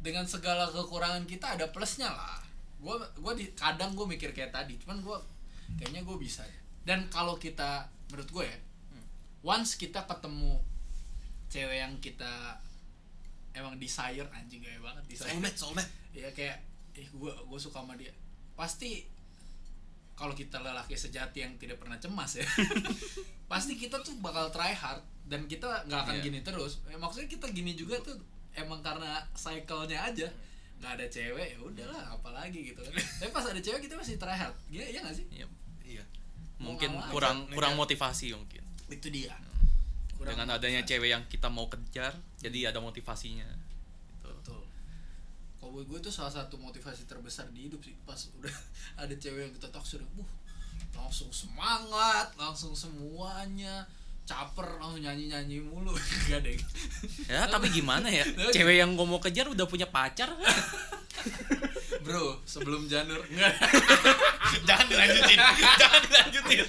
Dengan 0.00 0.24
segala 0.24 0.70
kekurangan 0.70 1.26
kita 1.26 1.58
ada 1.58 1.68
plusnya 1.74 2.08
lah. 2.08 2.40
Gue 2.80 2.96
gua 3.20 3.36
di 3.36 3.52
kadang 3.52 3.92
gue 3.92 4.06
mikir 4.08 4.32
kayak 4.32 4.54
tadi 4.54 4.80
cuman 4.80 5.04
gue 5.04 5.18
kayaknya 5.76 6.06
gue 6.06 6.16
bisa 6.16 6.46
ya. 6.46 6.60
Dan 6.86 7.10
kalau 7.12 7.36
kita 7.36 7.90
menurut 8.08 8.30
gue 8.30 8.44
ya 8.46 8.58
once 9.40 9.80
kita 9.80 10.04
ketemu 10.04 10.60
cewek 11.48 11.78
yang 11.80 11.96
kita 11.98 12.60
emang 13.56 13.80
desire 13.80 14.28
anjing 14.30 14.62
gaya 14.62 14.78
banget 14.80 15.04
desire. 15.10 15.34
Soulmate 15.36 15.58
soulmate. 15.58 15.92
Ya 16.10 16.26
kayak 16.34 16.58
eh 16.98 17.06
gue 17.06 17.32
gue 17.32 17.58
suka 17.62 17.86
sama 17.86 17.94
dia. 17.94 18.10
Pasti 18.58 19.06
kalau 20.20 20.36
kita 20.36 20.60
lelaki 20.60 20.92
sejati 21.00 21.40
yang 21.40 21.56
tidak 21.56 21.80
pernah 21.80 21.96
cemas 21.96 22.36
ya 22.36 22.44
pasti 23.50 23.80
kita 23.80 24.04
tuh 24.04 24.20
bakal 24.20 24.52
try 24.52 24.76
hard 24.76 25.00
dan 25.30 25.46
kita 25.46 25.86
nggak 25.86 26.00
akan 26.04 26.14
Iya. 26.16 26.22
gini 26.22 26.38
terus. 26.42 26.82
Eh, 26.84 26.98
maksudnya 26.98 27.28
kita 27.28 27.46
gini 27.48 27.72
juga 27.72 27.94
tuh 27.98 28.18
emang 28.52 28.82
karena 28.82 29.22
cycle-nya 29.32 30.02
aja. 30.04 30.26
Nggak 30.76 30.92
ada 30.92 31.06
cewek 31.06 31.48
ya 31.54 31.58
udahlah 31.60 32.04
apalagi 32.10 32.60
gitu 32.66 32.82
kan. 32.82 32.90
Tapi 33.22 33.30
pas 33.30 33.46
ada 33.46 33.56
cewek 33.56 33.80
kita 33.80 33.94
masih 33.94 34.16
try 34.16 34.34
hard 34.34 34.56
iya 34.66 34.84
iya 34.84 35.00
nggak 35.00 35.14
sih? 35.14 35.26
Iya. 35.30 35.46
iya. 35.80 36.04
Mungkin 36.58 36.90
Mau 36.90 37.08
kurang 37.08 37.46
ngejar- 37.46 37.54
kurang 37.54 37.74
motivasi 37.74 38.34
mungkin. 38.34 38.64
Itu 38.86 39.08
dia. 39.08 39.32
Kurang 40.12 40.34
dengan 40.36 40.52
adanya 40.52 40.82
motivasi. 40.82 40.90
cewek 40.90 41.08
yang 41.08 41.22
kita 41.26 41.48
mau 41.48 41.66
kejar 41.66 42.12
jadi 42.36 42.68
ada 42.68 42.82
motivasinya. 42.82 43.46
Gitu. 43.46 44.26
betul. 44.26 44.60
Kalau 45.56 45.70
buat 45.70 45.86
gue 45.86 45.98
itu 46.00 46.10
salah 46.10 46.34
satu 46.34 46.56
motivasi 46.56 47.06
terbesar 47.06 47.46
di 47.50 47.70
hidup 47.70 47.80
sih 47.80 47.94
pas 48.02 48.18
udah 48.34 48.50
ada 49.06 49.14
cewek 49.14 49.46
yang 49.46 49.54
kita 49.54 49.70
taksir 49.70 50.02
uh 50.02 50.30
langsung 50.90 51.30
semangat 51.30 52.34
langsung 52.34 52.74
semuanya 52.74 53.86
caper 54.30 54.78
langsung 54.78 55.02
nyanyi 55.02 55.26
nyanyi 55.26 55.58
mulu. 55.58 55.90
Gak 56.30 56.40
deh 56.46 56.54
ya 57.26 57.46
tapi 57.50 57.70
gimana 57.74 58.06
ya? 58.06 58.24
Cewek 58.54 58.78
yang 58.78 58.94
gue 58.94 59.06
mau 59.06 59.18
kejar 59.18 59.50
udah 59.50 59.66
punya 59.66 59.90
pacar. 59.90 60.30
Bro 62.06 62.40
sebelum 62.48 62.88
janur. 62.88 63.20
Enggak. 63.28 63.54
Jangan 64.64 64.86
dilanjutin. 64.88 65.38
Jangan 65.76 66.00
dilanjutin. 66.08 66.66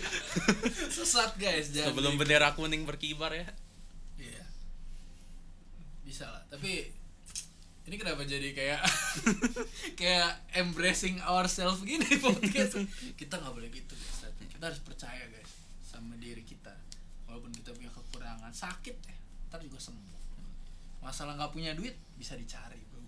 Sesat 0.92 1.32
guys 1.40 1.72
jangan 1.72 1.96
sebelum 1.96 2.20
bendera 2.20 2.52
kuning 2.58 2.84
berkibar 2.84 3.32
ya. 3.32 3.48
Iya. 4.20 4.44
Bisa 6.04 6.28
lah. 6.28 6.44
Tapi 6.52 6.92
ini 7.88 7.96
kenapa 7.96 8.28
jadi 8.28 8.52
kayak 8.52 8.82
kayak 10.00 10.32
embracing 10.60 11.24
ourselves 11.24 11.80
gini 11.88 12.20
podcast? 12.20 12.76
Kita 13.16 13.40
nggak 13.40 13.54
boleh 13.56 13.70
gitu 13.72 13.96
guys. 13.96 14.28
Kita 14.52 14.64
harus 14.68 14.82
percaya 14.84 15.24
guys 15.32 15.52
sama 15.88 16.20
diri 16.20 16.44
kita 16.44 16.81
walaupun 17.32 17.56
kita 17.56 17.72
punya 17.72 17.88
kekurangan 17.96 18.52
sakit 18.52 18.96
ya 19.08 19.16
ntar 19.48 19.64
juga 19.64 19.80
sembuh. 19.80 20.20
Masalah 21.00 21.40
nggak 21.40 21.56
punya 21.56 21.72
duit 21.72 21.96
bisa 22.20 22.36
dicari 22.36 22.76
bro. 22.92 23.00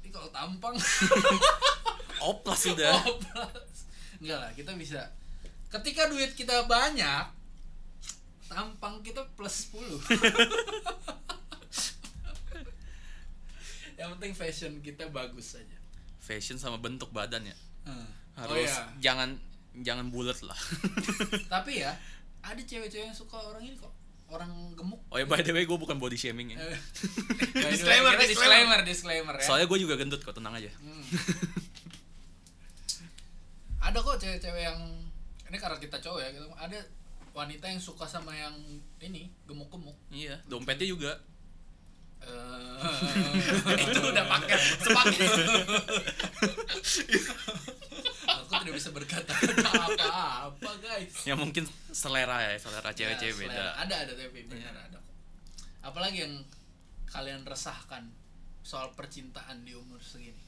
Tapi 0.00 0.08
kalau 0.08 0.32
tampang 0.32 0.80
oplas 2.32 2.60
sudah. 2.64 2.96
Oplas. 3.04 3.84
enggak 4.16 4.38
lah 4.40 4.50
kita 4.56 4.72
bisa. 4.80 5.12
Ketika 5.68 6.08
duit 6.08 6.32
kita 6.32 6.64
banyak 6.64 7.36
tampang 8.48 8.98
kita 9.04 9.22
plus 9.38 9.70
10 9.70 9.78
yang 14.00 14.10
penting 14.18 14.32
fashion 14.34 14.80
kita 14.80 15.06
bagus 15.12 15.54
saja. 15.54 15.76
Fashion 16.18 16.56
sama 16.56 16.80
bentuk 16.80 17.12
badan 17.12 17.44
ya. 17.44 17.56
Hmm. 17.84 18.08
harus 18.40 18.72
oh 18.72 18.72
iya. 18.72 18.88
jangan 19.00 19.36
jangan 19.84 20.08
bulat 20.08 20.40
lah. 20.42 20.56
Tapi 21.46 21.84
ya 21.84 21.92
ada 22.40 22.60
cewek-cewek 22.60 23.06
yang 23.06 23.16
suka 23.16 23.36
orang 23.36 23.62
ini 23.62 23.76
kok. 23.76 23.92
Orang 24.30 24.46
gemuk. 24.78 25.02
Oh 25.10 25.18
ya 25.18 25.26
by 25.26 25.42
the 25.42 25.50
way 25.50 25.66
gue 25.66 25.74
bukan 25.74 25.98
body 25.98 26.14
shaming 26.14 26.54
ya. 26.54 26.58
Eh, 26.62 26.78
Disclaimer, 27.74 28.14
disclaimer. 28.14 28.16
disclaimer 28.22 28.80
disclaimer 28.86 29.34
ya. 29.36 29.42
Soalnya 29.42 29.66
gue 29.66 29.78
juga 29.82 29.98
gendut 29.98 30.22
kok 30.22 30.32
tenang 30.32 30.54
aja. 30.54 30.70
Hmm. 30.78 31.02
ada 33.80 33.98
kok 33.98 34.16
cewek-cewek 34.16 34.62
yang 34.62 34.78
ini 35.50 35.58
karena 35.58 35.76
kita 35.82 35.98
cowok 35.98 36.20
ya 36.22 36.28
gitu. 36.30 36.46
ada 36.54 36.78
wanita 37.34 37.66
yang 37.66 37.82
suka 37.82 38.06
sama 38.06 38.30
yang 38.30 38.54
ini 39.02 39.26
gemuk-gemuk. 39.50 39.98
Iya 40.14 40.38
dompetnya 40.46 40.86
juga. 40.86 41.12
Eh, 42.20 43.80
itu 43.88 43.98
udah 43.98 44.24
paket 44.28 44.60
sepaket 44.78 45.30
aku 48.38 48.52
tidak 48.62 48.74
bisa 48.78 48.90
berkata 48.94 49.32
apa-apa 49.34 50.70
guys. 50.78 51.26
Ya 51.26 51.34
mungkin 51.34 51.66
selera 51.90 52.42
ya 52.46 52.58
selera 52.60 52.90
cewek-cewek 52.94 53.34
Ya, 53.34 53.40
beda 53.46 53.62
ada 53.76 53.94
ada 54.06 54.12
tapi 54.14 54.46
benar 54.46 54.74
ada 54.74 54.98
kok. 54.98 55.16
Apalagi 55.82 56.22
yang 56.22 56.34
kalian 57.10 57.42
resahkan 57.42 58.06
soal 58.62 58.94
percintaan 58.94 59.66
di 59.66 59.74
umur 59.74 59.98
segini? 59.98 60.44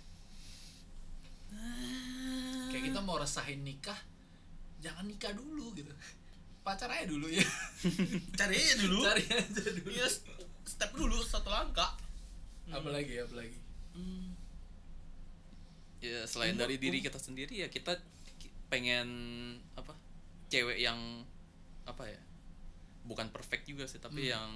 Kayak 2.72 2.93
kita 2.93 3.01
mau 3.05 3.20
resahin 3.20 3.61
nikah 3.61 3.99
jangan 4.83 5.07
nikah 5.07 5.30
dulu 5.37 5.72
gitu. 5.78 5.91
Pacar 6.62 6.91
aja 6.91 7.07
dulu 7.11 7.26
ya. 7.26 7.43
Cari 8.39 8.55
aja 8.55 8.74
dulu. 8.83 9.03
Cari 9.03 9.24
aja 9.26 9.62
dulu. 9.66 9.89
Iya, 9.91 10.07
step 10.62 10.91
dulu 10.95 11.18
satu 11.22 11.51
langkah. 11.51 11.99
Apalagi 12.70 13.18
apalagi 13.18 13.59
ya 16.03 16.21
selain 16.25 16.53
Umur- 16.53 16.67
dari 16.67 16.77
diri 16.77 16.99
kita 16.99 17.17
sendiri 17.17 17.55
ya 17.57 17.69
kita 17.69 17.95
ki- 18.37 18.51
pengen 18.67 19.09
apa 19.73 19.95
cewek 20.49 20.77
yang 20.77 20.99
apa 21.85 22.05
ya 22.05 22.19
bukan 23.03 23.27
perfect 23.29 23.65
juga 23.65 23.83
sih 23.85 23.99
tapi 23.99 24.27
Hmm. 24.27 24.33
yang 24.33 24.51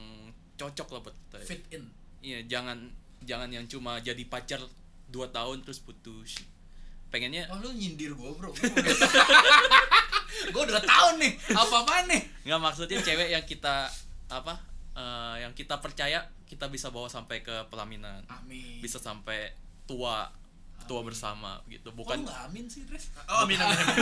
cocok 0.57 0.89
lah 0.91 1.01
buat 1.03 1.17
kita. 1.17 1.37
Ya. 1.39 1.47
fit 1.47 1.65
in. 1.71 1.85
Iya 2.21 2.39
jangan 2.47 2.79
jangan 3.21 3.49
yang 3.49 3.65
cuma 3.65 3.99
jadi 3.99 4.23
pacar 4.25 4.59
dua 5.07 5.29
tahun 5.29 5.63
terus 5.63 5.79
putus. 5.79 6.43
Pengennya 7.07 7.47
oh 7.49 7.59
lu 7.59 7.71
nyindir 7.71 8.11
gua 8.13 8.33
bro. 8.33 8.51
Gua 10.49 10.63
udah 10.67 10.81
tahun 10.81 11.15
nih 11.19 11.33
apa 11.51 11.75
apa 11.81 11.95
nih? 12.07 12.23
Nggak 12.43 12.61
maksudnya 12.61 12.99
cewek 13.01 13.29
yang 13.29 13.45
kita 13.45 13.87
apa 14.27 14.55
eh, 14.93 15.37
yang 15.41 15.53
kita 15.53 15.79
percaya 15.79 16.19
kita 16.45 16.67
bisa 16.67 16.89
bawa 16.89 17.07
sampai 17.07 17.41
ke 17.41 17.67
pelaminan. 17.67 18.23
Amin. 18.27 18.79
bisa 18.79 18.97
sampai 18.97 19.51
tua 19.85 20.27
tua 20.87 21.01
bersama 21.01 21.57
gitu 21.66 21.89
Bukan 21.89 22.16
bukan 22.16 22.18
nggak 22.24 22.39
amin 22.47 22.64
sih, 22.64 22.80
Dres? 22.82 23.09
Oh, 23.24 23.43
amin 23.43 23.57
amin. 23.57 23.76
amin. 23.76 23.97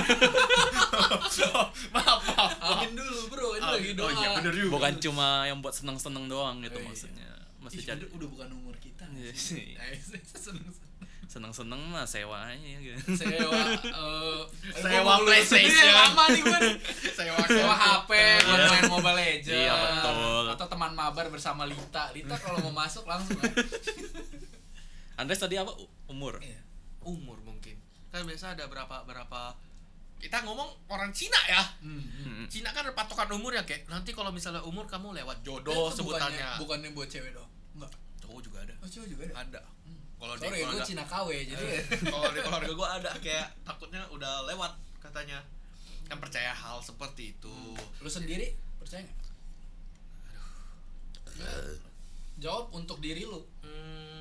maaf, 1.91 2.18
maaf. 2.26 2.51
Amin 2.61 2.91
dulu, 2.93 3.16
Bro. 3.28 3.47
Ini 3.55 3.66
lagi 3.66 3.89
Oh 3.93 3.95
doa. 3.99 4.11
iya, 4.14 4.28
bener 4.37 4.53
juga. 4.55 4.70
bukan 4.72 4.93
cuma 4.99 5.26
yang 5.45 5.59
buat 5.59 5.72
seneng 5.72 5.97
seneng 5.97 6.24
doang 6.26 6.59
gitu 6.61 6.72
Oh, 6.72 6.78
iya. 6.78 6.87
maksudnya 6.87 7.28
masih 7.59 7.78
Ih, 7.78 7.85
cari 7.87 8.05
udah, 8.07 8.26
bukan 8.28 8.49
umur 8.53 8.74
kita. 8.76 9.03
Iya. 9.11 9.32
Eh, 9.82 9.99
seneng 10.30 10.64
seneng 11.24 11.51
seneng 11.51 11.80
mah 11.89 12.05
sewa 12.05 12.47
aja 12.47 12.61
gitu 12.78 12.95
sewa 13.16 13.57
eh 13.80 14.39
Sewa 14.70 15.12
PlayStation. 15.18 15.91
lama 15.91 16.24
nih 16.28 16.41
gue. 16.41 16.59
Sewa 17.11 17.41
sewa 17.43 17.74
HP 17.74 18.11
buat 18.45 18.61
main 18.70 18.85
Mobile 18.87 19.16
Legends 19.16 19.51
Iya, 19.57 19.72
betul. 19.74 20.45
atau 20.53 20.66
teman 20.68 20.93
mabar 20.93 21.26
bersama 21.26 21.64
Lita 21.64 22.12
Lita 22.12 22.37
kalau 22.37 22.61
mau 22.62 22.72
masuk 22.76 23.03
langsung. 23.05 23.41
Andres 25.14 25.39
tadi 25.39 25.55
apa 25.55 25.70
umur 26.07 26.39
Iya. 26.39 26.59
Umur 27.05 27.39
mungkin. 27.41 27.77
Kan 28.11 28.25
biasa 28.25 28.57
ada 28.57 28.65
berapa 28.67 29.05
berapa 29.05 29.55
kita 30.15 30.41
ngomong 30.41 30.89
orang 30.89 31.13
Cina 31.13 31.37
ya. 31.45 31.61
Hmm, 31.85 32.01
hmm. 32.01 32.25
Hmm. 32.25 32.47
Cina 32.49 32.73
kan 32.73 32.87
ada 32.89 32.95
patokan 32.95 33.29
umur 33.31 33.53
ya 33.53 33.63
kayak 33.63 33.85
nanti 33.87 34.11
kalau 34.11 34.33
misalnya 34.33 34.65
umur 34.65 34.89
kamu 34.89 35.13
lewat 35.13 35.39
Eh, 35.39 35.45
jodoh 35.45 35.93
itu 35.93 36.01
sebutannya. 36.01 36.57
bukannya, 36.57 36.61
bukannya 36.61 36.89
buat 36.93 37.09
cewek 37.09 37.31
dong 37.31 37.51
enggak. 37.77 37.93
Cowok 38.19 38.41
juga 38.41 38.59
ada. 38.65 38.75
Oh 38.81 38.89
cewek 38.89 39.09
juga 39.11 39.23
ada? 39.29 39.35
Ada. 39.45 39.61
Kalau 40.15 40.35
di 40.35 40.41
sorry 40.41 40.57
gue 40.57 40.65
keluarga 40.65 40.89
Cina 40.89 41.05
KW 41.05 41.29
jadi 41.45 41.65
kalau 42.09 42.29
di 42.33 42.41
keluarga 42.41 42.73
gue 42.73 42.89
ada 42.97 43.11
kayak 43.21 43.47
takutnya 43.63 44.01
udah 44.09 44.33
lewat 44.49 44.73
katanya. 44.99 45.39
Kan 46.05 46.17
percaya 46.17 46.53
hal 46.53 46.81
seperti 46.81 47.33
itu. 47.33 47.57
Lu 47.99 48.09
sendiri 48.09 48.53
percaya 48.79 49.03
nggak? 49.03 49.21
Jawab 52.37 52.71
untuk 52.73 52.99
diri 52.99 53.25
lu. 53.25 53.41
Hmm, 53.63 54.14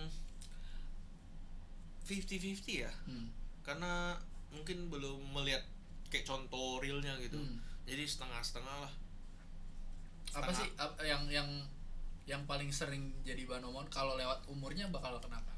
50-50 2.15 2.83
ya 2.83 2.91
hmm. 3.05 3.27
karena 3.61 4.13
mungkin 4.49 4.87
belum 4.87 5.17
melihat 5.31 5.63
kayak 6.07 6.23
contoh 6.23 6.77
realnya 6.77 7.17
gitu 7.17 7.35
Hmm. 7.35 7.57
jadi 7.83 8.03
setengah-setengah 8.03 8.77
lah 8.79 8.93
apa 10.31 10.49
Setengah. 10.49 10.55
sih 10.55 10.69
ap- 10.77 10.99
yang 11.03 11.23
yang 11.27 11.49
yang 12.23 12.41
paling 12.43 12.69
sering 12.69 13.11
jadi 13.21 13.43
bahan 13.43 13.63
omongan 13.63 13.89
kalau 13.89 14.13
lewat 14.15 14.45
umurnya 14.47 14.87
bakal 14.87 15.17
kenapa 15.19 15.51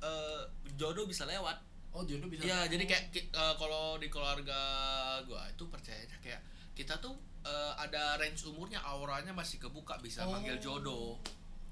Eh, 0.00 0.42
jodoh 0.74 1.04
bisa 1.04 1.24
lewat 1.24 1.60
oh 1.90 2.00
jodoh 2.02 2.24
bisa 2.24 2.40
ya 2.42 2.64
jadi 2.64 2.80
kayak 2.82 3.04
eh, 3.12 3.54
kalau 3.54 3.96
di 3.96 4.08
keluarga 4.08 4.56
gua 5.22 5.44
itu 5.46 5.64
percayanya 5.66 6.16
kayak 6.18 6.40
kita 6.72 6.96
tuh 6.98 7.12
eh, 7.42 7.72
ada 7.76 8.16
range 8.16 8.44
umurnya 8.46 8.80
auranya 8.80 9.30
masih 9.30 9.56
kebuka 9.58 9.96
bisa 9.98 10.24
Oh. 10.24 10.32
manggil 10.32 10.56
jodoh 10.56 11.20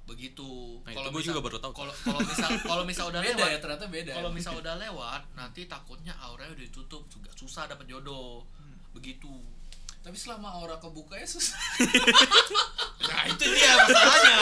begitu. 0.08 0.80
Nah, 0.88 0.92
itu 0.96 1.08
gua 1.12 1.22
juga 1.22 1.40
baru 1.44 1.60
tahu. 1.60 1.72
kalau 1.76 1.92
kalau 1.92 2.20
misal 2.24 2.48
kalau 2.72 2.82
misal 2.88 3.04
udah 3.12 3.20
beda 3.20 3.36
lewat 3.36 3.52
ya 3.52 3.58
ternyata 3.60 3.84
beda. 3.92 4.12
kalau 4.16 4.30
misal 4.32 4.52
udah 4.56 4.74
lewat 4.80 5.20
nanti 5.36 5.68
takutnya 5.68 6.16
auranya 6.24 6.56
udah 6.56 6.64
ditutup 6.64 7.04
juga 7.12 7.28
susah 7.36 7.68
dapet 7.68 7.84
jodoh. 7.84 8.48
Hmm. 8.56 8.80
begitu. 8.96 9.28
Tapi 10.00 10.16
selama 10.16 10.48
aura 10.56 10.80
kebuka 10.80 11.20
ya 11.20 11.28
susah. 11.36 11.60
Nah 13.04 13.22
itu 13.28 13.44
dia 13.52 13.72
masalahnya. 13.84 14.36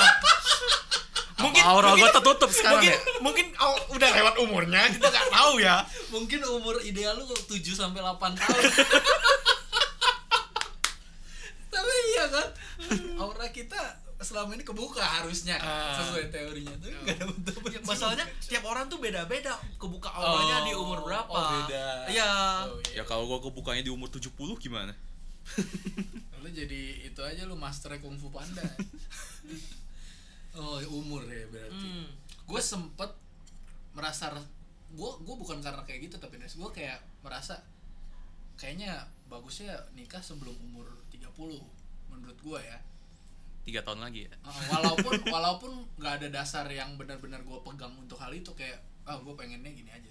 Mungkin 1.37 1.62
aura 1.67 1.91
gua 1.99 2.09
tertutup 2.14 2.49
sekarang 2.55 2.81
mungkin 2.81 2.95
ya? 2.95 2.99
mungkin 3.21 3.47
oh, 3.61 3.77
udah 3.99 4.09
lewat 4.09 4.35
umurnya 4.41 4.87
kita 4.95 5.11
nggak 5.11 5.29
tahu 5.35 5.59
ya. 5.59 5.83
Mungkin 6.14 6.41
umur 6.47 6.79
ideal 6.87 7.19
lu 7.19 7.27
7 7.27 7.59
sampai 7.75 8.01
8 8.01 8.39
tahun. 8.39 8.62
Tapi 11.75 11.95
iya 12.14 12.25
kan 12.31 12.49
aura 13.21 13.51
kita 13.53 14.06
selama 14.27 14.59
ini 14.59 14.66
kebuka 14.66 14.99
harusnya 14.99 15.55
kan, 15.62 15.70
Ah. 15.70 15.95
sesuai 16.03 16.35
teorinya. 16.35 16.74
Tuh 16.83 16.91
nggak 16.91 17.14
ada 17.14 17.24
bentuk 17.31 17.55
Ya, 17.70 17.79
masalahnya 17.87 18.27
tiap 18.43 18.66
orang 18.66 18.91
tuh 18.91 18.99
beda-beda 18.99 19.55
kebuka 19.79 20.11
auranya 20.11 20.66
di 20.66 20.72
umur 20.74 21.07
berapa. 21.07 21.31
oh 21.31 21.47
beda. 21.62 22.11
Iya. 22.11 22.31
oh, 22.66 22.83
ya 22.91 22.99
iya. 22.99 23.03
kalau 23.07 23.31
gua 23.31 23.39
kebukanya 23.39 23.87
di 23.87 23.93
umur 23.95 24.11
70 24.11 24.35
gimana? 24.59 24.91
Lu 26.43 26.49
jadi 26.51 27.07
itu 27.07 27.20
aja 27.22 27.47
lu 27.47 27.55
master 27.55 27.95
kungfu 28.03 28.35
panda. 28.35 28.66
Oh 30.57 30.81
umur 30.89 31.20
ya 31.29 31.45
berarti. 31.53 31.85
Hmm. 31.85 32.09
gue 32.49 32.62
sempet 32.64 33.12
merasa 33.93 34.33
gue 34.89 35.11
gue 35.20 35.35
bukan 35.37 35.61
karena 35.61 35.85
kayak 35.85 36.09
gitu 36.09 36.16
tapi 36.16 36.41
gue 36.41 36.70
kayak 36.72 36.97
merasa 37.20 37.61
kayaknya 38.57 39.05
bagusnya 39.29 39.77
nikah 39.93 40.22
sebelum 40.24 40.57
umur 40.72 40.89
30 41.12 41.29
menurut 42.09 42.39
gue 42.41 42.61
ya 42.64 42.79
tiga 43.67 43.83
tahun 43.83 44.07
lagi 44.07 44.31
ya. 44.31 44.33
Uh, 44.47 44.62
walaupun 44.71 45.12
walaupun 45.35 45.73
nggak 45.99 46.14
ada 46.23 46.29
dasar 46.31 46.71
yang 46.71 46.95
benar-benar 46.95 47.43
gue 47.43 47.59
pegang 47.67 47.91
untuk 47.99 48.14
hal 48.23 48.31
itu 48.31 48.55
kayak 48.55 48.79
ah 49.03 49.19
gue 49.19 49.35
pengennya 49.35 49.75
gini 49.75 49.91
aja. 49.91 50.11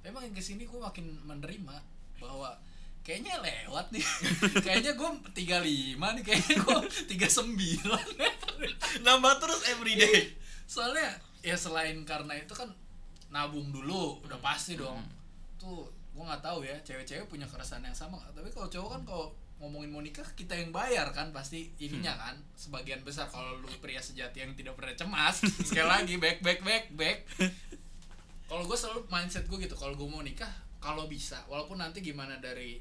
Tapi 0.00 0.14
makin 0.14 0.30
ke 0.30 0.42
sini 0.42 0.62
gue 0.64 0.78
makin 0.78 1.10
menerima 1.26 1.76
bahwa 2.22 2.54
kayaknya 3.02 3.42
lewat 3.42 3.90
nih. 3.90 4.06
Kayaknya 4.66 4.94
gue 4.94 5.10
35 5.34 5.98
nih 5.98 6.22
kayaknya 6.22 6.56
gue 6.62 6.78
39 7.18 7.90
Nambah 9.06 9.34
terus 9.42 9.66
everyday. 9.74 10.30
soalnya 10.70 11.18
ya 11.42 11.58
selain 11.58 12.06
karena 12.06 12.38
itu 12.38 12.54
kan 12.54 12.70
nabung 13.28 13.74
dulu 13.74 14.22
udah 14.22 14.38
pasti 14.38 14.78
dong. 14.78 15.02
Tuh 15.58 15.90
gue 16.12 16.22
nggak 16.22 16.44
tahu 16.44 16.62
ya 16.62 16.76
cewek-cewek 16.84 17.26
punya 17.26 17.48
keresahan 17.48 17.82
yang 17.82 17.96
sama 17.96 18.20
tapi 18.36 18.52
kalau 18.52 18.68
cowok 18.68 18.88
kan 18.92 19.02
kalau 19.08 19.26
ngomongin 19.62 19.94
mau 19.94 20.02
nikah 20.02 20.26
kita 20.34 20.58
yang 20.58 20.74
bayar 20.74 21.14
kan 21.14 21.30
pasti 21.30 21.70
ininya 21.78 22.18
kan 22.18 22.34
sebagian 22.58 23.06
besar 23.06 23.30
kalau 23.30 23.62
lu 23.62 23.70
pria 23.78 24.02
sejati 24.02 24.42
yang 24.42 24.58
tidak 24.58 24.74
pernah 24.74 24.90
cemas. 24.98 25.38
Sekali 25.70 25.86
lagi 25.86 26.14
back 26.18 26.42
back 26.42 26.66
back 26.66 26.84
back. 26.98 27.18
Kalau 28.50 28.68
gue 28.68 28.76
selalu 28.76 29.08
mindset 29.08 29.48
gue 29.48 29.64
gitu 29.64 29.72
kalau 29.80 29.96
gue 29.96 30.04
mau 30.04 30.20
nikah 30.20 30.52
kalau 30.76 31.08
bisa 31.08 31.40
walaupun 31.48 31.80
nanti 31.80 32.04
gimana 32.04 32.36
dari 32.36 32.76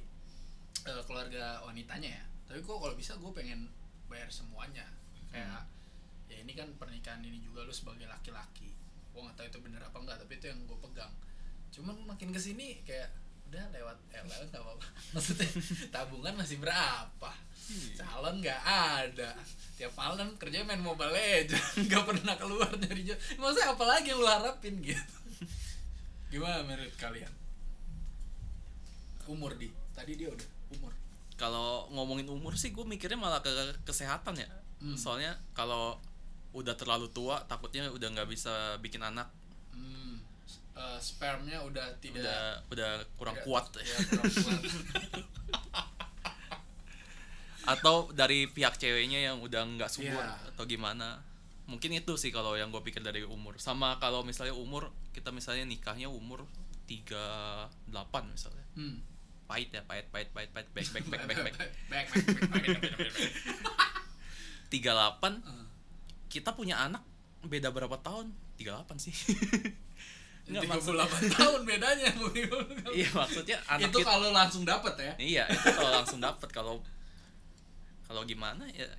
eh, 0.83 1.01
keluarga 1.07 1.63
wanitanya 1.63 2.11
ya 2.11 2.23
tapi 2.43 2.59
kok 2.59 2.75
kalau 2.75 2.91
bisa 2.99 3.15
gue 3.15 3.31
pengen 3.31 3.71
bayar 4.11 4.27
semuanya. 4.27 4.83
Kayak 5.31 5.63
ya 6.27 6.43
ini 6.43 6.51
kan 6.51 6.67
pernikahan 6.75 7.23
ini 7.23 7.39
juga 7.39 7.63
lu 7.63 7.71
sebagai 7.71 8.03
laki-laki. 8.03 8.75
Gue 9.15 9.23
nggak 9.23 9.39
tahu 9.39 9.47
itu 9.47 9.59
bener 9.63 9.79
apa 9.79 9.95
enggak 9.95 10.19
tapi 10.19 10.35
itu 10.35 10.51
yang 10.51 10.59
gue 10.67 10.75
pegang. 10.83 11.13
Cuman 11.71 11.95
makin 12.03 12.35
ke 12.35 12.39
sini 12.43 12.83
kayak 12.83 13.07
udah 13.51 13.67
lewat 13.75 13.97
eh 14.15 14.23
lewat 14.23 14.47
nggak 14.47 14.63
apa-apa. 14.63 14.85
Maksudnya 15.19 15.47
tabungan 15.91 16.33
masih 16.39 16.57
berapa? 16.63 17.31
Calon 17.99 18.39
nggak 18.39 18.61
ada. 18.63 19.35
Tiap 19.75 19.91
malam 19.99 20.31
kerja 20.39 20.63
main 20.63 20.79
mobile 20.79 21.11
legends. 21.11 21.59
Nggak 21.87 22.03
pernah 22.03 22.35
keluar 22.35 22.69
dari 22.77 23.01
jauh 23.07 23.17
maksudnya 23.39 23.73
apa 23.73 23.83
lagi 23.87 24.11
yang 24.11 24.19
lu 24.19 24.27
harapin 24.27 24.75
gitu? 24.83 25.15
Gimana 26.31 26.61
menurut 26.67 26.93
kalian? 26.99 27.31
Umur 29.25 29.55
di. 29.55 29.71
Tadi 29.95 30.13
dia 30.19 30.29
udah 30.29 30.49
umur. 30.77 30.93
Kalau 31.39 31.89
ngomongin 31.95 32.27
umur 32.29 32.53
sih 32.59 32.75
gue 32.75 32.83
mikirnya 32.83 33.17
malah 33.17 33.41
ke 33.41 33.51
kesehatan 33.87 34.37
ya. 34.37 34.49
Hmm. 34.81 34.97
soalnya 34.97 35.37
kalau 35.53 36.01
udah 36.57 36.73
terlalu 36.73 37.05
tua 37.13 37.37
takutnya 37.45 37.85
udah 37.93 38.17
nggak 38.17 38.25
bisa 38.25 38.81
bikin 38.81 39.05
anak 39.05 39.29
eh, 40.73 40.97
spermnya 40.97 41.59
udah 41.61 41.87
tidak 41.99 42.23
udah 42.23 42.61
udah 42.69 42.91
kurang 43.15 43.35
tidak- 43.35 43.45
kuat. 43.45 43.65
ya, 43.77 43.97
kurang 44.07 44.31
kuat. 44.31 44.61
Atau 47.61 48.09
dari 48.11 48.49
pihak 48.49 48.75
ceweknya 48.75 49.21
yang 49.21 49.37
udah 49.37 49.61
nggak 49.77 49.85
subur 49.87 50.17
Iya. 50.17 50.49
atau 50.49 50.65
gimana? 50.65 51.21
Mungkin 51.69 51.93
itu 51.93 52.17
sih 52.17 52.33
kalau 52.33 52.57
yang 52.57 52.73
gue 52.73 52.81
pikir 52.81 52.99
dari 52.99 53.21
umur. 53.21 53.61
Sama 53.61 54.01
kalau 54.01 54.25
misalnya 54.25 54.51
umur 54.51 54.89
kita 55.13 55.29
misalnya 55.29 55.63
nikahnya 55.63 56.09
umur 56.09 56.43
38 56.89 57.69
misalnya. 58.27 58.65
Hmm. 58.73 58.99
pahit 59.45 59.67
ya 59.67 59.83
pahit 59.83 60.07
pahit 60.09 60.31
pahit 60.31 60.47
pahit. 60.49 60.67
Back 60.71 60.87
back 60.89 61.05
back 61.05 61.21
back 61.27 61.37
back. 61.37 61.55
Back, 61.91 62.07
back, 62.07 62.25
back, 62.25 62.49
back, 62.49 62.95
back. 62.97 63.13
38 64.71 65.43
Eh, 65.51 65.65
kita 66.31 66.55
punya 66.55 66.79
anak 66.79 67.03
beda 67.43 67.69
berapa 67.69 67.99
tahun? 67.99 68.31
38 68.55 68.95
sih 68.97 69.11
Nggak, 70.51 70.83
38 70.83 71.35
tahun 71.39 71.59
bedanya 71.63 72.09
iya 72.91 73.09
maksudnya 73.15 73.57
anak 73.71 73.87
itu 73.87 73.97
kita 74.03 74.09
kalau 74.11 74.29
langsung 74.35 74.63
dapet 74.67 74.93
ya 74.99 75.13
iya 75.15 75.43
itu 75.47 75.67
kalau 75.71 75.91
langsung 75.95 76.19
dapet 76.19 76.49
kalau 76.51 76.75
kalau 78.03 78.21
gimana 78.27 78.67
ya 78.75 78.91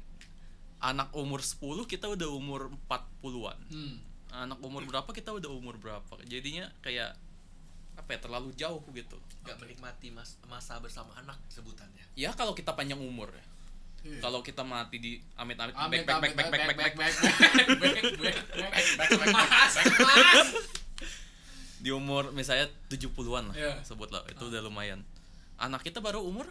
anak 0.81 1.13
umur 1.13 1.45
10 1.45 1.61
kita 1.85 2.09
udah 2.09 2.29
umur 2.33 2.73
40-an 2.89 3.59
hmm. 3.69 3.97
anak 4.33 4.59
umur 4.65 4.83
berapa 4.89 5.11
kita 5.13 5.37
udah 5.37 5.51
umur 5.53 5.77
berapa 5.77 6.15
jadinya 6.25 6.73
kayak 6.81 7.13
apa 7.93 8.09
ya 8.17 8.19
terlalu 8.25 8.51
jauh 8.57 8.81
gitu 8.97 9.21
Gak 9.45 9.61
menikmati 9.61 10.09
mas 10.09 10.41
masa 10.49 10.79
bersama 10.81 11.13
anak 11.19 11.37
sebutannya. 11.53 12.09
ya 12.17 12.33
kalau 12.33 12.57
kita 12.57 12.73
panjang 12.73 12.97
umur 12.99 13.29
ya 13.29 13.45
Iya. 14.03 14.19
kalau 14.19 14.43
kita 14.43 14.67
mati 14.67 14.99
di 14.99 15.13
amit-amit 15.39 15.79
Amit, 15.79 16.03
back 16.03 16.19
back 16.19 16.35
amit, 16.35 16.35
back 16.35 16.51
back 16.51 16.63
back 16.67 16.75
back 16.75 16.95
back 16.99 17.15
back, 17.15 17.15
back, 17.79 17.95
back, 18.99 19.11
back, 19.15 19.31
Mas, 19.31 19.87
mas. 20.03 20.49
Di 21.83 21.91
umur 21.91 22.31
misalnya 22.31 22.71
70-an 22.87 23.51
lah 23.51 23.57
Iya. 23.59 23.75
sebut 23.83 24.07
lah 24.09 24.23
itu 24.25 24.47
udah 24.47 24.63
lumayan. 24.63 25.03
Anak 25.59 25.83
kita 25.83 25.99
baru 25.99 26.23
umur 26.23 26.47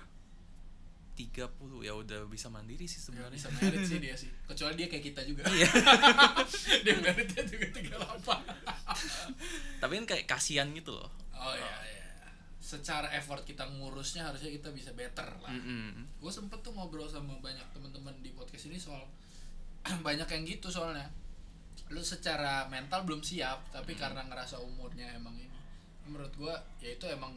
30 1.15 1.81
ya 1.81 1.91
udah 1.93 2.25
bisa 2.25 2.47
mandiri 2.47 2.83
sih 2.83 2.97
Nggak 2.97 3.31
sebenarnya. 3.31 3.35
bisa 3.35 3.47
merit 3.53 3.81
sih 3.85 3.97
dia 3.99 4.15
sih. 4.15 4.31
Kecuali 4.43 4.73
dia 4.75 4.87
kayak 4.87 5.03
kita 5.07 5.21
juga. 5.23 5.41
Iya. 5.47 5.69
dia 6.83 6.93
meritnya 6.97 7.41
juga 7.45 7.65
38 7.71 9.79
tapi 9.81 9.91
kan 9.97 10.05
kayak 10.07 10.25
kasihan 10.27 10.67
gitu 10.71 10.91
loh. 10.93 11.09
Oh 11.31 11.53
iya 11.53 11.75
iya. 11.87 12.05
Secara 12.61 13.11
effort 13.11 13.43
kita 13.43 13.65
ngurusnya 13.67 14.23
harusnya 14.23 14.51
kita 14.51 14.69
bisa 14.71 14.91
better 14.93 15.27
lah. 15.41 15.51
Mm-mm. 15.51 16.17
gue 16.17 16.31
sempet 16.31 16.59
tuh 16.61 16.71
ngobrol 16.71 17.05
sama 17.05 17.33
banyak 17.39 17.63
teman-teman 17.71 18.13
di 18.21 18.31
podcast 18.31 18.67
ini 18.67 18.77
soal 18.77 19.01
banyak 20.07 20.27
yang 20.27 20.43
gitu 20.45 20.67
soalnya 20.69 21.09
lu 21.91 21.99
secara 21.99 22.65
mental 22.71 23.03
belum 23.03 23.19
siap 23.19 23.67
tapi 23.75 23.99
karena 23.99 24.23
ngerasa 24.23 24.57
umurnya 24.63 25.11
emang 25.15 25.35
ini 25.35 25.51
menurut 26.07 26.31
gue 26.39 26.55
ya 26.79 26.95
itu 26.95 27.05
emang 27.11 27.35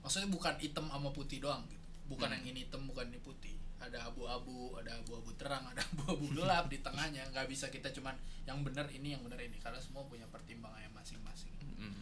maksudnya 0.00 0.30
bukan 0.30 0.54
hitam 0.62 0.86
sama 0.86 1.10
putih 1.10 1.42
doang 1.42 1.66
gitu 1.66 1.82
bukan 2.06 2.30
yang 2.30 2.44
ini 2.54 2.66
hitam 2.66 2.86
bukan 2.86 3.10
ini 3.10 3.18
putih 3.18 3.54
ada 3.82 4.06
abu-abu 4.06 4.78
ada 4.78 4.94
abu-abu 5.02 5.34
terang 5.34 5.66
ada 5.66 5.82
abu-abu 5.94 6.30
gelap 6.30 6.70
di 6.70 6.78
tengahnya 6.78 7.26
nggak 7.34 7.50
bisa 7.50 7.66
kita 7.74 7.90
cuman 7.90 8.14
yang 8.46 8.62
benar 8.62 8.86
ini 8.90 9.18
yang 9.18 9.22
benar 9.26 9.38
ini 9.42 9.58
karena 9.58 9.78
semua 9.82 10.06
punya 10.06 10.26
pertimbangannya 10.30 10.90
masing-masing 10.94 11.50
Mm. 11.82 11.98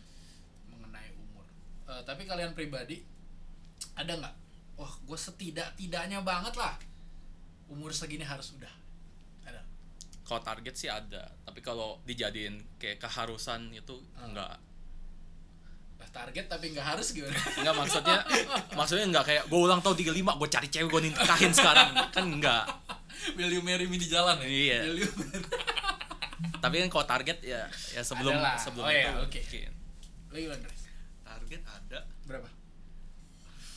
mengenai 0.68 1.08
umur. 1.16 1.46
Eh, 1.88 2.02
tapi 2.04 2.28
kalian 2.28 2.52
pribadi 2.52 3.00
ada 3.96 4.12
nggak? 4.12 4.34
Wah, 4.76 4.92
gue 5.08 5.16
setidak 5.16 5.72
tidaknya 5.76 6.20
banget 6.20 6.52
lah. 6.56 6.76
Umur 7.72 7.96
segini 7.96 8.24
harus 8.28 8.52
udah. 8.56 8.72
Kalau 10.30 10.38
target 10.40 10.70
sih 10.72 10.86
ada 10.86 11.26
tapi 11.42 11.58
kalau 11.58 11.98
dijadiin 12.00 12.78
kayak 12.78 13.02
keharusan 13.02 13.74
itu 13.74 13.98
Ah. 14.14 14.24
enggak 14.24 14.54
target 16.10 16.46
tapi 16.46 16.70
nggak 16.70 16.82
harus 16.84 17.10
gimana? 17.10 17.34
enggak 17.56 17.74
maksudnya 17.76 18.18
maksudnya 18.78 19.06
enggak 19.06 19.24
kayak 19.24 19.42
gue 19.46 19.58
ulang 19.60 19.78
tahun 19.78 19.94
35 19.96 20.10
gue 20.38 20.48
cari 20.48 20.68
cewek 20.68 20.88
gue 20.88 21.02
nikahin 21.04 21.52
sekarang 21.52 21.88
kan 22.10 22.24
enggak 22.24 22.62
Will 23.32 23.46
you 23.48 23.60
marry 23.60 23.84
me 23.84 23.94
di 23.94 24.06
jalan 24.06 24.38
ya? 24.38 24.46
Iya. 24.46 24.78
Will 24.86 24.98
you 25.00 25.10
marry- 25.12 25.50
tapi 26.62 26.74
kan 26.78 26.88
kalau 26.88 27.06
target 27.06 27.38
ya 27.42 27.62
ya 27.90 28.02
sebelum 28.02 28.32
Adalah. 28.32 28.54
sebelum 28.56 28.82
Oh 28.82 28.90
iya, 28.90 29.06
itu 29.06 29.18
oke. 29.18 29.40
mungkin. 29.40 29.70
Lu 30.26 30.36
gimana, 30.40 30.60
Dres? 30.62 30.82
target 31.20 31.60
ada 31.64 31.98
Berapa? 32.24 32.48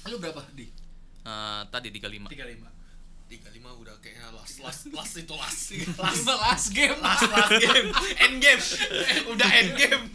Lu 0.06 0.16
berapa 0.18 0.42
di? 0.52 0.68
Eh, 1.24 1.62
tadi 1.68 1.88
35 1.92 2.30
35. 2.30 2.73
35 3.40 3.82
udah 3.82 3.96
kayaknya 3.98 4.30
last 4.36 4.62
last 4.62 4.82
last 4.94 5.14
itu 5.18 5.34
last 5.42 5.74
Last, 5.98 6.26
last 6.28 6.68
game. 6.72 6.98
last 7.02 7.26
last 7.26 7.58
game 7.58 7.88
end 8.22 8.38
game 8.38 8.62
udah 9.34 9.50
end 9.54 9.72
game 9.74 10.06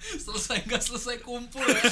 selesai 0.00 0.64
nggak 0.64 0.80
selesai 0.80 1.20
kumpul 1.20 1.60
ya. 1.68 1.84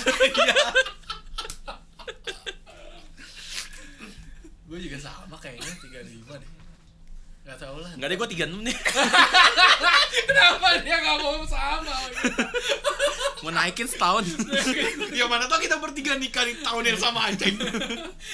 gue 4.68 4.78
juga 4.80 4.98
sama 5.00 5.36
kayaknya 5.36 5.72
35 5.80 6.40
deh. 6.40 6.50
Gak 7.48 7.64
tau 7.64 7.80
lah. 7.80 7.88
enggak 7.96 8.08
deh 8.12 8.16
gue 8.20 8.28
36 8.44 8.60
nih 8.60 8.76
Kenapa 10.28 10.66
dia 10.84 10.96
gak 11.00 11.16
mau 11.16 11.40
sama? 11.48 11.96
mau 13.38 13.54
naikin 13.54 13.86
setahun 13.86 14.26
ya 15.14 15.30
mana 15.30 15.46
tau 15.46 15.62
kita 15.62 15.78
bertiga 15.78 16.18
nikah 16.18 16.42
di 16.42 16.58
tahun 16.58 16.90
yang 16.90 16.98
sama 16.98 17.30
aja 17.30 17.46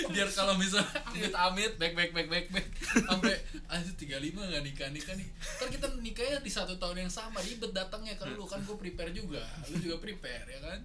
Biar 0.08 0.26
kalau 0.32 0.56
misalnya 0.56 0.88
amit-amit, 1.12 1.76
back 1.76 1.92
back 1.92 2.10
back 2.10 2.26
back 2.26 2.46
back 2.48 2.66
sampai 3.04 3.36
aduh 3.68 3.94
35 3.94 4.32
gak 4.32 4.62
nikah 4.64 4.88
nikah 4.90 5.14
nih. 5.14 5.28
Kan 5.60 5.68
kita 5.68 5.86
nikahnya 6.00 6.40
di 6.40 6.50
satu 6.50 6.74
tahun 6.80 7.06
yang 7.06 7.12
sama 7.12 7.38
ribet 7.44 7.70
datangnya 7.70 8.16
kalau 8.16 8.34
lu 8.34 8.46
kan 8.48 8.64
gue 8.64 8.76
prepare 8.80 9.12
juga, 9.12 9.44
lu 9.68 9.76
juga 9.76 10.00
prepare 10.00 10.48
ya 10.48 10.58
kan? 10.64 10.78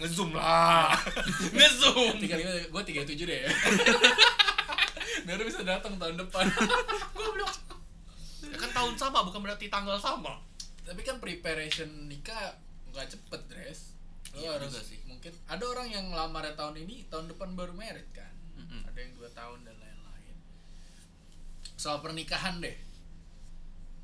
ngezoom 0.00 0.32
lah 0.32 0.96
ngezoom 1.52 2.16
35 2.24 2.72
gue 2.72 2.82
37 2.82 3.28
deh 3.28 3.38
ya. 3.44 3.50
Baru 5.28 5.42
bisa 5.44 5.60
datang 5.60 6.00
tahun 6.00 6.16
depan. 6.16 6.46
Goblok. 7.12 7.52
Ya 8.48 8.58
kan 8.58 8.70
tahun 8.72 8.94
sama 8.96 9.24
bukan 9.24 9.40
berarti 9.40 9.68
tanggal 9.68 9.96
sama 9.96 10.40
Tapi 10.82 11.00
kan 11.04 11.20
preparation 11.20 12.08
nikah 12.08 12.56
nggak 12.88 13.12
cepet, 13.12 13.40
Dres. 13.46 13.80
Lo 14.32 14.40
Iya 14.40 14.56
harus 14.56 14.72
sih. 14.80 15.00
mungkin 15.04 15.32
ada 15.44 15.64
orang 15.64 15.88
yang 15.88 16.04
ngelamarnya 16.08 16.56
tahun 16.56 16.80
ini, 16.80 17.08
tahun 17.08 17.28
depan 17.28 17.52
baru 17.52 17.76
merit 17.76 18.08
kan. 18.10 18.32
Mm-mm. 18.56 18.88
Ada 18.88 18.98
yang 18.98 19.12
dua 19.14 19.28
tahun 19.30 19.68
dan 19.68 19.76
lain-lain. 19.76 20.36
Soal 21.76 22.00
pernikahan 22.00 22.60
deh. 22.60 22.76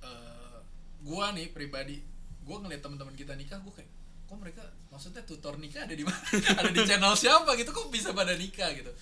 Eh, 0.01 0.59
gua 1.03 1.32
nih 1.32 1.49
pribadi, 1.51 2.05
gua 2.45 2.61
ngeliat 2.61 2.84
teman-teman 2.84 3.16
kita 3.16 3.32
nikah, 3.34 3.61
gua 3.64 3.72
kayak 3.72 3.88
kok 4.24 4.40
mereka 4.40 4.64
maksudnya 4.88 5.20
tutor 5.22 5.61
nikah 5.61 5.84
ada 5.84 5.92
di 5.92 6.01
mana? 6.01 6.16
ada 6.61 6.70
di 6.72 6.80
channel 6.84 7.12
siapa 7.12 7.53
gitu 7.57 7.70
kok 7.70 7.88
bisa 7.88 8.12
pada 8.12 8.32
nikah 8.32 8.72
gitu. 8.72 8.92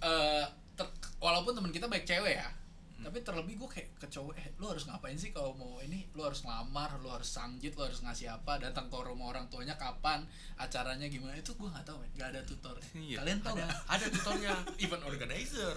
Eh 0.00 0.44
ter- 0.74 0.94
walaupun 1.20 1.52
teman 1.52 1.70
kita 1.70 1.88
baik 1.88 2.04
cewek 2.04 2.36
ya, 2.36 2.48
tapi 2.94 3.20
terlebih 3.20 3.58
gue 3.58 3.68
kayak 3.68 3.88
ke 3.98 4.06
cowok 4.06 4.32
eh 4.38 4.48
lu 4.56 4.70
harus 4.70 4.86
ngapain 4.86 5.12
sih 5.14 5.28
kalau 5.28 5.52
mau 5.52 5.76
ini? 5.80 6.06
Lu 6.14 6.24
harus 6.24 6.40
ngelamar 6.40 6.96
lu 7.02 7.10
harus 7.10 7.26
sanjit 7.26 7.74
lu 7.74 7.84
harus 7.84 8.00
ngasih 8.00 8.30
apa 8.30 8.56
datang 8.56 8.86
ke 8.86 8.96
rumah 8.96 9.28
orang 9.28 9.44
tuanya 9.50 9.74
kapan 9.74 10.24
acaranya 10.54 11.04
gimana? 11.08 11.34
Itu 11.34 11.52
gue 11.54 11.68
nggak 11.68 11.84
tahu 11.84 12.00
men. 12.00 12.10
Nggak 12.14 12.28
ada 12.32 12.40
tutor. 12.46 12.76
Iya. 12.96 13.20
kalian 13.20 13.38
tahu 13.42 13.56
ada. 13.56 13.64
nggak? 13.66 13.80
ada 13.90 14.06
tutornya. 14.08 14.52
Event 14.78 15.04
organizer. 15.04 15.76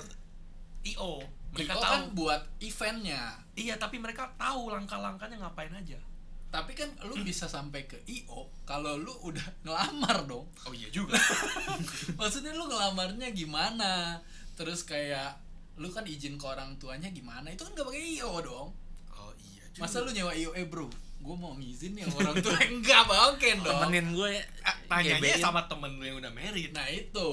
Io 0.85 1.19
mereka 1.51 1.73
Iko 1.75 1.81
tahu. 1.83 1.91
kan 1.91 2.01
buat 2.15 2.41
eventnya. 2.61 3.21
Iya 3.57 3.75
tapi 3.75 3.97
mereka 3.99 4.31
tahu 4.37 4.71
langkah-langkahnya 4.71 5.41
ngapain 5.41 5.73
aja. 5.73 5.99
Tapi 6.47 6.71
kan 6.79 6.87
lu 7.03 7.19
bisa 7.27 7.43
sampai 7.43 7.83
ke 7.91 7.99
io 8.07 8.47
kalau 8.63 8.95
lu 8.95 9.11
udah 9.25 9.43
ngelamar 9.67 10.23
dong. 10.23 10.47
Oh 10.63 10.71
iya 10.71 10.87
juga. 10.87 11.19
Maksudnya 12.19 12.55
lu 12.55 12.71
ngelamarnya 12.71 13.35
gimana? 13.35 14.23
Terus 14.55 14.87
kayak 14.87 15.43
lu 15.77 15.87
kan 15.93 16.03
izin 16.09 16.41
ke 16.41 16.45
orang 16.45 16.73
tuanya 16.81 17.09
gimana? 17.13 17.53
Itu 17.53 17.65
kan 17.69 17.77
gak 17.77 17.87
pakai 17.87 18.17
io 18.17 18.41
dong. 18.41 18.69
Oh 19.13 19.31
iya 19.37 19.63
juga. 19.69 19.85
Masa 19.85 20.01
lu 20.01 20.09
nyewa 20.09 20.33
io 20.33 20.51
eh 20.57 20.65
bro 20.65 20.89
gue 21.17 21.35
mau 21.35 21.53
ngizin 21.57 21.91
sama 21.97 22.15
orang 22.23 22.35
tua. 22.39 22.57
Enggak 22.71 23.01
mungkin 23.09 23.55
dong. 23.65 23.81
Temenin 23.83 24.07
gue 24.13 24.29
ya. 24.37 24.43
Ah, 24.63 24.75
tanyanya 24.87 25.19
ngebein. 25.19 25.41
sama 25.43 25.61
temen 25.65 25.91
lu 25.97 26.03
yang 26.05 26.17
udah 26.21 26.31
married. 26.31 26.71
Nah 26.71 26.87
itu. 26.87 27.29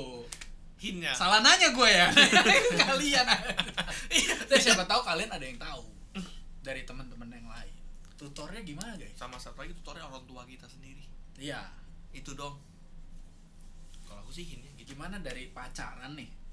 Hinnya. 0.81 1.13
Salah 1.15 1.41
nanya 1.45 1.71
gue 1.71 1.89
ya. 1.89 2.09
Kalian. 2.81 3.27
Tapi 4.51 4.61
siapa 4.61 4.85
tahu 4.85 5.01
kalian 5.05 5.31
ada 5.31 5.45
yang 5.45 5.57
tahu 5.61 5.85
dari 6.65 6.83
teman-teman 6.85 7.29
yang 7.31 7.47
lain. 7.49 7.75
Tutornya 8.19 8.61
gimana 8.65 8.97
guys? 8.97 9.15
Sama 9.15 9.37
satu 9.37 9.63
lagi 9.63 9.77
tutornya 9.77 10.09
orang 10.09 10.25
tua 10.27 10.43
kita 10.49 10.67
sendiri. 10.67 11.05
Iya. 11.39 11.61
Itu 12.11 12.35
dong. 12.35 12.59
Kalau 14.05 14.21
aku 14.27 14.33
sih 14.33 14.45
hinnya 14.49 14.73
gitu. 14.81 14.97
Gimana 14.97 15.21
dari 15.21 15.53
pacaran 15.53 16.19
nih 16.19 16.44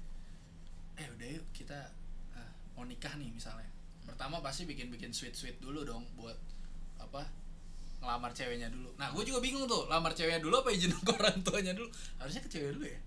eh 0.94 1.06
udah 1.08 1.28
yuk 1.32 1.46
kita 1.52 1.78
eh, 2.32 2.50
mau 2.74 2.84
nikah 2.84 3.14
nih 3.16 3.28
misalnya 3.28 3.68
pertama 4.02 4.42
pasti 4.42 4.66
bikin-bikin 4.66 5.10
sweet-sweet 5.10 5.58
dulu 5.58 5.82
dong 5.82 6.04
buat 6.14 6.36
apa 6.98 7.22
ngelamar 7.98 8.30
ceweknya 8.30 8.66
dulu 8.66 8.90
nah 8.98 9.10
gue 9.10 9.22
juga 9.22 9.38
bingung 9.38 9.64
tuh 9.64 9.86
lamar 9.86 10.10
ceweknya 10.10 10.42
dulu 10.42 10.58
apa 10.58 10.70
izin 10.70 10.90
ke 11.06 11.12
orang 11.12 11.38
tuanya 11.40 11.72
dulu 11.72 11.86
harusnya 12.18 12.42
ke 12.42 12.50
cewek 12.50 12.72
dulu 12.76 12.86
ya 12.86 13.00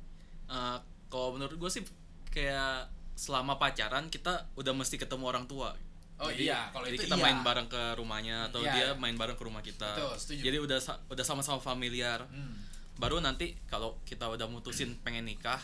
Eh, 0.46 0.78
kalau 1.10 1.34
menurut 1.34 1.58
gue 1.58 1.72
sih 1.74 1.82
kayak 2.30 2.86
selama 3.18 3.58
pacaran 3.58 4.14
kita 4.14 4.46
udah 4.54 4.78
mesti 4.78 4.94
ketemu 4.96 5.26
orang 5.26 5.50
tua 5.50 5.74
Oh 6.16 6.30
jadi, 6.32 6.54
iya, 6.54 6.70
kalau 6.70 6.86
jadi 6.86 6.96
itu 6.96 7.10
kita 7.10 7.18
iya. 7.18 7.26
main 7.28 7.40
bareng 7.42 7.68
ke 7.68 7.82
rumahnya 7.98 8.38
atau 8.48 8.62
Iya, 8.62 8.72
dia 8.72 8.88
main 8.94 9.18
bareng 9.18 9.34
ke 9.36 9.42
rumah 9.44 9.66
kita 9.66 9.98
Betul, 9.98 10.14
setuju. 10.16 10.42
jadi 10.46 10.58
udah 10.62 10.80
udah 11.10 11.26
sama-sama 11.26 11.58
familiar 11.58 12.30
hmm. 12.30 12.56
baru 12.96 13.20
nanti 13.20 13.58
kalau 13.66 13.98
kita 14.06 14.30
udah 14.30 14.46
mutusin 14.46 14.94
pengen 15.02 15.26
nikah 15.26 15.60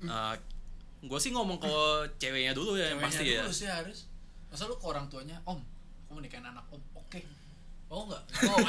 Hmm. 0.00 0.08
Gue 1.00 1.18
sih 1.18 1.30
ngomong 1.30 1.56
ke 1.56 1.72
ceweknya 2.16 2.52
dulu 2.52 2.76
ya 2.76 2.92
yang 2.92 3.00
ceweknya 3.00 3.08
pasti 3.08 3.24
ya. 3.26 3.40
dulu 3.40 3.52
sih 3.54 3.68
harus 3.68 3.98
masa 4.46 4.64
lu 4.64 4.74
ke 4.74 4.84
orang 4.84 5.08
tuanya 5.08 5.40
om 5.44 5.56
aku 6.04 6.10
mau 6.10 6.20
nikahin 6.20 6.44
anak 6.44 6.66
om. 6.68 6.82
Oke. 6.92 7.22
Mau 7.86 8.04
nggak? 8.04 8.22
Mau. 8.44 8.58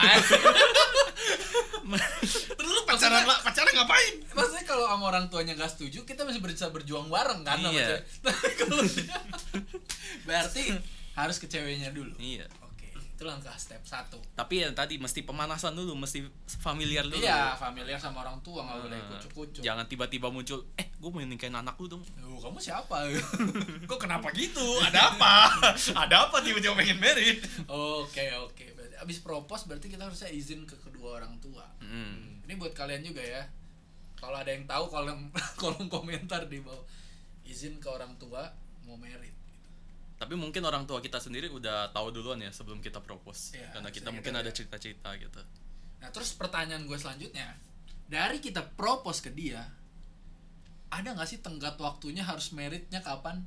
Terus 2.55 2.69
lu 2.69 2.81
pacaran 2.85 3.25
lah 3.25 3.37
pacaran 3.41 3.73
ngapain? 3.73 4.13
Maksudnya 4.31 4.63
kalau 4.63 4.85
sama 4.85 5.05
orang 5.07 5.25
tuanya 5.27 5.53
nggak 5.53 5.69
setuju 5.69 6.05
kita 6.05 6.21
masih 6.21 6.39
bisa 6.39 6.69
berjuang 6.69 7.09
bareng 7.09 7.41
kan 7.41 7.57
Iya. 7.59 7.97
dia- 7.97 8.03
berarti 10.27 10.77
harus 11.11 11.37
ke 11.37 11.45
ceweknya 11.45 11.91
dulu. 11.91 12.13
Iya 12.17 12.45
itu 13.21 13.29
langkah 13.29 13.53
step 13.53 13.85
satu. 13.85 14.17
Tapi 14.33 14.65
ya 14.65 14.73
tadi 14.73 14.97
mesti 14.97 15.21
pemanasan 15.21 15.77
dulu 15.77 15.93
mesti 15.93 16.25
familiar 16.57 17.05
dulu. 17.05 17.21
Iya 17.21 17.53
familiar 17.53 18.01
sama 18.01 18.25
orang 18.25 18.41
tua 18.41 18.65
nggak 18.65 18.81
boleh 18.81 18.97
Eh, 18.97 19.05
kucuk-kucuk. 19.13 19.61
jangan 19.61 19.85
tiba-tiba 19.85 20.33
muncul 20.33 20.65
eh 20.73 20.89
gue 20.89 21.05
mau 21.05 21.21
nikahin 21.21 21.53
anak 21.53 21.77
lu 21.77 21.85
dong. 21.85 22.01
Loh, 22.17 22.41
kamu 22.41 22.57
siapa? 22.57 23.05
Kok 23.89 24.01
kenapa 24.01 24.33
gitu? 24.33 24.65
Ada 24.81 25.13
apa? 25.13 25.53
Ada 26.01 26.33
apa 26.33 26.41
tiba-tiba 26.41 26.73
pengen 26.73 26.97
married? 26.97 27.45
Oke 27.69 28.25
oke. 28.41 28.65
Berarti 28.73 28.97
abis 28.97 29.21
propose 29.21 29.69
berarti 29.69 29.85
kita 29.85 30.01
harusnya 30.01 30.33
izin 30.33 30.65
ke 30.65 30.73
kedua 30.81 31.21
orang 31.21 31.37
tua. 31.37 31.69
Mm. 31.77 32.49
ini 32.49 32.57
buat 32.57 32.73
kalian 32.73 33.05
juga 33.05 33.21
ya. 33.21 33.45
Kalau 34.17 34.33
ada 34.33 34.49
yang 34.49 34.65
tahu 34.65 34.89
kolom 34.89 35.29
kolom 35.61 35.85
komentar 35.85 36.49
di 36.49 36.57
bawah. 36.57 36.81
Izin 37.45 37.77
ke 37.77 37.85
orang 37.85 38.17
tua 38.17 38.49
mau 38.81 38.97
merit 38.97 39.30
tapi 40.21 40.37
mungkin 40.37 40.61
orang 40.61 40.85
tua 40.85 41.01
kita 41.01 41.17
sendiri 41.17 41.49
udah 41.49 41.89
tahu 41.89 42.13
duluan 42.13 42.37
ya 42.37 42.53
sebelum 42.53 42.77
kita 42.77 43.01
propose. 43.01 43.57
Iya, 43.57 43.73
karena 43.73 43.89
kita 43.89 44.13
mungkin 44.13 44.37
ada 44.37 44.53
ya. 44.53 44.53
cerita-cerita 44.53 45.09
gitu. 45.17 45.41
Nah 45.97 46.13
terus 46.13 46.37
pertanyaan 46.37 46.85
gue 46.85 46.93
selanjutnya 46.93 47.57
dari 48.05 48.37
kita 48.37 48.61
propose 48.77 49.25
ke 49.25 49.33
dia 49.33 49.65
ada 50.93 51.09
nggak 51.17 51.25
sih 51.25 51.41
tenggat 51.41 51.73
waktunya 51.81 52.21
harus 52.21 52.53
meritnya 52.53 53.01
kapan? 53.01 53.41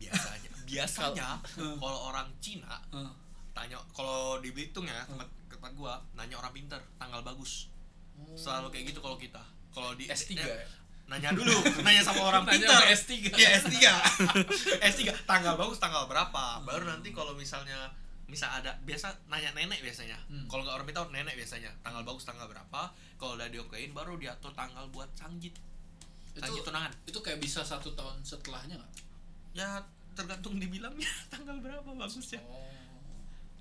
Biasanya. 0.00 0.50
Biasanya 0.72 1.28
kalau 1.84 1.98
orang 2.08 2.32
Cina 2.40 2.80
Eh, 2.96 3.12
tanya 3.52 3.76
kalau 3.92 4.40
di 4.40 4.48
Belitung 4.56 4.88
ya 4.88 5.04
tempat 5.04 5.28
tempat 5.52 5.70
gua 5.76 6.00
nanya 6.16 6.40
orang 6.40 6.56
pinter 6.56 6.80
tanggal 6.96 7.20
bagus. 7.20 7.68
Selalu 8.40 8.72
kayak 8.72 8.96
gitu 8.96 9.04
kalau 9.04 9.20
kita. 9.20 9.44
Kalau 9.68 9.92
di 9.92 10.08
S3 10.08 10.32
eh, 10.32 10.40
ya? 10.40 10.64
Nanya 11.08 11.32
dulu 11.32 11.56
nanya 11.80 12.04
sama 12.04 12.20
orang 12.20 12.44
Nanya 12.44 12.68
sama 12.68 12.84
S3. 12.92 13.12
ya 13.32 13.48
S3 13.64 13.74
S3 14.92 15.00
tanggal 15.24 15.56
bagus 15.56 15.80
tanggal 15.80 16.04
berapa? 16.04 16.60
Baru 16.68 16.84
nanti 16.84 17.16
kalau 17.16 17.32
misalnya 17.32 17.88
misal 18.28 18.52
ada 18.52 18.76
biasa 18.84 19.24
nanya 19.32 19.56
nenek 19.56 19.80
biasanya. 19.80 20.20
Hmm. 20.28 20.44
kalau 20.52 20.60
nggak 20.68 20.76
orang 20.76 20.86
pintar 20.86 21.08
nenek 21.08 21.32
biasanya. 21.32 21.72
Tanggal 21.80 22.04
bagus 22.04 22.28
tanggal 22.28 22.44
berapa? 22.44 22.92
Kalau 23.16 23.40
udah 23.40 23.48
diokein 23.48 23.96
baru 23.96 24.20
diatur 24.20 24.52
tanggal 24.52 24.84
buat 24.92 25.08
sangjit 25.16 25.56
sangjit 26.38 26.62
tunangan. 26.62 26.92
itu 27.02 27.18
kayak 27.18 27.40
bisa 27.42 27.64
satu 27.64 27.96
tahun 27.96 28.20
setelahnya 28.22 28.76
nggak? 28.78 28.92
Ya 29.56 29.80
tergantung 30.12 30.60
dibilangnya 30.60 31.08
tanggal 31.32 31.56
berapa 31.58 31.88
bagusnya. 31.88 32.44
Oh. 32.44 32.68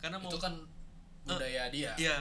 Karena 0.04 0.20
mau 0.20 0.30
itu 0.30 0.38
kan 0.38 0.54
budaya 1.24 1.72
dia. 1.72 1.96
Iya. 1.96 2.20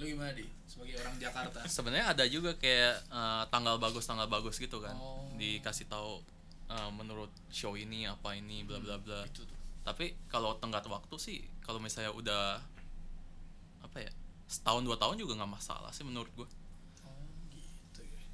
Lu 0.00 0.16
gimana 0.16 0.32
di? 0.32 0.48
Sebagai 0.64 0.96
orang 1.04 1.14
Jakarta. 1.20 1.58
Sebenarnya 1.68 2.06
ada 2.16 2.24
juga 2.24 2.56
kayak 2.56 2.94
eh, 3.12 3.44
tanggal 3.52 3.76
bagus 3.76 4.08
tanggal 4.08 4.26
bagus 4.26 4.56
gitu 4.56 4.80
kan. 4.80 4.96
Oh. 4.96 5.28
dikasih 5.36 5.86
tahu 5.92 6.24
eh, 6.72 6.90
menurut 6.96 7.28
show 7.52 7.76
ini 7.76 8.08
apa 8.08 8.32
ini 8.32 8.64
bla 8.64 8.80
bla 8.80 8.96
bla. 8.96 9.20
itu 9.28 9.44
tuh. 9.44 9.58
Tapi 9.84 10.16
kalau 10.32 10.56
tenggat 10.56 10.88
waktu 10.88 11.16
sih 11.20 11.38
kalau 11.60 11.76
misalnya 11.78 12.16
udah 12.16 12.64
apa 13.84 13.96
ya 14.00 14.12
setahun 14.48 14.82
dua 14.82 14.96
tahun 14.96 15.20
juga 15.20 15.36
nggak 15.36 15.52
masalah 15.52 15.92
sih 15.94 16.02
menurut 16.02 16.32
gue 16.32 16.48
oh 17.04 17.24
gitu 17.52 18.00
ya. 18.02 18.24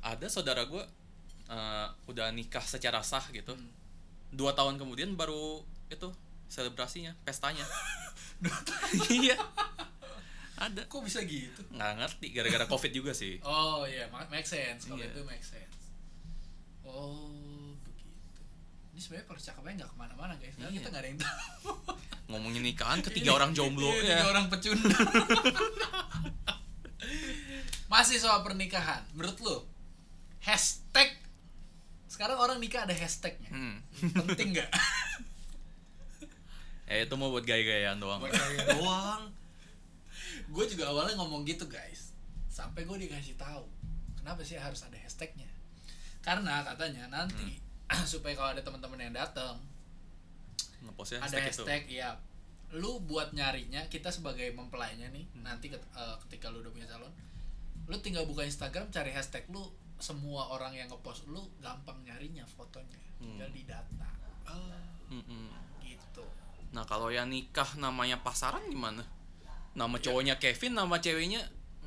Ada 0.00 0.32
saudara 0.32 0.64
gue 0.64 0.84
eh, 1.52 1.88
udah 2.08 2.32
nikah 2.32 2.64
secara 2.64 3.04
sah 3.04 3.28
gitu. 3.36 3.52
Hmm. 3.52 3.70
dua 4.32 4.56
tahun 4.56 4.80
kemudian 4.80 5.12
baru 5.12 5.60
itu 5.92 6.08
selebrasinya 6.48 7.12
pestanya. 7.28 7.68
Iya 9.06 9.38
ada. 10.62 10.80
Kok 10.84 11.02
bisa 11.02 11.18
gitu? 11.22 11.60
Nggak 11.70 11.92
ngerti 11.96 12.26
gara-gara 12.30 12.66
covid 12.66 12.90
juga 12.90 13.12
sih. 13.12 13.42
Oh 13.42 13.82
iya 13.82 14.06
ma- 14.08 14.28
make 14.28 14.44
sense. 14.44 14.86
Kalau 14.86 14.96
Iya. 14.96 15.10
itu 15.10 15.20
make 15.22 15.42
sense. 15.42 15.76
Oh 16.82 17.18
begitu. 17.80 18.40
Ini 18.90 18.98
sebenarnya 18.98 19.26
percakapannya 19.26 19.74
nggak 19.78 19.90
ke 19.90 19.96
mana-mana 19.96 20.34
guys. 20.36 20.54
Karena 20.54 20.68
Iya. 20.68 20.76
kita 20.76 20.88
nggak 20.88 21.02
ada 21.02 21.08
yang 21.08 21.20
tahu. 21.20 21.70
Ngomongin 22.28 22.62
nikahan 22.62 23.00
ketiga 23.00 23.30
orang 23.36 23.50
jomblo. 23.52 23.90
Iya, 23.92 24.00
ya 24.00 24.16
tiga 24.16 24.26
orang 24.30 24.46
pecundang. 24.46 25.08
Masih 27.88 28.16
soal 28.16 28.40
pernikahan. 28.40 29.04
Menurut 29.12 29.36
lu 29.38 29.56
hashtag 30.40 31.12
sekarang 32.06 32.36
orang 32.36 32.56
nikah 32.56 32.84
ada 32.84 32.92
hashtagnya? 32.92 33.48
Hmm. 33.48 33.76
penting 34.24 34.54
nggak? 34.54 34.70
Ya 36.84 36.96
itu 37.04 37.14
mau 37.14 37.28
buat 37.28 37.42
gaya-gayaan 37.42 37.98
doang. 37.98 38.20
Buat 38.20 38.32
kayak 38.32 38.68
doang 38.74 39.22
gue 40.52 40.64
juga 40.68 40.92
awalnya 40.92 41.16
ngomong 41.16 41.48
gitu 41.48 41.64
guys. 41.66 42.12
Sampai 42.52 42.84
gue 42.84 43.08
dikasih 43.08 43.40
tahu 43.40 43.64
kenapa 44.20 44.44
sih 44.44 44.60
harus 44.60 44.84
ada 44.84 44.94
hashtagnya? 45.00 45.48
Karena 46.20 46.60
katanya 46.62 47.08
nanti 47.08 47.58
supaya 48.12 48.36
kalau 48.36 48.50
ada 48.52 48.62
teman-teman 48.62 49.00
yang 49.00 49.14
datang 49.16 49.56
ngepostnya 50.82 51.22
ada 51.22 51.38
hashtag, 51.38 51.46
hashtag 51.46 51.82
ya 51.90 52.10
lu 52.72 52.98
buat 53.04 53.30
nyarinya 53.36 53.84
kita 53.92 54.08
sebagai 54.08 54.48
mempelainya 54.56 55.12
nih 55.12 55.28
nanti 55.44 55.68
ket- 55.68 55.92
eh, 55.92 56.16
ketika 56.26 56.48
lu 56.48 56.64
udah 56.64 56.72
punya 56.72 56.88
calon 56.88 57.12
lu 57.86 57.96
tinggal 58.00 58.24
buka 58.24 58.42
Instagram 58.42 58.88
cari 58.88 59.12
hashtag 59.12 59.44
lu 59.52 59.62
semua 60.02 60.50
orang 60.50 60.74
yang 60.74 60.88
ngepost 60.90 61.30
lu 61.30 61.38
gampang 61.62 61.94
nyarinya 62.02 62.42
fotonya. 62.42 62.98
Tinggal 63.22 63.50
di 63.54 63.62
data. 63.62 64.08
Itu 64.42 64.58
Mm-mm. 65.14 65.46
gitu 65.84 66.24
nah 66.72 66.82
kalau 66.88 67.12
yang 67.12 67.28
nikah 67.28 67.68
namanya 67.76 68.18
pasaran 68.24 68.64
gimana 68.66 69.04
nama 69.72 69.96
cowoknya 69.96 70.36
Kevin 70.36 70.72
nama 70.74 70.96
ceweknya 70.96 71.40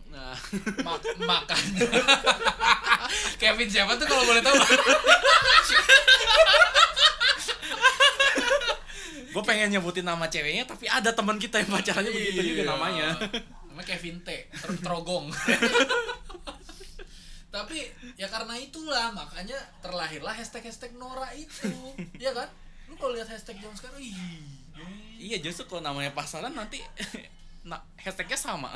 nah. 0.08 0.34
Ma- 0.82 1.02
makanya 1.20 1.86
Kevin 3.42 3.68
siapa 3.68 3.94
tuh 3.96 4.06
kalau 4.06 4.24
boleh 4.24 4.40
tahu? 4.40 4.56
Gue 9.30 9.44
pengen 9.44 9.68
nyebutin 9.70 10.02
nama 10.02 10.26
ceweknya 10.26 10.64
tapi 10.64 10.88
ada 10.88 11.12
teman 11.12 11.36
kita 11.36 11.60
yang 11.60 11.68
pacarannya 11.70 12.08
begitu 12.08 12.40
juga 12.46 12.64
Iya. 12.64 12.72
namanya. 12.72 13.08
Namanya 13.68 13.86
Kevin 13.86 14.18
T 14.22 14.30
Ter- 14.48 14.80
Trogong. 14.80 15.28
Tapi 17.52 17.80
ya 18.16 18.28
karena 18.28 18.56
itulah 18.56 19.12
makanya 19.12 19.56
terlahirlah 19.80 20.32
hashtag 20.32 20.64
hashtag 20.64 20.92
Nora 20.94 21.32
itu. 21.32 21.72
Ya 22.16 22.32
kan? 22.32 22.48
Lu 22.88 22.96
kalau 22.96 23.12
lihat 23.12 23.28
hashtag 23.28 23.60
zaman 23.60 23.76
sekarang 23.76 24.00
ih 24.00 24.16
iya 25.16 25.40
justru 25.40 25.64
kalau 25.66 25.80
namanya 25.82 26.12
pasaran 26.12 26.52
nanti 26.52 26.84
nah 27.66 27.82
hashtagnya 27.98 28.38
sama. 28.38 28.70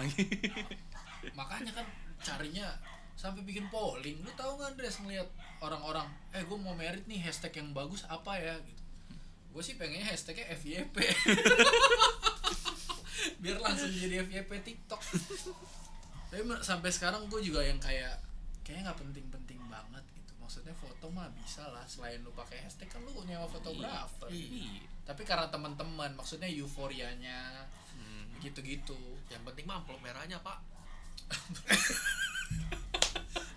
Makanya 1.40 1.72
kan 1.72 1.86
carinya 2.20 2.74
sampai 3.14 3.46
bikin 3.46 3.70
polling. 3.70 4.18
Lu 4.26 4.32
tahu 4.34 4.58
nggak 4.58 4.76
Andres 4.76 4.98
ngeliat 5.06 5.30
orang-orang 5.62 6.10
eh 6.34 6.42
gue 6.42 6.58
mau 6.58 6.74
merit 6.74 7.06
nih 7.06 7.22
hashtag 7.22 7.62
yang 7.62 7.70
bagus 7.72 8.04
apa 8.10 8.36
ya? 8.36 8.58
Gitu. 8.60 8.82
Gue 9.54 9.62
sih 9.62 9.78
pengennya 9.78 10.10
hashtagnya 10.10 10.50
FYP 10.58 10.96
biar 13.44 13.58
langsung 13.60 13.92
jadi 13.92 14.26
FYP 14.26 14.52
TikTok. 14.64 15.02
Tapi 16.30 16.42
sampai 16.64 16.90
sekarang 16.90 17.28
gue 17.28 17.42
juga 17.44 17.62
yang 17.62 17.78
kayak 17.78 18.20
kayaknya 18.66 18.90
nggak 18.92 19.00
penting-penting 19.02 19.60
banget 19.68 20.04
gitu. 20.16 20.32
Maksudnya 20.42 20.74
foto 20.78 21.12
mah 21.12 21.28
bisa 21.36 21.66
lah 21.70 21.84
selain 21.86 22.24
lu 22.24 22.32
pakai 22.32 22.64
hashtag 22.64 22.90
kan 22.90 23.04
lu 23.06 23.14
nyewa 23.28 23.46
fotografer. 23.46 24.30
Iya. 24.32 24.88
tapi 25.10 25.26
karena 25.26 25.50
teman-teman 25.50 26.14
maksudnya 26.14 26.46
euforianya. 26.46 27.66
Gitu-gitu. 28.42 28.98
Yang 29.28 29.44
penting 29.46 29.66
mah 29.68 29.78
amplop 29.80 30.00
merahnya 30.00 30.40
pak. 30.42 30.58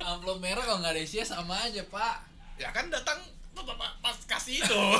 Amplop 0.02 0.42
merah 0.42 0.60
kalau 0.60 0.82
nggak 0.82 0.98
ada 0.98 1.02
isinya 1.02 1.24
sama 1.24 1.54
aja 1.62 1.80
pak. 1.86 2.26
Ya 2.58 2.68
kan 2.74 2.90
datang 2.90 3.22
pas- 3.54 3.64
pas- 3.64 3.96
pas 4.02 4.16
kasih 4.28 4.60
itu. 4.60 4.82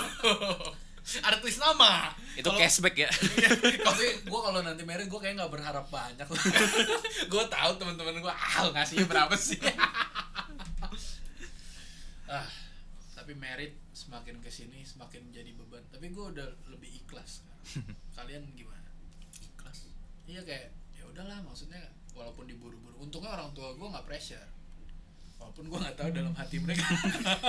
Ada 1.03 1.43
tulis 1.43 1.59
nama. 1.59 2.15
Itu 2.39 2.47
Kalau- 2.47 2.63
cashback 2.63 2.95
ya. 2.95 3.11
Tapi 3.91 4.23
gue 4.23 4.41
kalau 4.41 4.63
nanti 4.63 4.87
merit 4.87 5.11
gue 5.11 5.19
kayak 5.19 5.35
nggak 5.35 5.51
berharap 5.51 5.91
banyak 5.91 6.23
gue 7.27 7.45
tahu 7.51 7.71
teman-teman 7.75 8.23
gue 8.23 8.31
ah 8.31 8.71
ngasihnya 8.71 9.11
berapa 9.11 9.35
sih? 9.35 9.59
Ah 12.31 12.47
tapi 13.13 13.35
merit 13.35 13.75
semakin 13.95 14.39
ke 14.39 14.47
sini 14.47 14.87
semakin 14.87 15.27
jadi 15.35 15.51
beban. 15.59 15.83
Tapi 15.91 16.07
gue 16.11 16.25
udah 16.39 16.47
lebih 16.71 17.03
ikhlas 17.03 17.43
kalian 18.15 18.47
gimana 18.55 18.72
iya 20.33 20.41
kayak 20.41 20.73
ya 20.97 21.05
udahlah 21.05 21.45
maksudnya 21.45 21.81
walaupun 22.17 22.49
diburu-buru 22.49 22.97
untungnya 23.05 23.37
orang 23.37 23.53
tua 23.53 23.77
gue 23.77 23.85
nggak 23.85 24.09
pressure. 24.09 24.49
Walaupun 25.37 25.69
gue 25.69 25.79
nggak 25.85 25.97
tahu 25.99 26.11
dalam 26.15 26.33
hati 26.39 26.57
mereka. 26.63 26.87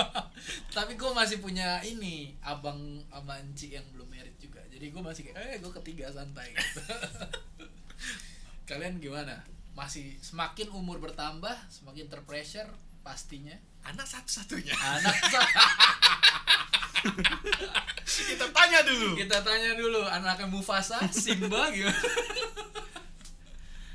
Tapi 0.76 0.92
gue 0.98 1.10
masih 1.14 1.38
punya 1.40 1.80
ini 1.86 2.36
abang 2.44 2.76
sama 3.08 3.38
Enci 3.40 3.72
yang 3.72 3.86
belum 3.94 4.10
merit 4.10 4.34
juga. 4.36 4.60
Jadi 4.68 4.92
gue 4.92 5.00
masih 5.00 5.30
kayak 5.30 5.38
eh 5.40 5.56
gue 5.62 5.72
ketiga 5.80 6.10
santai. 6.12 6.52
Kalian 8.68 9.00
gimana? 9.00 9.46
Masih 9.72 10.18
semakin 10.20 10.74
umur 10.74 11.00
bertambah 11.00 11.54
semakin 11.70 12.10
terpressure 12.10 12.68
pastinya. 13.04 13.52
Anak 13.84 14.08
satu-satunya. 14.08 14.72
Anak 14.72 15.12
kita 18.04 18.46
tanya 18.48 18.80
dulu. 18.82 19.12
Kita 19.14 19.44
tanya 19.44 19.76
dulu 19.76 20.00
anaknya 20.02 20.46
Mufasa 20.48 20.96
Simba 21.12 21.68
gimana? 21.68 22.00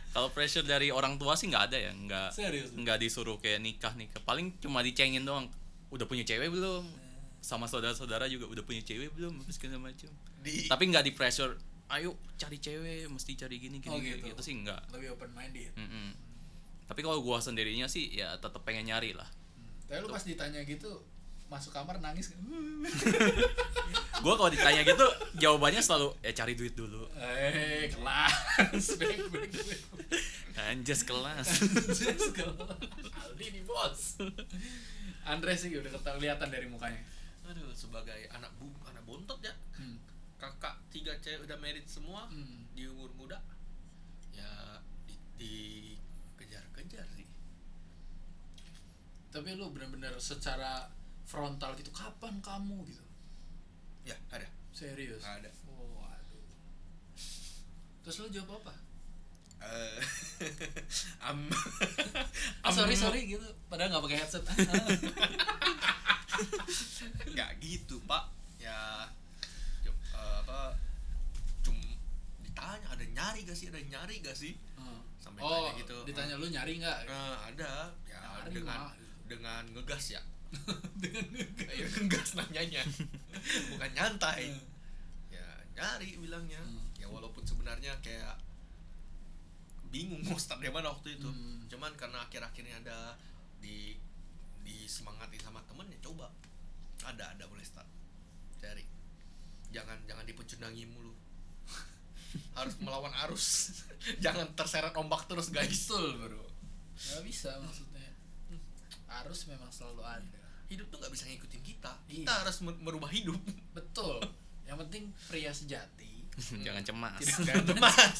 Kalau 0.10 0.30
pressure 0.30 0.62
dari 0.62 0.89
orang 0.89 1.16
tua 1.16 1.34
sih 1.34 1.47
nggak 1.47 1.64
ada 1.70 1.78
ya 1.80 1.91
nggak 1.91 2.30
serius? 2.34 2.70
nggak 2.74 2.97
disuruh 2.99 3.38
kayak 3.38 3.62
nikah 3.62 3.93
nikah. 3.93 4.22
Paling 4.22 4.57
cuma 4.60 4.82
dicengin 4.82 5.24
doang 5.24 5.49
udah 5.89 6.05
punya 6.05 6.22
cewek 6.22 6.49
belum? 6.49 6.86
Sama 7.39 7.66
saudara-saudara 7.66 8.28
juga 8.28 8.45
udah 8.45 8.62
punya 8.62 8.82
cewek 8.82 9.10
belum? 9.16 9.41
Segala 9.49 9.80
macam 9.80 10.10
di 10.39 10.66
tapi 10.66 10.88
nggak 10.88 11.03
di 11.03 11.12
pressure 11.12 11.51
ayo 11.89 12.14
cari 12.36 12.57
cewek 12.57 13.10
mesti 13.10 13.34
cari 13.34 13.57
gini 13.57 13.82
gini 13.82 13.91
Oh, 13.91 13.97
gitu. 13.97 14.22
gitu. 14.30 14.41
sih 14.43 14.53
nggak. 14.60 14.93
Lebih 14.93 15.18
open 15.18 15.32
minded 15.34 15.74
Mm-mm. 15.74 16.10
Tapi 16.90 17.00
kalau 17.00 17.22
gua 17.22 17.38
sendirinya 17.38 17.86
sih 17.86 18.10
ya 18.12 18.34
tetap 18.36 18.60
pengen 18.60 18.90
nyari 18.90 19.14
lah 19.14 19.30
tapi 19.86 20.00
lu 20.00 20.10
pas 20.10 20.22
ditanya 20.22 20.60
gitu 20.64 20.90
masuk 21.46 21.70
kamar 21.72 21.98
nangis 21.98 22.30
gua 24.24 24.34
kalau 24.36 24.50
ditanya 24.50 24.82
gitu 24.84 25.06
jawabannya 25.36 25.80
selalu 25.80 26.12
ya 26.20 26.34
cari 26.36 26.54
duit 26.54 26.74
dulu 26.74 27.06
Eh, 27.16 27.88
kelas. 27.90 28.98
Anjas 30.62 31.02
kelas 31.02 31.48
Just 31.90 32.34
kelas. 32.34 32.78
Aldi 33.16 33.46
nih 33.50 33.64
bos. 33.64 34.20
Andre 35.24 35.54
sih 35.54 35.72
udah 35.72 35.88
kelihatan 35.96 36.50
dari 36.50 36.68
mukanya. 36.68 37.00
aduh 37.46 37.72
sebagai 37.72 38.30
anak 38.30 38.54
bu 38.58 38.70
anak 38.84 39.02
bontot 39.04 39.40
ya 39.40 39.50
Hmm. 39.74 39.98
kakak 40.38 40.78
tiga 40.90 41.18
cewek 41.18 41.42
udah 41.44 41.58
merit 41.58 41.82
semua 41.86 42.28
Hmm. 42.28 42.62
di 42.72 42.86
umur 42.86 43.10
muda 43.16 43.42
ya 44.30 44.78
di, 45.08 45.18
dikejar-kejar 45.40 47.10
sih 47.10 47.26
tapi 49.30 49.54
lu 49.54 49.70
bener-bener 49.70 50.14
secara 50.18 50.90
frontal 51.30 51.78
gitu 51.78 51.94
kapan 51.94 52.42
kamu? 52.42 52.82
gitu. 52.90 53.04
Ya 54.06 54.18
ada. 54.34 54.50
Serius? 54.74 55.22
Ada. 55.22 55.50
Oh 55.70 56.02
aduh 56.02 56.50
terus 58.02 58.26
lu 58.26 58.28
jawab 58.34 58.58
apa? 58.64 58.74
Eh, 59.60 60.00
am 61.28 61.52
sorry 62.76 62.96
sorry 62.96 63.28
gitu. 63.28 63.44
Padahal 63.68 63.92
nggak 63.94 64.04
pakai 64.08 64.18
headset. 64.24 64.44
Nggak 67.36 67.52
gitu 67.60 68.00
pak. 68.08 68.32
Ya 68.58 69.06
eh, 70.20 70.36
apa 70.44 70.76
cum 71.62 71.76
ditanya 72.42 72.88
ada 72.96 73.04
nyari 73.04 73.44
gak 73.44 73.58
sih? 73.60 73.68
Ada 73.68 73.84
nyari 73.84 74.24
gak 74.24 74.36
sih? 74.36 74.56
Hmm. 74.80 75.04
Sampai 75.20 75.44
oh 75.44 75.68
tanya 75.68 75.72
gitu. 75.84 75.98
ditanya 76.08 76.36
lu 76.40 76.48
nyari 76.48 76.80
nggak? 76.80 77.00
Nah, 77.12 77.36
ada. 77.52 77.92
Ya 78.08 78.20
Nyari 78.24 78.56
dengan 78.56 78.88
mah. 78.88 79.09
Dengan 79.30 79.64
ngegas 79.78 80.18
ya? 80.18 80.22
Dengan 81.02 81.30
ngegas. 81.30 81.70
ya 81.78 81.86
ngegas 81.86 82.30
nanyanya. 82.34 82.82
Bukan 83.70 83.92
nyantai. 83.94 84.50
Hmm. 84.50 84.66
ya 85.30 85.46
nyari 85.78 86.18
bilangnya. 86.18 86.58
Hmm. 86.58 86.90
ya 86.98 87.06
walaupun 87.06 87.46
sebenarnya 87.46 87.94
kayak 88.02 88.42
bingung 89.94 90.26
mau 90.26 90.42
start 90.42 90.58
dari 90.58 90.74
mana 90.74 90.90
waktu 90.90 91.22
itu. 91.22 91.30
Hmm. 91.30 91.70
cuman 91.70 91.94
karena 91.94 92.26
akhir-akhirnya 92.26 92.82
ada 92.82 93.14
di 93.62 93.94
disemangati 94.66 95.38
sama 95.38 95.62
temen 95.70 95.86
ya 95.94 96.00
coba. 96.02 96.34
Ada 97.06 97.38
ada 97.38 97.46
boleh 97.46 97.62
start. 97.62 97.88
Cari. 98.58 98.84
Jangan 99.70 100.02
jangan 100.10 100.26
dipecundangi 100.26 100.90
mulu. 100.90 101.14
Harus 102.58 102.74
melawan 102.82 103.14
arus. 103.30 103.78
Jangan 104.18 104.50
terseret 104.58 104.98
ombak 104.98 105.30
terus 105.30 105.54
guys. 105.54 105.86
Betul 105.86 106.18
bro. 106.18 106.46
Nggak 107.00 107.24
bisa 107.24 107.54
maksudnya 107.62 107.89
arus 109.24 109.49
memang 109.49 109.70
selalu 109.74 110.05
ada. 110.05 110.39
Hidup 110.70 110.88
tuh 110.93 111.01
nggak 111.01 111.14
bisa 111.14 111.26
ngikutin 111.26 111.62
kita. 111.66 111.93
Iya. 112.05 112.26
kita 112.26 112.32
harus 112.45 112.57
mer- 112.62 112.82
merubah 112.82 113.10
hidup. 113.10 113.39
Betul. 113.74 114.22
Yang 114.70 114.78
penting 114.86 115.03
pria 115.28 115.51
sejati. 115.51 116.24
Jangan 116.66 116.84
cemas. 116.86 117.20
Tidak 117.20 117.66
cemas. 117.66 118.20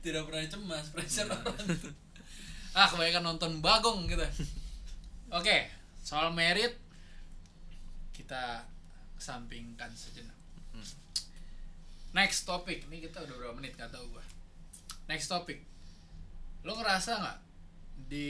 Tidak 0.00 0.22
pernah 0.24 0.46
cemas 0.46 0.86
pressure 0.94 1.28
orang 1.28 1.58
ah 2.76 2.84
kebanyakan 2.92 3.24
nonton 3.24 3.64
bagong 3.64 4.04
kita 4.04 4.28
oke 5.32 5.56
soal 6.04 6.28
merit 6.28 6.76
kita 8.12 8.68
kesampingkan 9.16 9.88
sejenak. 9.96 10.36
Next 12.12 12.48
topic. 12.48 12.84
Ini 12.88 13.08
kita 13.08 13.24
udah 13.28 13.34
berapa 13.36 13.54
menit? 13.56 13.76
Nggak 13.76 13.92
tahu 13.92 14.08
gua. 14.08 14.24
Next 15.08 15.28
topic. 15.28 15.60
Lo 16.64 16.76
ngerasa 16.76 17.16
nggak 17.16 17.38
di 17.96 18.28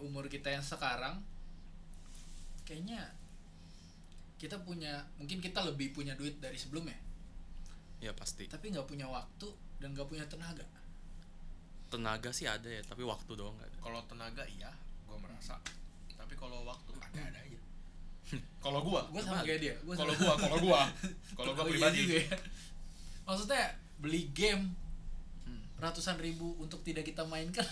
umur 0.00 0.26
kita 0.26 0.48
yang 0.48 0.64
sekarang 0.64 1.20
kayaknya 2.64 3.04
kita 4.40 4.58
punya 4.64 5.04
mungkin 5.20 5.38
kita 5.38 5.62
lebih 5.62 5.92
punya 5.94 6.16
duit 6.18 6.40
dari 6.42 6.58
sebelumnya 6.58 6.96
ya? 8.02 8.10
Pasti. 8.16 8.50
Tapi 8.50 8.74
nggak 8.74 8.88
punya 8.88 9.06
waktu 9.06 9.46
dan 9.78 9.94
nggak 9.94 10.08
punya 10.10 10.26
tenaga. 10.26 10.66
Tenaga 11.86 12.30
sih 12.34 12.48
ada 12.50 12.66
ya 12.66 12.82
tapi 12.82 13.06
waktu 13.06 13.30
doang 13.38 13.54
nggak 13.54 13.68
ada. 13.70 13.78
Kalau 13.78 14.00
tenaga 14.10 14.42
iya 14.50 14.72
gua 15.06 15.20
merasa. 15.22 15.54
Tapi 16.18 16.34
kalau 16.34 16.66
waktu 16.66 16.90
ada 16.98 17.20
ada 17.30 17.38
aja. 17.38 17.60
Kalau 18.64 18.80
gua? 18.80 19.04
Gue 19.12 19.20
sama 19.20 19.44
kayak 19.44 19.60
dia. 19.60 19.74
Gua 19.84 19.92
kalau 19.92 20.14
gua 20.16 20.34
kalau 20.40 20.56
gua. 20.62 20.82
Kalau 21.38 21.52
gua 21.52 21.64
pribadi. 21.68 22.06
juga 22.06 22.16
ya. 22.24 22.36
maksudnya 23.22 23.64
beli 24.02 24.26
game 24.34 24.64
Hmm. 24.66 24.81
Ratusan 25.82 26.14
ribu 26.22 26.54
untuk 26.62 26.86
tidak 26.86 27.02
kita 27.02 27.26
mainkan. 27.26 27.66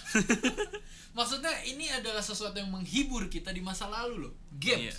Maksudnya 1.16 1.54
ini 1.62 1.86
adalah 1.94 2.18
sesuatu 2.18 2.58
yang 2.58 2.66
menghibur 2.66 3.30
kita 3.30 3.54
di 3.54 3.62
masa 3.62 3.86
lalu 3.86 4.26
loh. 4.26 4.34
Games. 4.58 4.90
Iya. 4.90 4.96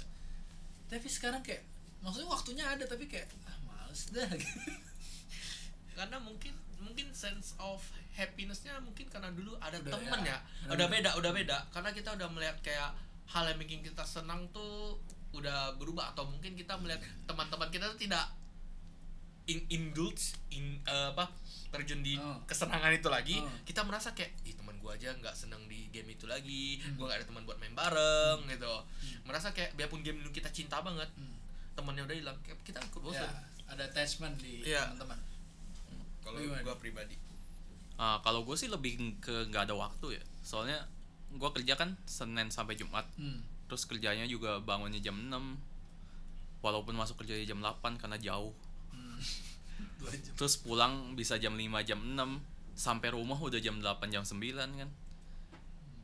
tapi 0.91 1.07
sekarang 1.07 1.39
kayak 1.39 1.63
maksudnya 2.03 2.27
waktunya 2.27 2.67
ada 2.67 2.83
tapi 2.83 3.07
kayak 3.07 3.27
ah 3.47 3.55
males 3.63 4.11
dah. 4.11 4.27
Karena 5.97 6.19
mungkin 6.19 6.51
mungkin 6.83 7.11
sense 7.15 7.55
of 7.59 7.79
happinessnya 8.11 8.75
mungkin 8.83 9.07
karena 9.07 9.31
dulu 9.31 9.55
ada 9.63 9.79
Udah, 9.79 9.95
temen 9.95 10.19
ya. 10.27 10.35
ya, 10.67 10.75
udah 10.75 10.87
beda 10.91 11.09
udah 11.15 11.31
beda. 11.31 11.57
Karena 11.71 11.95
kita 11.95 12.11
udah 12.19 12.27
melihat 12.27 12.59
kayak 12.59 12.91
hal 13.31 13.47
yang 13.47 13.59
bikin 13.63 13.79
kita 13.79 14.03
senang 14.03 14.51
tuh 14.51 14.99
udah 15.31 15.79
berubah. 15.79 16.11
Atau 16.11 16.27
mungkin 16.27 16.59
kita 16.59 16.75
melihat 16.75 16.99
teman-teman 17.23 17.71
kita 17.71 17.87
tuh 17.87 17.99
tidak 17.99 18.27
in 19.47 19.63
indulge 19.71 20.35
in 20.51 20.83
eh, 20.83 21.07
apa 21.15 21.31
terjun 21.71 21.99
di 21.99 22.15
Oh. 22.15 22.35
kesenangan 22.43 22.91
itu 22.91 23.07
lagi 23.07 23.39
Oh. 23.39 23.47
kita 23.63 23.81
merasa 23.81 24.11
kayak 24.11 24.35
ih 24.43 24.53
teman 24.53 24.75
gua 24.77 24.93
aja 24.93 25.09
nggak 25.13 25.31
senang 25.31 25.63
di 25.65 25.87
game 25.87 26.11
itu 26.11 26.25
lagi 26.25 26.77
Hmm. 26.77 26.95
gua 26.95 27.09
gak 27.09 27.19
ada 27.19 27.27
teman 27.27 27.43
buat 27.43 27.57
main 27.57 27.71
bareng 27.71 28.39
gitu 28.45 28.73
merasa 29.23 29.49
kayak 29.49 29.73
biarpun 29.73 29.99
game 29.99 30.19
dulu 30.19 30.29
kita 30.29 30.49
cinta 30.49 30.79
banget 30.79 31.07
Hmm. 31.11 31.35
temannya 31.73 32.03
udah 32.03 32.15
hilang 32.17 32.37
kayak 32.41 32.59
kita 32.61 32.77
ikut 32.81 33.01
bosan 33.01 33.23
ya, 33.23 33.31
ada 33.67 33.83
attachment 33.85 34.35
di 34.37 34.61
Iya. 34.65 34.91
teman-teman 34.91 35.19
kalau 36.21 36.37
gua 36.61 36.75
pribadi 36.77 37.15
Ah, 37.95 38.17
kalau 38.19 38.41
gue 38.41 38.57
sih 38.57 38.65
lebih 38.65 38.97
ke 39.19 39.45
nggak 39.47 39.69
ada 39.69 39.75
waktu 39.77 40.17
ya 40.17 40.23
soalnya 40.41 40.89
gue 41.29 41.49
kerja 41.53 41.73
kan 41.75 41.93
senin 42.03 42.49
sampai 42.49 42.73
jumat 42.73 43.05
hmm. 43.13 43.45
terus 43.67 43.85
kerjanya 43.85 44.25
juga 44.25 44.57
bangunnya 44.59 44.97
jam 44.97 45.13
6 45.21 45.55
walaupun 46.59 46.91
masuk 46.91 47.21
kerja 47.21 47.37
jam 47.43 47.57
8 47.57 47.95
karena 47.95 48.17
jauh 48.17 48.51
Hmm. 48.51 48.70
Jam. 50.09 50.33
terus 50.33 50.57
pulang 50.57 51.13
bisa 51.13 51.37
jam 51.37 51.53
5 51.53 51.61
jam 51.85 51.99
6 52.01 52.17
sampai 52.73 53.13
rumah 53.13 53.37
udah 53.37 53.61
jam 53.61 53.77
8 53.77 54.09
jam 54.09 54.23
9 54.25 54.41
kan. 54.81 54.89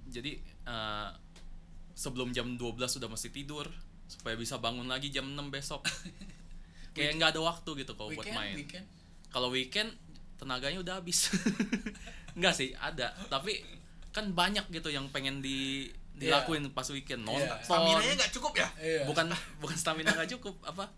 Jadi 0.07 0.31
eh, 0.43 1.09
sebelum 1.97 2.29
jam 2.29 2.53
12 2.53 2.77
sudah 2.85 3.09
mesti 3.09 3.33
tidur 3.33 3.65
supaya 4.07 4.37
bisa 4.37 4.61
bangun 4.61 4.85
lagi 4.85 5.09
jam 5.09 5.25
6 5.25 5.49
besok. 5.49 5.81
Kayak 6.95 7.17
nggak 7.21 7.29
ada 7.37 7.41
waktu 7.41 7.69
gitu 7.85 7.93
kalau 7.93 8.09
buat 8.13 8.25
main. 8.29 8.57
weekend? 8.57 8.85
Kalau 9.29 9.49
weekend 9.53 9.93
tenaganya 10.41 10.81
udah 10.81 10.93
habis. 10.97 11.29
Nggak 12.37 12.53
sih 12.57 12.73
ada. 12.73 13.13
Tapi 13.29 13.61
kan 14.09 14.33
banyak 14.33 14.65
gitu 14.73 14.89
yang 14.89 15.05
pengen 15.13 15.41
di 15.45 15.89
dilakuin 16.17 16.65
pas 16.73 16.89
weekend. 16.89 17.21
Iya. 17.21 17.29
nonton. 17.29 17.57
Stamina-nya 17.61 18.13
nggak 18.17 18.31
cukup 18.33 18.53
ya? 18.57 18.67
Iya. 18.81 19.05
bukan 19.05 19.29
bukan 19.61 19.77
stamina 19.77 20.09
nggak 20.13 20.29
cukup. 20.37 20.57
Apa 20.65 20.89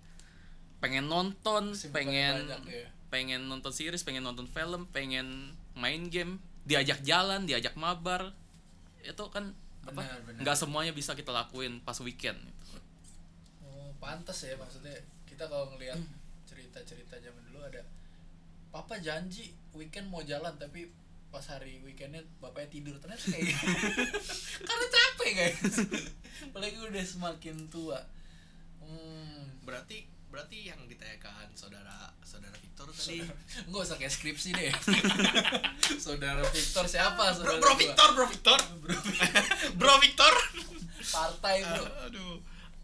pengen 0.80 1.12
nonton 1.12 1.76
Kesibukan 1.76 1.96
pengen 1.96 2.36
banyak, 2.48 2.64
ya. 2.72 2.88
pengen 3.12 3.42
nonton 3.52 3.72
series 3.76 4.04
pengen 4.08 4.24
nonton 4.24 4.48
film 4.48 4.88
pengen 4.92 5.54
main 5.76 6.08
game. 6.08 6.40
Diajak 6.64 7.04
jalan 7.04 7.44
diajak 7.48 7.76
mabar. 7.76 8.32
Itu 9.04 9.28
kan 9.32 9.56
apa 9.88 10.04
Benar, 10.04 10.44
nggak 10.44 10.58
semuanya 10.60 10.92
bisa 10.92 11.16
kita 11.16 11.32
lakuin 11.32 11.80
pas 11.84 11.98
weekend. 12.04 12.38
Oh, 13.64 13.92
pantas 13.98 14.44
ya 14.46 14.56
maksudnya 14.60 14.94
kita 15.26 15.48
kalau 15.48 15.72
ngelihat 15.76 15.98
cerita-cerita 16.46 17.16
zaman 17.20 17.42
dulu 17.50 17.64
ada 17.64 17.82
papa 18.70 19.00
janji 19.02 19.56
weekend 19.74 20.12
mau 20.12 20.22
jalan 20.22 20.54
tapi 20.60 20.92
pas 21.30 21.46
hari 21.46 21.80
weekendnya 21.86 22.22
bapaknya 22.42 22.70
tidur. 22.74 22.96
Ternyata 23.02 23.24
kayak 23.30 23.44
gitu. 23.50 23.66
karena 24.68 24.86
capek 24.90 25.30
guys. 25.38 25.62
Apalagi 26.50 26.78
udah 26.82 27.06
semakin 27.06 27.56
tua. 27.70 28.00
Hmm 28.82 29.30
berarti 29.70 30.02
berarti 30.30 30.70
yang 30.70 30.80
ditanyakan 30.86 31.50
saudara 31.54 32.14
saudara 32.22 32.54
Victor 32.56 32.86
tadi? 32.88 33.26
Nggak 33.66 33.82
usah 33.84 33.98
kayak 33.98 34.14
skripsi 34.14 34.50
deh. 34.54 34.70
Saudara 36.06 36.46
Victor 36.46 36.86
siapa? 36.86 37.34
Bro, 37.34 37.36
saudara 37.36 37.58
bro 37.58 37.74
gua? 37.74 37.80
Victor 37.82 38.08
bro 38.14 38.26
Victor. 38.28 38.60
Bro 38.86 38.98
bro 39.76 39.94
Victor. 40.00 40.34
Partai 41.10 41.56
bro. 41.62 41.84
Aduh. 42.06 42.38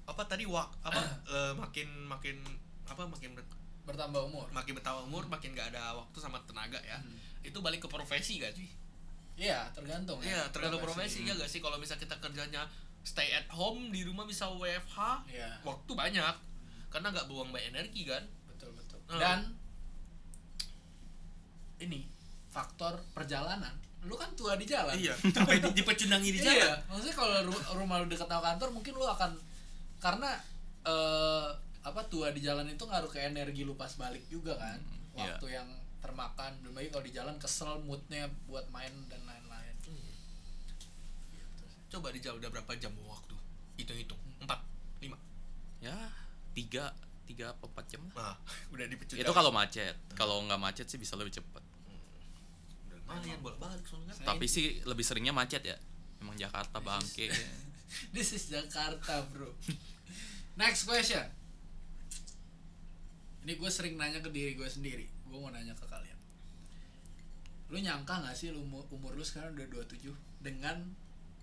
Apa 0.06 0.22
tadi 0.26 0.46
wak 0.46 0.70
apa 0.82 1.02
eh, 1.34 1.54
makin 1.54 1.88
makin 2.06 2.38
apa 2.86 3.06
makin 3.06 3.34
ber- 3.34 3.54
bertambah 3.86 4.22
umur. 4.24 4.50
makin 4.50 4.74
bertambah 4.74 5.06
umur 5.06 5.24
makin 5.26 5.54
gak 5.54 5.70
ada 5.70 5.94
waktu 5.96 6.18
sama 6.18 6.42
tenaga 6.44 6.82
ya. 6.82 6.98
Hmm. 6.98 7.18
itu 7.42 7.62
balik 7.62 7.78
ke 7.78 7.90
profesi 7.90 8.42
gak 8.42 8.54
sih? 8.54 8.66
Iya 9.38 9.70
tergantung 9.72 10.18
ya. 10.20 10.34
Iya 10.34 10.42
tergantung 10.50 10.82
profesi 10.82 11.22
ya 11.22 11.38
gak 11.38 11.46
sih? 11.46 11.62
Kalau 11.62 11.78
misal 11.78 11.96
kita 11.96 12.18
kerjanya 12.18 12.66
stay 13.06 13.30
at 13.32 13.46
home 13.50 13.94
di 13.94 14.02
rumah 14.02 14.26
bisa 14.26 14.50
WFH 14.50 14.98
Iya. 15.30 15.62
waktu 15.62 15.92
banyak 15.94 16.34
karena 16.96 17.12
nggak 17.12 17.28
buang 17.28 17.52
banyak 17.52 17.76
energi 17.76 18.08
kan? 18.08 18.24
Betul 18.48 18.72
betul. 18.72 19.00
Hmm. 19.12 19.20
dan 19.20 19.40
ini 21.78 22.08
faktor 22.48 23.04
perjalanan. 23.12 23.76
Lu 24.08 24.16
kan 24.16 24.32
tua 24.34 24.56
di 24.56 24.64
jalan. 24.64 24.96
Iya. 24.96 25.12
Sampai 25.34 25.60
di, 25.60 25.76
dipecundangi 25.76 26.30
di 26.32 26.40
jalan. 26.46 26.56
Iya 26.56 26.72
maksudnya 26.88 27.16
kalau 27.16 27.36
ru- 27.52 27.68
rumah 27.76 28.00
lu 28.00 28.08
dekat 28.08 28.32
sama 28.32 28.40
kantor 28.46 28.70
mungkin 28.72 28.94
lu 28.96 29.04
akan 29.04 29.32
karena 30.00 30.40
eh, 30.88 31.48
apa 31.84 32.02
tua 32.08 32.32
di 32.32 32.40
jalan 32.40 32.66
itu 32.66 32.82
ngaruh 32.82 33.12
ke 33.12 33.20
energi 33.20 33.62
lu 33.62 33.76
pas 33.76 33.92
balik 33.94 34.24
juga 34.32 34.56
kan? 34.56 34.80
Iya. 35.16 35.36
waktu 35.36 35.48
yang 35.52 35.68
termakan. 36.00 36.52
Belum 36.64 36.80
lagi 36.80 36.90
kalau 36.90 37.04
di 37.04 37.12
jalan 37.12 37.36
kesel 37.36 37.76
moodnya 37.84 38.32
buat 38.48 38.64
main 38.72 38.94
dan 39.12 39.20
lain-lain. 39.28 39.76
Coba 41.92 42.12
di 42.12 42.20
jalan 42.20 42.40
udah 42.40 42.52
berapa 42.52 42.72
jam 42.80 42.96
waktu? 43.04 43.36
Hitung 43.76 44.00
hitung 44.00 44.22
empat 44.40 44.60
lima. 45.00 45.20
Ya 45.84 45.96
tiga 46.56 46.96
tiga 47.28 47.52
apa 47.52 47.68
empat 47.68 47.86
jam 47.92 48.02
lah. 48.16 48.32
Nah 48.32 48.36
udah 48.74 48.86
dipecundangi 48.88 49.28
itu 49.28 49.34
kalau 49.36 49.52
macet. 49.52 49.96
Kalau 50.16 50.42
nggak 50.48 50.62
macet 50.62 50.88
sih 50.88 50.98
bisa 50.98 51.14
lebih 51.20 51.36
cepat 51.36 51.62
lumayan 53.06 53.38
bolak 53.42 53.60
balik 53.62 53.86
soalnya. 53.86 54.14
Kan 54.18 54.26
Nah, 54.26 54.34
tapi 54.34 54.46
sih 54.50 54.82
lebih 54.82 55.06
seringnya 55.06 55.30
macet 55.30 55.62
ya. 55.62 55.78
Emang 56.22 56.34
Jakarta 56.34 56.82
bangke. 56.82 57.30
this 58.16 58.34
is 58.34 58.50
Jakarta 58.50 59.22
bro. 59.30 59.54
Next 60.62 60.90
question. 60.90 61.22
Ini 63.46 63.62
gue 63.62 63.70
sering 63.70 63.94
nanya 63.94 64.26
ke 64.26 64.30
diri 64.34 64.58
gue 64.58 64.66
sendiri. 64.66 65.06
Gue 65.30 65.38
mau 65.38 65.54
nanya 65.54 65.78
ke 65.78 65.86
kalian. 65.86 66.18
Lu 67.70 67.78
nyangka 67.78 68.26
gak 68.26 68.34
sih 68.34 68.50
lu 68.50 68.66
umur, 68.66 68.86
umur 68.90 69.14
lu 69.14 69.22
sekarang 69.22 69.54
udah 69.54 69.86
27 69.86 70.10
dengan 70.42 70.82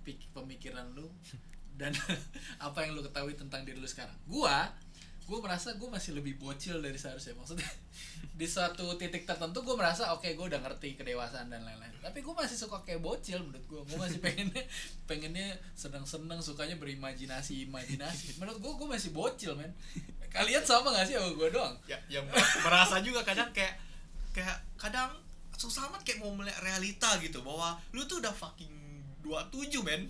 pik- 0.03 0.31
pemikiran 0.35 0.91
lu 0.99 1.07
dan 1.79 1.95
apa 2.59 2.79
yang 2.83 2.99
lu 2.99 3.07
ketahui 3.07 3.39
tentang 3.39 3.63
diri 3.63 3.79
lu 3.79 3.87
sekarang? 3.87 4.15
Gua 4.27 4.67
gue 5.23 5.39
merasa 5.39 5.79
gue 5.79 5.89
masih 5.89 6.19
lebih 6.19 6.37
bocil 6.39 6.83
dari 6.83 6.99
seharusnya. 6.99 7.39
Maksudnya 7.39 7.69
di 8.39 8.47
suatu 8.49 8.97
titik 8.99 9.23
tertentu 9.23 9.63
gue 9.63 9.77
merasa 9.79 10.11
oke 10.17 10.27
gue 10.27 10.47
udah 10.47 10.61
ngerti 10.61 10.99
kedewasaan 10.99 11.49
dan 11.49 11.63
lain-lain. 11.63 11.95
Tapi 12.03 12.19
gue 12.21 12.35
masih 12.35 12.59
suka 12.59 12.83
kayak 12.83 13.01
bocil 13.01 13.39
menurut 13.41 13.65
gue 13.71 13.81
gue 13.87 13.99
masih 13.99 14.19
pengennya 14.19 14.65
pengennya 15.11 15.49
seneng-seneng 15.79 16.43
sukanya 16.43 16.77
berimajinasi 16.77 17.71
imajinasi. 17.71 18.35
Menurut 18.43 18.59
gue 18.59 18.73
gue 18.83 18.89
masih 18.91 19.11
bocil 19.15 19.55
men. 19.55 19.71
Kalian 20.33 20.65
sama 20.65 20.97
gak 20.97 21.07
sih 21.07 21.15
sama 21.15 21.31
gue 21.33 21.49
doang? 21.53 21.75
Ya 21.87 22.01
yang 22.09 22.25
merasa 22.65 22.99
juga 23.05 23.21
kadang 23.23 23.53
kayak 23.53 23.77
kayak 24.33 24.59
kadang 24.81 25.13
susah 25.55 25.87
amat 25.93 26.03
kayak 26.03 26.25
mau 26.25 26.33
melihat 26.35 26.59
realita 26.65 27.21
gitu. 27.21 27.45
Bahwa 27.45 27.79
lu 27.93 28.03
tuh 28.09 28.19
udah 28.19 28.33
fucking 28.33 28.73
27 29.23 29.87
men. 29.87 30.09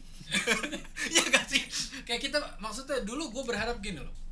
Ya 1.13 1.23
gak 1.29 1.45
sih? 1.51 1.61
Kayak 2.07 2.31
kita 2.31 2.39
maksudnya 2.63 3.03
dulu 3.05 3.35
gue 3.35 3.45
berharap 3.45 3.83
gini 3.83 4.01
loh 4.01 4.23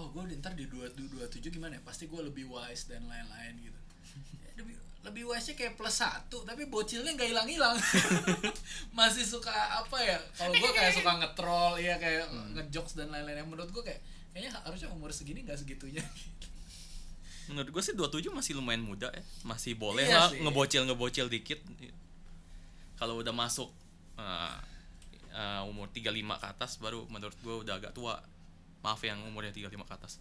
oh 0.00 0.08
gue 0.16 0.22
ntar 0.40 0.56
di 0.56 0.64
dua 0.64 0.88
dua 0.96 1.28
tujuh 1.28 1.52
gimana 1.52 1.76
ya? 1.76 1.82
Pasti 1.84 2.08
gue 2.08 2.20
lebih 2.24 2.48
wise 2.48 2.88
dan 2.88 3.04
lain-lain 3.04 3.54
gitu. 3.60 3.78
Ya, 4.40 4.50
lebih 4.64 4.74
lebih 5.00 5.22
wise 5.28 5.52
nya 5.52 5.54
kayak 5.56 5.74
plus 5.76 5.96
satu 6.00 6.44
tapi 6.48 6.64
bocilnya 6.64 7.12
nggak 7.12 7.28
hilang-hilang. 7.28 7.76
Masih 8.98 9.28
suka 9.28 9.52
apa 9.52 10.00
ya? 10.00 10.16
Kalau 10.40 10.56
gue 10.56 10.70
kayak 10.72 10.96
suka 10.96 11.12
ngetrol 11.20 11.76
ya 11.76 12.00
kayak 12.00 12.32
ngejokes 12.56 12.96
dan 12.96 13.12
lain-lain. 13.12 13.44
Yang 13.44 13.48
menurut 13.52 13.70
gue 13.70 13.84
kayak 13.84 14.00
kayaknya 14.32 14.50
harusnya 14.64 14.88
umur 14.88 15.12
segini 15.12 15.44
nggak 15.44 15.60
segitunya. 15.60 16.00
Menurut 17.50 17.74
gue 17.74 17.82
sih 17.82 17.98
27 17.98 18.30
masih 18.30 18.54
lumayan 18.54 18.78
muda 18.78 19.10
ya. 19.10 19.26
Masih 19.42 19.74
boleh 19.74 20.06
Iya 20.06 20.22
lah 20.22 20.30
sih. 20.30 20.38
ngebocil 20.38 20.86
ngebocil 20.86 21.26
dikit. 21.26 21.58
Kalau 22.94 23.18
udah 23.18 23.34
masuk 23.34 23.74
uh, 24.14 24.54
uh, 25.34 25.62
umur 25.66 25.90
35 25.90 26.14
ke 26.14 26.46
atas 26.46 26.78
baru 26.78 27.10
menurut 27.10 27.34
gue 27.42 27.54
udah 27.66 27.74
agak 27.82 27.90
tua 27.90 28.22
maaf 28.80 29.00
yang 29.02 29.20
umurnya 29.24 29.52
35 29.52 29.76
ke 29.80 29.94
atas. 29.94 30.12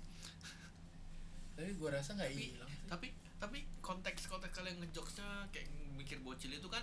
Tapi 1.55 1.71
gue 1.75 1.89
rasa 1.91 2.15
nggak 2.15 2.31
tapi 2.31 2.43
hilang 2.45 2.71
tapi 2.89 3.07
tapi 3.39 3.57
konteks 3.79 4.25
konteks 4.27 4.51
kalian 4.51 4.79
ngejokesnya 4.81 5.47
kayak 5.51 5.67
mikir 5.95 6.17
bocil 6.19 6.49
itu 6.49 6.67
kan 6.67 6.81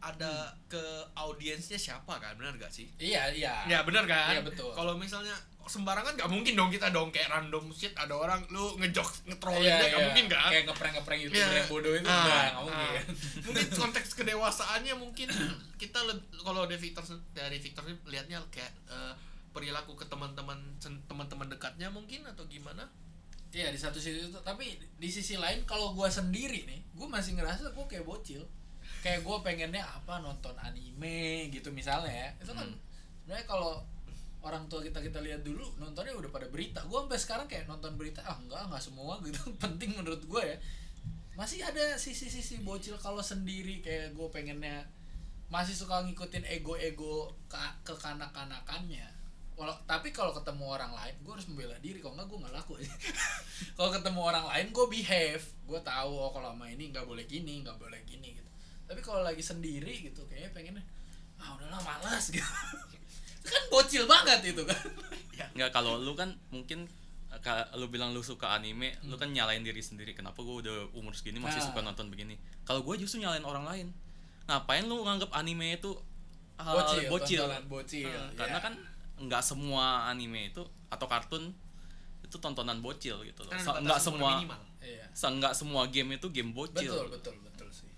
ada 0.00 0.56
ke 0.64 0.80
audiensnya 1.12 1.76
siapa 1.76 2.16
kan? 2.16 2.32
Benar 2.40 2.56
gak 2.56 2.72
sih? 2.72 2.88
Iya 2.96 3.28
iya. 3.36 3.68
Ya 3.68 3.84
benar 3.84 4.08
kan? 4.08 4.32
Iya, 4.32 4.40
betul. 4.40 4.72
kalau 4.72 4.96
misalnya 4.96 5.36
sembarangan 5.60 6.16
nggak 6.16 6.30
mungkin 6.32 6.56
dong 6.56 6.72
kita 6.72 6.88
dong 6.88 7.12
kayak 7.12 7.28
random 7.28 7.68
shit 7.70 7.92
ada 7.92 8.16
orang 8.16 8.40
lu 8.48 8.80
ngejokes 8.80 9.28
ngetrolling 9.28 9.68
Iya, 9.68 9.92
iya. 9.92 9.98
mungkin 10.08 10.24
kan? 10.32 10.48
Kayak 10.48 10.64
ngeprank 10.72 10.94
ngeprank 10.96 11.20
youtuber 11.20 11.36
Iya. 11.44 11.52
yang 11.52 11.68
bodoh 11.68 11.92
itu 11.92 12.08
Ah, 12.08 12.16
nggak 12.16 12.32
nggak 12.32 12.56
ah. 12.56 12.64
mungkin. 12.64 13.04
Mungkin 13.46 13.66
konteks 13.76 14.10
kedewasaannya 14.16 14.94
mungkin 14.96 15.28
kita 15.76 16.00
kalau 16.40 16.64
dari 16.64 16.80
Victor 16.80 17.04
dari 17.36 17.58
Victor 17.60 17.84
lihatnya 18.08 18.40
kayak 18.48 18.72
perilaku 19.60 19.92
ke 19.92 20.08
teman-teman 20.08 20.56
teman-teman 21.04 21.52
dekatnya 21.52 21.92
mungkin 21.92 22.24
atau 22.24 22.48
gimana? 22.48 22.88
Iya 23.52 23.68
di 23.68 23.76
satu 23.76 24.00
sisi 24.00 24.24
itu 24.24 24.40
tapi 24.40 24.80
di 24.96 25.08
sisi 25.12 25.36
lain 25.36 25.68
kalau 25.68 25.92
gua 25.92 26.08
sendiri 26.08 26.64
nih 26.64 26.80
gue 26.96 27.04
masih 27.04 27.36
ngerasa 27.36 27.76
gue 27.76 27.84
kayak 27.84 28.08
bocil. 28.08 28.40
Kayak 29.04 29.20
gue 29.24 29.36
pengennya 29.44 29.84
apa 29.84 30.24
nonton 30.24 30.56
anime 30.56 31.52
gitu 31.52 31.68
misalnya 31.68 32.08
ya. 32.08 32.28
Itu 32.40 32.56
kan 32.56 32.72
sebenarnya 33.20 33.44
kalau 33.44 33.84
orang 34.40 34.64
tua 34.72 34.80
kita 34.80 35.04
kita 35.04 35.20
lihat 35.20 35.44
dulu 35.44 35.76
nontonnya 35.76 36.16
udah 36.16 36.32
pada 36.32 36.48
berita. 36.48 36.80
Gue 36.88 37.04
sampai 37.04 37.20
sekarang 37.20 37.46
kayak 37.52 37.68
nonton 37.68 38.00
berita 38.00 38.24
ah 38.24 38.40
enggak 38.40 38.64
enggak 38.64 38.80
semua 38.80 39.20
gitu. 39.28 39.52
Penting 39.60 40.00
menurut 40.00 40.24
gue 40.24 40.42
ya. 40.44 40.56
Masih 41.36 41.60
ada 41.60 42.00
sisi-sisi 42.00 42.64
bocil 42.64 42.96
kalau 42.96 43.20
sendiri 43.20 43.84
kayak 43.84 44.16
gue 44.16 44.28
pengennya 44.32 44.88
masih 45.50 45.74
suka 45.74 46.06
ngikutin 46.06 46.46
ego-ego 46.46 47.34
ke 47.50 47.58
kekanak-kanakannya 47.82 49.19
Walau, 49.60 49.76
tapi 49.84 50.08
kalau 50.08 50.32
ketemu 50.32 50.64
orang 50.64 50.88
lain 50.90 51.12
gue 51.20 51.28
harus 51.30 51.44
membela 51.44 51.76
diri. 51.78 52.00
Kalau 52.00 52.16
enggak 52.16 52.26
gue 52.26 52.38
nggak 52.40 52.54
laku. 52.54 52.72
Kalau 53.76 53.90
ketemu 53.92 54.20
orang 54.22 54.44
lain 54.48 54.66
gue 54.70 54.86
behave. 54.88 55.44
Gue 55.62 55.80
tahu 55.80 56.12
oh 56.16 56.30
kalau 56.30 56.50
sama 56.50 56.64
ini 56.66 56.88
nggak 56.88 57.04
boleh 57.04 57.24
gini 57.24 57.60
nggak 57.60 57.76
boleh 57.76 58.00
gini 58.02 58.32
gitu. 58.32 58.48
Tapi 58.88 59.00
kalau 59.00 59.20
lagi 59.20 59.38
sendiri 59.38 59.92
gitu 60.00 60.24
kayaknya 60.24 60.50
pengennya 60.50 60.84
ah 61.36 61.52
udahlah 61.54 61.76
malas 61.78 62.28
gitu. 62.32 62.40
Itu 63.38 63.48
kan 63.48 63.62
bocil 63.68 64.04
banget 64.04 64.40
itu 64.48 64.62
kan. 64.64 64.80
Nggak 65.52 65.70
kalau 65.70 65.96
lu 65.96 66.12
kan 66.14 66.32
mungkin 66.48 66.88
ka- 67.38 67.68
lu 67.76 67.86
bilang 67.86 68.10
lu 68.10 68.20
suka 68.20 68.50
anime 68.50 68.96
lu 69.04 69.14
kan 69.14 69.28
nyalain 69.28 69.60
diri 69.60 69.78
sendiri. 69.78 70.16
Kenapa 70.16 70.40
gue 70.40 70.56
udah 70.58 70.76
umur 70.92 71.12
segini 71.12 71.36
masih 71.36 71.60
Ah. 71.60 71.68
suka 71.68 71.84
nonton 71.84 72.08
begini? 72.08 72.40
Kalau 72.64 72.80
gue 72.80 72.96
justru 72.96 73.20
nyalain 73.20 73.44
orang 73.44 73.68
lain. 73.68 73.86
Ngapain 74.48 74.88
lu 74.88 75.04
nganggap 75.04 75.30
anime 75.32 75.76
itu 75.76 75.92
hal 76.56 76.74
bocil 76.74 77.00
bocil? 77.06 77.40
tontonan 77.44 77.64
bocil 77.68 78.08
Ah, 78.10 78.28
karena 78.34 78.56
ya. 78.56 78.64
kan 78.64 78.74
nggak 79.20 79.40
semua 79.40 80.08
anime 80.08 80.48
itu 80.48 80.62
atau 80.88 81.04
kartun 81.04 81.52
itu 82.24 82.36
tontonan 82.36 82.80
bocil 82.80 83.20
gitu 83.22 83.42
loh. 83.42 83.52
Kan 83.52 83.60
Se- 83.60 83.80
nggak 83.80 84.00
semua 84.00 84.30
minimal. 84.38 84.60
iya 84.80 85.04
se- 85.10 85.28
nggak 85.28 85.52
semua 85.52 85.84
game 85.86 86.16
itu 86.16 86.26
game 86.30 86.50
bocil. 86.50 86.88
betul 86.88 87.06
betul 87.10 87.34
betul 87.42 87.68
sih 87.68 87.90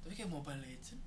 tapi 0.00 0.14
kayak 0.14 0.28
Mobile 0.28 0.60
Legend 0.60 1.00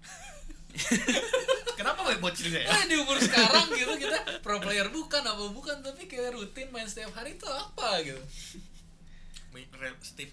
kenapa 1.78 1.99
gue 2.03 2.18
bocilnya 2.18 2.60
ya 2.60 2.70
eh, 2.70 2.84
di 2.86 2.95
umur 2.95 3.18
sekarang 3.18 3.70
gitu 3.72 3.93
kita 3.97 4.41
pro 4.41 4.58
player 4.58 4.89
bukan 4.89 5.22
apa 5.22 5.45
bukan 5.49 5.80
tapi 5.80 6.05
kayak 6.05 6.34
rutin 6.34 6.68
main 6.70 6.86
setiap 6.86 7.14
hari 7.14 7.34
itu 7.34 7.45
apa 7.45 8.01
gitu 8.01 8.22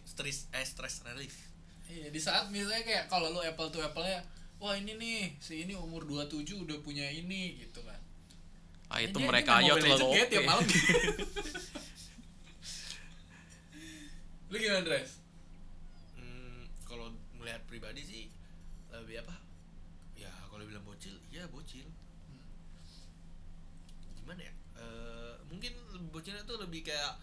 stress 0.05 0.49
eh 0.53 0.65
stress 0.65 1.05
relief 1.05 1.35
Iya, 1.85 2.09
di 2.09 2.17
saat 2.17 2.49
misalnya 2.49 2.81
kayak 2.83 3.05
kalau 3.07 3.29
lu 3.29 3.39
apple 3.39 3.69
to 3.69 3.79
apple 3.79 4.01
nya 4.01 4.19
wah 4.57 4.73
ini 4.73 4.97
nih 4.97 5.37
si 5.37 5.63
ini 5.63 5.77
umur 5.77 6.03
27 6.03 6.43
udah 6.57 6.81
punya 6.81 7.05
ini 7.05 7.61
gitu 7.61 7.85
kan. 7.85 7.94
Ah 8.95 9.03
itu 9.03 9.19
Dia- 9.19 9.27
mereka 9.27 9.59
dia 9.59 9.75
main 9.75 9.75
aja 9.75 9.83
terlalu 9.83 10.07
oke. 10.07 10.23
tiap 10.31 10.45
malam. 10.47 10.65
lu 14.47 14.57
gimana, 14.57 14.87
Dres? 14.87 15.11
Hmm, 16.15 16.63
kalau 16.87 17.11
melihat 17.35 17.59
pribadi 17.67 18.07
sih 18.07 18.23
lebih 18.95 19.27
apa? 19.27 19.35
Ya 20.15 20.31
kalau 20.47 20.63
bilang 20.63 20.87
bocil, 20.87 21.19
ya 21.29 21.43
bocil. 21.51 21.91
Gimana 24.15 24.41
ya? 24.41 24.55
Eh, 24.79 25.35
mungkin 25.51 25.75
bocilnya 26.09 26.47
tuh 26.47 26.63
lebih 26.63 26.87
kayak 26.87 27.19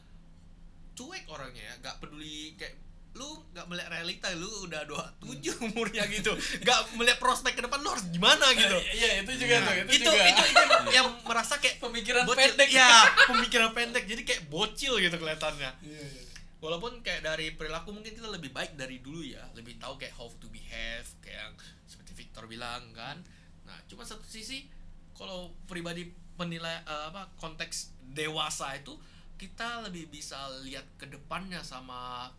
cuek 0.92 1.24
orangnya 1.32 1.64
ya, 1.64 1.74
nggak 1.80 2.04
peduli 2.04 2.60
kayak 2.60 2.76
lu 3.12 3.28
nggak 3.52 3.68
melihat 3.68 3.90
realita 3.92 4.32
lu 4.34 4.48
udah 4.64 4.88
27 4.88 5.68
umurnya 5.68 6.08
gitu 6.08 6.32
nggak 6.62 6.80
melihat 6.96 7.20
prospek 7.20 7.54
ke 7.54 7.62
depan 7.62 7.80
lu 7.80 7.92
harus 7.92 8.08
gimana 8.08 8.48
gitu 8.52 8.78
Iya, 8.98 9.22
itu 9.22 9.32
juga 9.36 9.56
tuh, 9.60 9.74
itu, 9.76 9.92
itu, 9.92 10.08
juga. 10.08 10.24
itu 10.26 10.42
itu 10.48 10.62
yang, 10.64 10.86
yang 10.90 11.08
merasa 11.22 11.60
kayak 11.60 11.78
Pemikiran 11.78 12.24
bocil. 12.24 12.40
pendek. 12.56 12.70
ya 12.72 12.88
pemikiran 13.28 13.70
pendek 13.72 14.04
jadi 14.06 14.22
kayak 14.24 14.42
bocil 14.48 14.96
gitu 14.96 15.12
kelihatannya 15.14 15.72
Iya, 15.82 16.02
iya. 16.02 16.24
walaupun 16.58 17.02
kayak 17.02 17.22
dari 17.22 17.52
perilaku 17.52 17.92
mungkin 17.92 18.12
kita 18.12 18.28
lebih 18.28 18.50
baik 18.50 18.74
dari 18.74 19.04
dulu 19.04 19.20
ya 19.20 19.44
lebih 19.54 19.76
tahu 19.76 20.00
kayak 20.00 20.16
how 20.16 20.32
to 20.40 20.48
behave 20.48 21.08
kayak 21.20 21.36
yang 21.42 21.56
seperti 21.84 22.16
Victor 22.16 22.48
bilang 22.48 22.96
kan 22.96 23.20
nah 23.62 23.76
cuma 23.86 24.02
satu 24.02 24.24
sisi 24.24 24.72
kalau 25.12 25.52
pribadi 25.68 26.08
penilai 26.34 26.80
eh, 26.82 27.04
apa 27.12 27.28
konteks 27.36 27.92
dewasa 28.16 28.72
itu 28.74 28.96
kita 29.36 29.84
lebih 29.84 30.08
bisa 30.08 30.38
lihat 30.62 30.86
ke 30.96 31.06
depannya 31.06 31.60
sama 31.60 32.30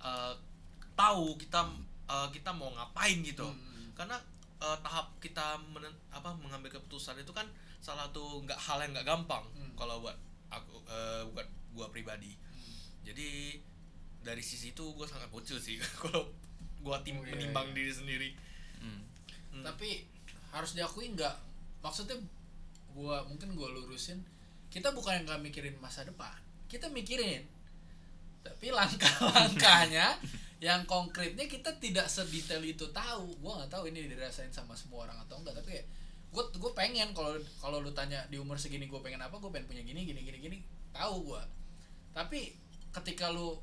eh, 0.00 0.34
tahu 0.94 1.36
kita 1.36 1.60
eh, 2.06 2.28
kita 2.30 2.50
mau 2.50 2.70
ngapain 2.70 3.20
gitu 3.20 3.44
Hmm. 3.44 3.92
karena 3.94 4.16
eh, 4.58 4.76
tahap 4.80 5.12
kita 5.18 5.46
menen- 5.66 5.96
apa 6.10 6.34
mengambil 6.34 6.68
keputusan 6.70 7.16
itu 7.16 7.30
kan 7.30 7.46
salah 7.78 8.06
satu 8.06 8.42
nggak 8.42 8.58
hal 8.58 8.78
yang 8.78 8.92
nggak 8.92 9.06
gampang 9.06 9.44
Hmm. 9.50 9.72
kalau 9.74 10.00
buat 10.00 10.16
aku 10.48 10.74
eh, 10.84 11.22
buat 11.28 11.46
gua 11.70 11.86
pribadi 11.88 12.34
jadi 13.00 13.56
dari 14.20 14.40
sisi 14.40 14.70
itu 14.70 14.84
gue 14.92 15.06
sangat 15.06 15.28
bocil 15.28 15.56
sih 15.56 15.80
kalau 16.02 16.28
gue 16.76 16.96
tim 17.00 17.16
Oh, 17.16 17.24
iya, 17.24 17.32
menimbang 17.32 17.70
iya. 17.70 17.74
diri 17.74 17.92
sendiri 17.94 18.30
Hmm. 18.76 19.04
Hmm. 19.50 19.60
Tapi 19.62 20.04
harus 20.50 20.72
diakui 20.72 21.08
nggak 21.10 21.36
maksudnya 21.80 22.16
gua 22.90 23.20
mungkin 23.22 23.52
gua 23.52 23.68
lurusin 23.70 24.20
kita 24.68 24.90
bukan 24.90 25.14
yang 25.14 25.24
nggak 25.26 25.42
mikirin 25.42 25.76
masa 25.76 26.02
depan 26.02 26.32
kita 26.66 26.88
mikirin 26.88 27.44
tapi 28.40 28.72
langkah-langkahnya 28.72 30.16
yang 30.60 30.84
konkretnya 30.84 31.48
kita 31.48 31.72
tidak 31.80 32.06
sedetail 32.08 32.60
itu 32.60 32.84
tahu. 32.92 33.32
Gua 33.40 33.60
nggak 33.60 33.72
tahu 33.72 33.88
ini 33.88 34.04
dirasain 34.08 34.52
sama 34.52 34.76
semua 34.76 35.08
orang 35.08 35.16
atau 35.24 35.40
enggak 35.40 35.56
tapi 35.56 35.80
gue 36.30 36.44
gue 36.62 36.72
pengen 36.78 37.10
kalau 37.10 37.34
kalau 37.58 37.82
lu 37.82 37.90
tanya 37.90 38.22
di 38.30 38.38
umur 38.38 38.54
segini 38.54 38.86
gue 38.86 39.02
pengen 39.02 39.18
apa 39.18 39.34
gue 39.42 39.50
pengen 39.50 39.66
punya 39.66 39.82
gini 39.82 40.06
gini 40.06 40.22
gini 40.22 40.38
gini 40.38 40.58
tahu 40.94 41.32
gua. 41.32 41.42
Tapi 42.12 42.54
ketika 42.92 43.32
lu 43.32 43.56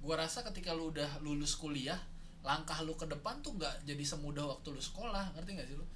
gua 0.00 0.16
rasa 0.24 0.44
ketika 0.46 0.72
lu 0.72 0.92
udah 0.92 1.20
lulus 1.20 1.56
kuliah 1.56 1.98
langkah 2.40 2.80
lu 2.80 2.96
ke 2.96 3.04
depan 3.04 3.36
tuh 3.44 3.52
nggak 3.52 3.84
jadi 3.84 4.00
semudah 4.00 4.48
waktu 4.48 4.72
lu 4.72 4.80
sekolah 4.80 5.36
ngerti 5.36 5.50
nggak 5.56 5.68
sih 5.68 5.76
lu? 5.76 5.86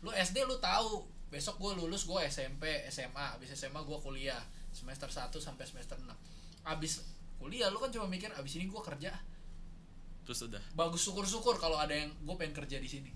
Lu 0.00 0.10
SD 0.16 0.48
lu 0.48 0.56
tahu 0.60 1.04
besok 1.30 1.62
gue 1.62 1.72
lulus 1.78 2.10
gue 2.10 2.20
SMP 2.26 2.66
SMA 2.90 3.38
abis 3.38 3.54
SMA 3.54 3.78
gue 3.86 3.98
kuliah 4.02 4.42
semester 4.74 5.06
1 5.06 5.30
sampai 5.38 5.62
semester 5.62 5.94
6 5.94 6.10
abis 6.66 7.06
kuliah 7.40 7.72
lu 7.72 7.80
kan 7.80 7.88
cuma 7.88 8.04
mikir 8.04 8.28
abis 8.36 8.60
ini 8.60 8.68
gue 8.68 8.82
kerja. 8.84 9.16
Terus 10.28 10.46
udah. 10.46 10.62
Bagus 10.76 11.00
syukur-syukur 11.00 11.56
kalau 11.56 11.80
ada 11.80 11.96
yang 11.96 12.12
gue 12.12 12.36
pengen 12.36 12.52
kerja 12.52 12.76
di 12.76 12.86
sini. 12.86 13.10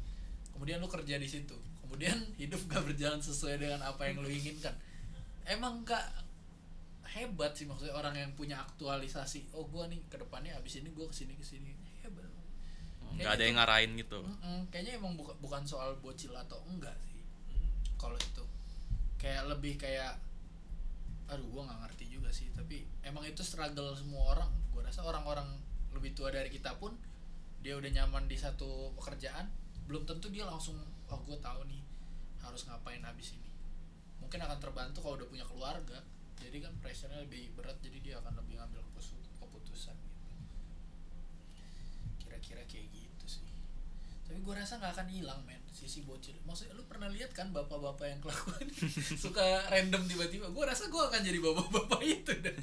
Kemudian 0.57 0.81
lu 0.81 0.89
kerja 0.89 1.21
di 1.21 1.29
situ. 1.29 1.55
Kemudian 1.85 2.17
hidup 2.41 2.65
gak 2.73 2.83
berjalan 2.89 3.21
sesuai 3.21 3.61
dengan 3.61 3.85
apa 3.85 4.09
yang 4.09 4.25
lu 4.25 4.33
inginkan. 4.33 4.73
Emang 5.45 5.85
gak 5.85 6.25
hebat 7.15 7.53
sih 7.55 7.69
maksudnya 7.69 7.95
orang 7.95 8.17
yang 8.19 8.35
punya 8.35 8.59
aktualisasi 8.59 9.55
oh 9.55 9.71
gue 9.71 9.87
nih 9.87 10.03
ke 10.11 10.19
depannya 10.19 10.51
abis 10.59 10.83
ini 10.83 10.91
gue 10.91 11.07
ke 11.07 11.15
sini 11.15 11.37
ke 11.37 11.45
sini. 11.45 11.71
Hebat. 12.03 12.27
Nggak 13.15 13.33
ada 13.39 13.45
yang 13.47 13.57
ngarahin 13.61 13.93
gitu. 14.01 14.19
Mm-mm, 14.25 14.67
kayaknya 14.75 14.99
emang 14.99 15.15
buka- 15.15 15.39
bukan 15.39 15.63
soal 15.63 15.95
bocil 16.03 16.35
atau 16.35 16.59
enggak 16.67 16.97
sih. 17.07 17.21
Kalau 17.95 18.17
itu. 18.19 18.43
Kayak 19.21 19.47
lebih 19.55 19.79
kayak 19.79 20.19
aduh 21.25 21.47
gue 21.49 21.63
nggak 21.65 21.81
ngerti 21.89 22.05
juga 22.11 22.31
sih. 22.31 22.53
Tapi 22.53 22.85
emang 23.05 23.25
itu 23.25 23.41
struggle 23.41 23.97
semua 23.97 24.37
orang. 24.37 24.51
Gue 24.73 24.83
rasa 24.85 25.03
orang-orang 25.05 25.47
lebih 25.95 26.13
tua 26.13 26.29
dari 26.35 26.51
kita 26.51 26.77
pun 26.77 26.93
dia 27.65 27.79
udah 27.81 27.89
nyaman 27.89 28.29
di 28.29 28.37
satu 28.37 28.93
pekerjaan 28.99 29.49
belum 29.89 30.05
tentu 30.05 30.29
dia 30.29 30.45
langsung 30.45 30.77
oh 31.09 31.21
gue 31.25 31.39
tahu 31.41 31.65
nih 31.69 31.81
harus 32.45 32.65
ngapain 32.69 33.01
habis 33.05 33.37
ini. 33.37 33.51
Mungkin 34.21 34.41
akan 34.41 34.59
terbantu 34.61 35.01
kalau 35.05 35.17
udah 35.21 35.29
punya 35.29 35.45
keluarga. 35.49 36.01
Jadi 36.41 36.61
kan 36.61 36.77
pressure-nya 36.83 37.25
lebih 37.25 37.57
berat 37.57 37.81
jadi 37.81 37.99
dia 38.05 38.15
akan 38.21 38.37
lebih 38.37 38.61
ngambil 38.61 38.85
keputus- 38.85 39.17
keputusan 39.41 39.97
gitu. 39.97 40.21
Kira-kira 42.21 42.63
kayak 42.69 42.93
tapi 44.25 44.41
gue 44.41 44.55
rasa 44.57 44.81
nggak 44.81 44.93
akan 44.97 45.09
hilang 45.13 45.41
men 45.45 45.61
sisi 45.75 46.07
bocil. 46.07 46.33
Maksudnya 46.49 46.79
lu 46.79 46.87
pernah 46.87 47.11
lihat 47.11 47.35
kan 47.35 47.51
bapak-bapak 47.51 48.07
yang 48.07 48.21
kelakuan? 48.23 48.65
Suka 49.25 49.43
random 49.69 50.07
tiba-tiba. 50.07 50.47
Gue 50.49 50.65
rasa 50.65 50.89
gue 50.89 51.03
akan 51.03 51.21
jadi 51.21 51.39
bapak-bapak 51.43 52.01
itu 52.15 52.33
dah 52.41 52.55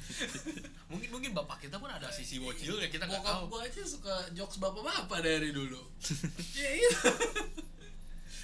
mungkin 0.90 1.08
mungkin 1.08 1.30
bapak 1.32 1.64
kita 1.68 1.80
pun 1.80 1.88
ada 1.88 2.10
sisi 2.12 2.36
bocil 2.36 2.76
ya 2.76 2.88
kita 2.92 3.08
nggak 3.08 3.24
tahu. 3.24 3.48
gue 3.48 3.60
aja 3.64 3.80
suka 3.86 4.12
jokes 4.34 4.58
bapak-bapak 4.58 5.22
dari 5.22 5.54
dulu. 5.54 5.80
Ya 6.58 6.70
itu. 6.74 7.08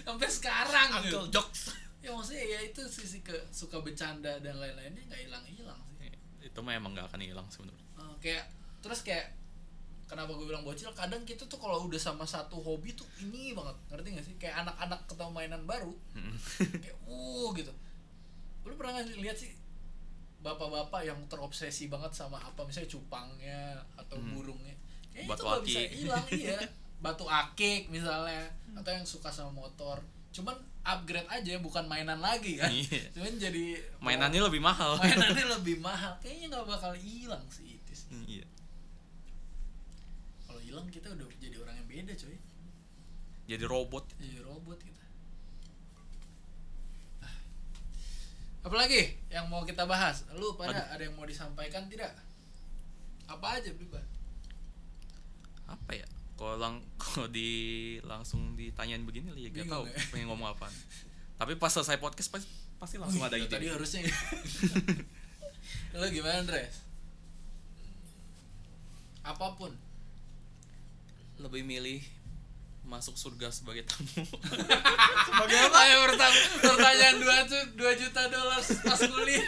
Sampai 0.07 0.29
sekarang 0.31 1.05
gitu. 1.05 1.21
Uncle 1.21 1.29
jokes. 1.33 1.75
Ya 2.01 2.15
maksudnya 2.15 2.45
ya 2.47 2.61
itu 2.65 2.81
sisi 2.87 3.21
ke 3.21 3.35
suka 3.51 3.83
bercanda 3.83 4.39
dan 4.41 4.57
lain-lainnya 4.57 5.03
nggak 5.11 5.21
hilang-hilang 5.27 5.81
sih. 5.99 6.09
Itu 6.45 6.63
mah 6.63 6.77
emang 6.79 6.95
nggak 6.95 7.11
akan 7.11 7.21
hilang 7.25 7.49
sebenarnya 7.51 7.87
Uh, 7.99 8.15
kayak 8.23 8.47
terus 8.79 9.03
kayak 9.03 9.35
kenapa 10.09 10.33
gue 10.33 10.45
bilang 10.45 10.65
bocil? 10.65 10.89
Kadang 10.91 11.23
kita 11.23 11.45
tuh 11.45 11.57
kalau 11.57 11.85
udah 11.85 12.01
sama 12.01 12.25
satu 12.25 12.57
hobi 12.59 12.91
tuh 12.93 13.05
ini 13.21 13.53
banget. 13.53 13.77
Ngerti 13.89 14.09
gak 14.11 14.25
sih? 14.25 14.35
Kayak 14.37 14.65
anak-anak 14.65 15.01
ketemu 15.05 15.31
mainan 15.31 15.63
baru. 15.63 15.93
Kayak 16.57 16.97
uh 17.05 17.49
gitu. 17.53 17.73
Lu 18.65 18.75
pernah 18.75 18.99
nggak 18.99 19.17
lihat 19.19 19.37
sih 19.37 19.53
bapak-bapak 20.39 21.03
yang 21.03 21.19
terobsesi 21.27 21.87
banget 21.87 22.13
sama 22.13 22.39
apa? 22.39 22.63
Misalnya 22.63 22.89
cupangnya 22.89 23.61
atau 23.95 24.17
Hmm. 24.17 24.33
burungnya. 24.33 24.75
Kayak 25.11 25.27
Batu 25.29 25.37
itu 25.37 25.45
nggak 25.45 25.63
bisa 25.63 25.79
akik. 25.79 25.91
hilang 25.95 26.27
iya. 26.41 26.59
Batu 26.99 27.25
akik 27.25 27.83
misalnya 27.89 28.43
atau 28.73 28.91
yang 28.91 29.05
suka 29.05 29.29
sama 29.29 29.53
motor. 29.53 29.99
Cuman 30.31 30.55
upgrade 30.83 31.29
aja 31.29 31.59
bukan 31.59 31.85
mainan 31.85 32.19
lagi 32.19 32.57
kan. 32.57 32.71
Iya. 32.71 33.13
cuman 33.13 33.35
jadi 33.37 33.65
mainannya 33.99 34.41
lebih 34.41 34.59
mahal. 34.59 34.97
Mainannya 34.97 35.47
lebih 35.55 35.77
mahal. 35.79 36.15
Kayaknya 36.19 36.47
nggak 36.51 36.67
bakal 36.67 36.93
hilang 36.95 37.45
sih 37.49 37.77
itu 37.77 37.93
sih 37.93 38.09
iya 38.27 38.47
hilang 40.69 40.87
kita 40.93 41.09
udah 41.17 41.27
jadi 41.41 41.57
orang 41.65 41.75
yang 41.81 41.89
beda 41.89 42.13
coy. 42.13 42.37
Jadi 43.49 43.65
robot. 43.65 44.05
Jadi 44.21 44.39
robot 44.45 44.79
kita. 44.85 45.05
Ah. 47.25 47.37
apalagi 48.69 49.17
yang 49.33 49.49
mau 49.49 49.65
kita 49.65 49.89
bahas? 49.89 50.29
Lu 50.37 50.53
pada 50.61 50.93
ada 50.93 51.01
yang 51.01 51.17
mau 51.17 51.25
disampaikan 51.25 51.89
tidak? 51.89 52.13
Apa 53.25 53.57
aja 53.61 53.73
bebas 53.73 54.19
apa 55.69 55.93
ya? 55.93 56.07
Kalau 56.39 56.57
lang 56.57 56.81
kalau 57.03 57.29
di 57.29 57.51
langsung 58.03 58.57
ditanyain 58.57 59.05
begini 59.05 59.37
ya 59.37 59.51
gak 59.53 59.69
tahu 59.69 59.85
ya? 59.85 59.99
pengen 60.11 60.27
ngomong 60.33 60.49
apaan 60.57 60.73
tapi 61.39 61.55
pas 61.55 61.71
selesai 61.71 62.03
podcast 62.03 62.35
pasti 62.35 62.51
pasti 62.83 62.97
langsung 62.99 63.23
ada 63.23 63.39
Ya, 63.39 63.47
ide 63.47 63.53
tadi 63.53 63.67
harusnya 63.71 64.03
lu 65.99 66.07
gimana 66.11 66.43
Andres? 66.43 66.83
Apa 69.23 69.55
pun 69.55 69.71
lebih 71.39 71.63
milih 71.63 72.03
masuk 72.83 73.15
surga 73.15 73.53
sebagai 73.53 73.85
tamu. 73.85 74.25
Sebagai 75.29 75.59
apa? 75.61 75.81
Ya 75.85 75.97
pertanyaan 76.09 76.47
pertanyaan 76.57 77.17
dua 77.21 77.37
dua 77.77 77.93
juta 77.95 78.23
dolar 78.27 78.59
pas 78.65 79.01
kuliah. 79.01 79.45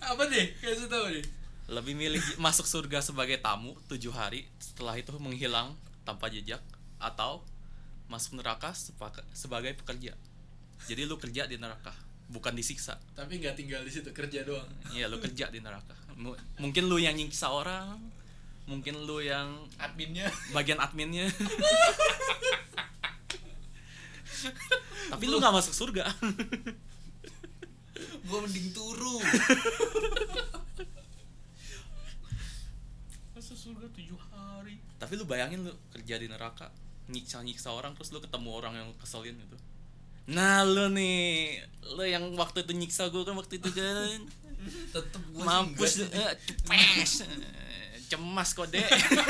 Apa 0.00 0.24
deh 0.26 0.46
kasih 0.58 0.88
tahu 0.88 1.12
deh 1.12 1.26
lebih 1.66 1.98
milih 1.98 2.22
masuk 2.38 2.62
surga 2.62 3.02
sebagai 3.02 3.42
tamu 3.42 3.74
tujuh 3.90 4.14
hari 4.14 4.46
setelah 4.62 4.94
itu 4.94 5.10
menghilang 5.18 5.74
tanpa 6.06 6.30
jejak 6.30 6.62
atau 7.02 7.42
masuk 8.06 8.38
neraka 8.38 8.70
sebagai 9.34 9.74
pekerja. 9.74 10.14
Jadi 10.86 11.02
lu 11.04 11.18
kerja 11.18 11.44
di 11.44 11.58
neraka 11.58 11.90
bukan 12.30 12.54
disiksa. 12.54 12.96
Tapi 13.18 13.42
nggak 13.42 13.58
tinggal 13.58 13.82
di 13.82 13.90
situ 13.90 14.14
kerja 14.14 14.46
doang. 14.46 14.66
Iya 14.94 15.10
lu 15.10 15.18
kerja 15.18 15.50
di 15.50 15.58
neraka. 15.58 15.92
Mu- 16.14 16.38
mungkin 16.62 16.86
lu 16.86 16.96
yang 16.96 17.18
nyiksa 17.18 17.50
orang 17.50 17.98
mungkin 18.66 19.06
lu 19.06 19.22
yang 19.22 19.66
adminnya. 19.78 20.26
bagian 20.50 20.78
adminnya. 20.82 21.30
Tapi 25.10 25.24
lu 25.30 25.38
nggak 25.38 25.54
masuk 25.54 25.74
surga. 25.74 26.04
Gue 28.26 28.38
mending 28.42 28.74
turu. 28.74 29.22
Masuk 33.38 33.54
surga 33.54 33.86
tujuh 33.94 34.18
hari. 34.34 34.82
Tapi 34.98 35.12
lu 35.14 35.24
bayangin 35.24 35.62
lu 35.62 35.72
kerja 35.94 36.18
di 36.18 36.26
neraka 36.26 36.68
nyiksa 37.06 37.38
nyiksa 37.46 37.70
orang 37.70 37.94
terus 37.94 38.10
lu 38.10 38.18
ketemu 38.18 38.50
orang 38.50 38.74
yang 38.74 38.90
keselin 38.98 39.38
gitu 39.38 39.54
nah 40.26 40.66
lu 40.66 40.90
nih. 40.90 41.62
Lu 41.94 42.02
yang 42.02 42.34
waktu 42.34 42.66
itu 42.66 42.74
nyiksa 42.74 43.14
gue 43.14 43.22
kan 43.22 43.38
waktu 43.38 43.62
itu 43.62 43.70
kan. 43.70 44.26
Tetep 44.94 45.22
gue 45.22 45.38
mampus 45.46 46.02
cepes 46.02 47.22
cemas 48.06 48.54
kok 48.54 48.70
dek. 48.70 48.86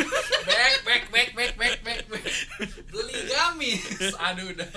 Back 0.47 0.79
back 0.87 1.05
back 1.11 1.31
back 1.35 1.53
back 1.59 1.77
back 1.83 2.03
back. 2.07 2.25
Beli 2.93 3.19
gamis 3.27 3.83
aduh 4.27 4.53
udah. 4.53 4.69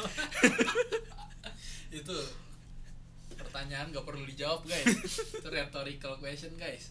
Itu 2.00 2.16
pertanyaan 3.38 3.94
gak 3.94 4.06
perlu 4.06 4.26
dijawab 4.26 4.66
guys. 4.66 5.22
Itu 5.36 5.48
rhetorical 5.48 6.18
question 6.18 6.56
guys. 6.58 6.90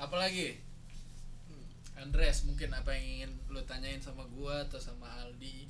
Apalagi? 0.00 0.56
Andres 2.00 2.48
mungkin 2.48 2.72
apa 2.72 2.96
yang 2.96 3.04
ingin 3.04 3.30
lu 3.52 3.60
tanyain 3.68 4.00
sama 4.00 4.24
gua 4.32 4.64
atau 4.64 4.80
sama 4.80 5.04
Aldi? 5.20 5.68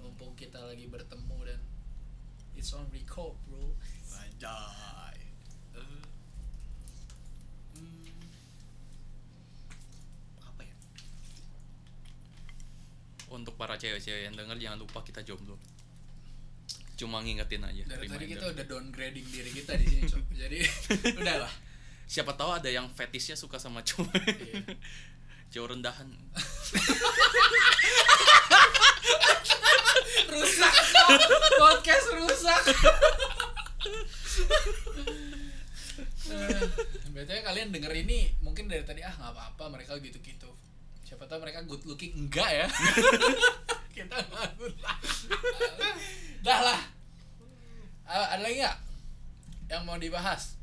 Mumpung 0.00 0.32
kita 0.32 0.56
lagi 0.64 0.88
bertemu 0.88 1.38
dan 1.44 1.60
it's 2.56 2.72
on 2.72 2.88
record 2.88 3.36
bro. 3.46 3.76
Anjay. 4.16 5.17
Untuk 13.38 13.54
para 13.54 13.78
cewek-cewek 13.78 14.26
yang 14.26 14.34
denger 14.34 14.58
jangan 14.58 14.78
lupa 14.82 15.00
kita 15.06 15.22
jomblo. 15.22 15.54
Cuma 16.98 17.22
ngingetin 17.22 17.62
aja 17.62 17.86
dari 17.86 18.10
tadi 18.10 18.26
kita 18.26 18.50
udah 18.50 18.64
downgrading 18.66 19.26
diri 19.30 19.50
kita 19.54 19.78
di 19.78 19.86
sini 19.86 20.02
Cok. 20.02 20.24
jadi 20.34 20.58
udahlah. 21.22 21.52
Siapa 22.08 22.34
tahu 22.34 22.58
ada 22.58 22.66
yang 22.66 22.90
fetishnya 22.90 23.38
suka 23.38 23.62
sama 23.62 23.86
cowok. 23.86 24.10
Iya. 24.18 24.74
cowok 25.48 25.68
rendahan. 25.78 26.08
Rusak 30.28 30.74
podcast 31.56 32.06
rusak. 32.12 32.62
Eh, 36.28 36.62
Betulnya 37.08 37.42
kalian 37.42 37.72
denger 37.72 37.92
ini 37.96 38.28
mungkin 38.44 38.68
dari 38.68 38.84
tadi 38.84 39.00
ah 39.00 39.10
nggak 39.10 39.32
apa-apa 39.32 39.64
mereka 39.72 39.96
gitu-gitu. 39.98 40.50
Siapa 41.08 41.24
tahu 41.24 41.40
mereka 41.40 41.64
good 41.64 41.80
looking 41.82 42.12
enggak 42.14 42.44
ya? 42.54 42.66
Kita 43.96 44.12
nggak 44.14 44.48
good 44.54 44.76
Dah 46.38 46.60
lah. 46.62 46.80
Ah, 48.04 48.26
ada 48.30 48.42
lagi 48.42 48.56
nggak 48.58 48.78
yang 49.66 49.82
mau 49.82 49.96
dibahas? 49.96 50.56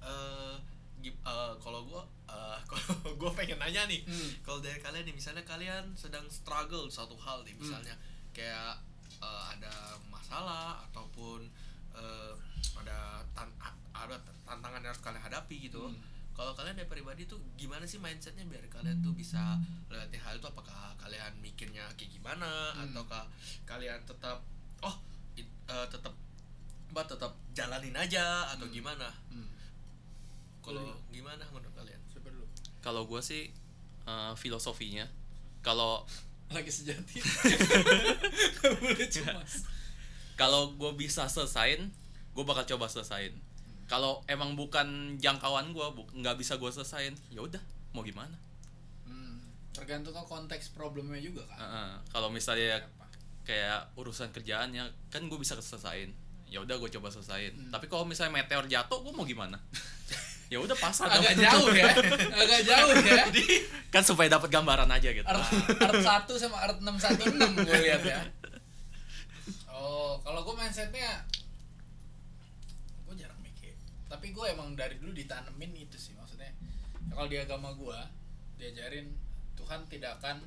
eh 0.00 0.54
gim- 1.00 1.16
eh, 1.18 1.52
kalau 1.58 1.80
gua 1.82 2.02
eh, 2.26 2.58
kalau 2.68 2.84
gua 3.16 3.32
pengen 3.32 3.56
nanya 3.56 3.86
nih 3.86 4.04
Hmm. 4.04 4.30
kalau 4.40 4.60
dari 4.60 4.76
kalian 4.78 5.00
nih 5.02 5.14
misalnya 5.14 5.40
kalian 5.42 5.80
sedang 5.94 6.28
struggle 6.28 6.86
suatu 6.86 7.16
hal 7.16 7.40
nih 7.42 7.56
misalnya 7.56 7.96
kayak 8.30 8.76
eh, 9.16 9.42
ada 9.48 9.72
masalah 10.06 10.76
ataupun 10.84 11.48
eh, 11.94 12.32
ada 12.76 12.98
tan- 13.32 13.56
ada 13.92 14.16
tantangan 14.44 14.78
yang 14.78 14.90
harus 14.90 15.00
kalian 15.00 15.24
hadapi 15.24 15.56
gitu 15.62 15.88
Hmm. 15.88 15.96
Kalau 16.34 16.50
kalian 16.52 16.74
dari 16.74 16.86
pribadi 16.86 17.24
tuh 17.24 17.38
gimana 17.54 17.82
sih 17.82 17.96
mindsetnya 17.96 18.42
biar 18.44 18.66
kalian 18.68 18.98
tuh 19.00 19.14
bisa 19.14 19.54
lewatin 19.86 20.18
hal 20.18 20.34
itu 20.34 20.44
apakah 20.44 20.74
kalian 20.96 21.30
mikirnya 21.38 21.86
kayak 21.94 22.10
gimana 22.10 22.74
Hmm. 22.74 22.90
ataukah 22.90 23.22
kalian 23.64 24.02
tetap 24.02 24.42
oh 24.80 24.96
it- 25.34 25.46
eh, 25.64 25.86
tetap 25.88 26.10
apa 26.90 27.02
tetap 27.04 27.32
jalanin 27.50 27.94
aja 27.94 28.50
atau 28.50 28.66
Hmm. 28.66 28.74
gimana 28.74 29.08
Hmm. 29.28 29.46
kalau 30.60 30.82
gimana 31.08 31.42
menurut 31.48 31.70
kalian? 31.72 32.00
Kalau 32.80 33.04
gue 33.04 33.20
sih 33.20 33.48
eh, 34.04 34.32
filosofinya 34.34 35.06
kalau 35.60 36.04
Lagi 36.44 36.68
sejati. 36.68 37.24
Boleh 38.82 39.08
cemas. 39.08 39.64
kalau 40.34 40.74
gue 40.74 40.92
bisa 40.94 41.24
selesain 41.24 41.88
gue 42.30 42.44
bakal 42.44 42.66
coba 42.66 42.84
selesain 42.84 43.32
kalau 43.84 44.24
emang 44.26 44.54
bukan 44.54 44.86
jangkauan 45.16 45.70
gue 45.70 45.86
nggak 46.14 46.34
bisa 46.34 46.54
gue 46.54 46.68
selesain 46.68 47.12
ya 47.28 47.40
udah 47.40 47.60
mau 47.90 48.00
gimana 48.00 48.34
Hmm. 49.02 49.40
Tergantung 49.70 50.10
ke 50.10 50.22
konteks 50.22 50.70
problemnya 50.70 51.18
juga 51.18 51.44
kan. 51.46 51.58
Heeh. 51.58 51.90
kalau 52.08 52.28
misalnya 52.28 52.80
Apa? 52.80 53.04
kayak 53.42 53.92
urusan 53.94 54.30
kerjaannya 54.30 54.82
kan 55.08 55.22
gue 55.22 55.36
bisa 55.36 55.54
selesain 55.56 56.08
ya 56.44 56.58
udah 56.58 56.74
gue 56.74 56.90
coba 56.90 57.08
selesain 57.08 57.52
Hmm. 57.52 57.68
tapi 57.68 57.86
kalau 57.86 58.02
misalnya 58.02 58.32
meteor 58.34 58.64
jatuh 58.64 59.00
gue 59.00 59.10
mau 59.10 59.22
gimana 59.22 59.60
ya 60.52 60.56
udah 60.56 60.74
pasar 60.74 61.08
Agak 61.08 61.34
dong. 61.34 61.42
jauh 61.42 61.70
ya. 61.72 61.88
Agak 62.34 62.60
jauh 62.62 62.94
ya. 62.96 63.24
kan 63.92 64.00
supaya 64.00 64.28
dapat 64.30 64.48
gambaran 64.48 64.86
aja 64.86 65.08
gitu 65.10 65.24
Art, 65.24 65.40
art 65.80 66.00
1 66.28 66.36
sama 66.36 66.60
art 66.60 66.78
616 66.78 67.58
gue 67.60 67.78
lihat 67.82 68.02
ya. 68.02 68.20
Oh, 69.66 70.16
kalau 70.22 70.40
gue 70.40 70.54
mindsetnya. 70.54 71.20
Tapi 74.14 74.30
gue 74.30 74.46
emang 74.46 74.78
dari 74.78 74.94
dulu 75.02 75.10
ditanemin 75.10 75.74
itu 75.74 75.98
sih 75.98 76.14
maksudnya. 76.14 76.54
Kalau 77.10 77.26
di 77.26 77.34
agama 77.34 77.74
gue 77.74 77.98
diajarin 78.62 79.10
Tuhan 79.58 79.90
tidak 79.90 80.22
akan 80.22 80.38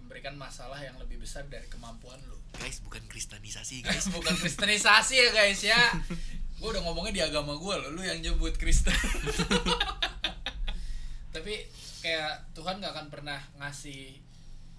memberikan 0.00 0.32
masalah 0.40 0.80
yang 0.80 0.96
lebih 0.96 1.20
besar 1.20 1.44
dari 1.52 1.68
kemampuan 1.68 2.16
lu. 2.24 2.40
guys 2.56 2.80
bukan 2.80 3.04
kristenisasi 3.04 3.84
Guys, 3.84 4.08
bukan 4.16 4.32
kristenisasi 4.40 5.20
ya 5.20 5.28
guys 5.36 5.60
ya. 5.60 5.80
Gue 6.56 6.72
udah 6.72 6.80
ngomongnya 6.80 7.12
di 7.12 7.22
agama 7.28 7.52
gue 7.60 7.74
loh, 7.76 7.92
lu 7.92 8.00
yang 8.00 8.24
nyebut 8.24 8.56
Kristen. 8.56 8.96
Tapi 11.36 11.68
kayak 12.00 12.56
Tuhan 12.56 12.80
gak 12.80 12.92
akan 12.96 13.08
pernah 13.12 13.36
ngasih 13.60 14.16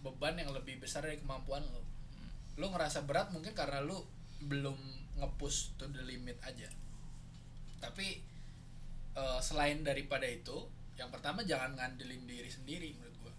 beban 0.02 0.34
yang 0.34 0.50
lebih 0.50 0.82
besar 0.82 1.06
dari 1.06 1.22
kemampuan 1.22 1.62
lu. 1.62 1.84
Lu 2.58 2.74
ngerasa 2.74 3.06
berat 3.06 3.30
mungkin 3.30 3.54
karena 3.54 3.86
lu 3.86 4.02
belum 4.50 4.78
nge-push 5.22 5.78
to 5.78 5.86
the 5.94 6.02
limit 6.02 6.42
aja. 6.42 6.74
Tapi 7.86 8.08
eh, 9.14 9.40
selain 9.46 9.86
daripada 9.86 10.26
itu, 10.26 10.66
yang 10.98 11.14
pertama 11.14 11.46
jangan 11.46 11.78
ngandelin 11.78 12.26
diri 12.26 12.50
sendiri 12.50 12.98
menurut 12.98 13.30
gua. 13.30 13.34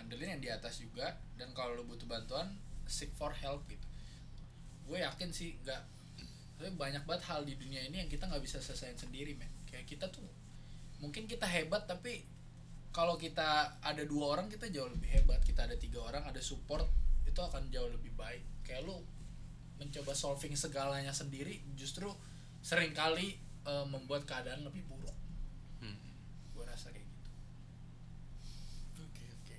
Ngandelin 0.00 0.38
yang 0.38 0.42
di 0.42 0.50
atas 0.50 0.80
juga 0.80 1.12
dan 1.36 1.52
kalau 1.52 1.76
lu 1.76 1.84
butuh 1.84 2.08
bantuan 2.08 2.56
seek 2.88 3.12
for 3.12 3.36
help 3.36 3.68
gitu. 3.68 3.84
Gue 4.88 5.04
yakin 5.04 5.30
sih 5.30 5.60
nggak 5.62 5.92
tapi 6.62 6.78
banyak 6.78 7.02
banget 7.10 7.26
hal 7.26 7.42
di 7.42 7.58
dunia 7.58 7.82
ini 7.82 8.06
yang 8.06 8.06
kita 8.06 8.30
nggak 8.30 8.38
bisa 8.38 8.62
selesaiin 8.62 8.94
sendiri 8.94 9.34
men 9.34 9.50
kayak 9.66 9.82
kita 9.82 10.06
tuh 10.14 10.22
mungkin 11.02 11.26
kita 11.26 11.42
hebat 11.42 11.90
tapi 11.90 12.22
kalau 12.94 13.18
kita 13.18 13.82
ada 13.82 14.06
dua 14.06 14.38
orang 14.38 14.46
kita 14.46 14.70
jauh 14.70 14.86
lebih 14.86 15.10
hebat 15.10 15.42
kita 15.42 15.66
ada 15.66 15.74
tiga 15.74 15.98
orang 15.98 16.22
ada 16.22 16.38
support 16.38 16.86
itu 17.26 17.34
akan 17.42 17.66
jauh 17.74 17.90
lebih 17.90 18.14
baik 18.14 18.46
kayak 18.62 18.86
lu 18.86 18.94
mencoba 19.82 20.14
solving 20.14 20.54
segalanya 20.54 21.10
sendiri 21.10 21.66
justru 21.74 22.06
sering 22.62 22.94
kali 22.94 23.41
eh, 23.66 23.86
membuat 23.86 24.26
keadaan 24.26 24.66
lebih 24.66 24.82
buruk. 24.90 25.14
Hmm. 25.82 25.98
gue 26.54 26.64
rasa 26.66 26.90
kayak 26.90 27.06
gitu. 27.06 27.30
Oke 29.02 29.24
oke. 29.26 29.56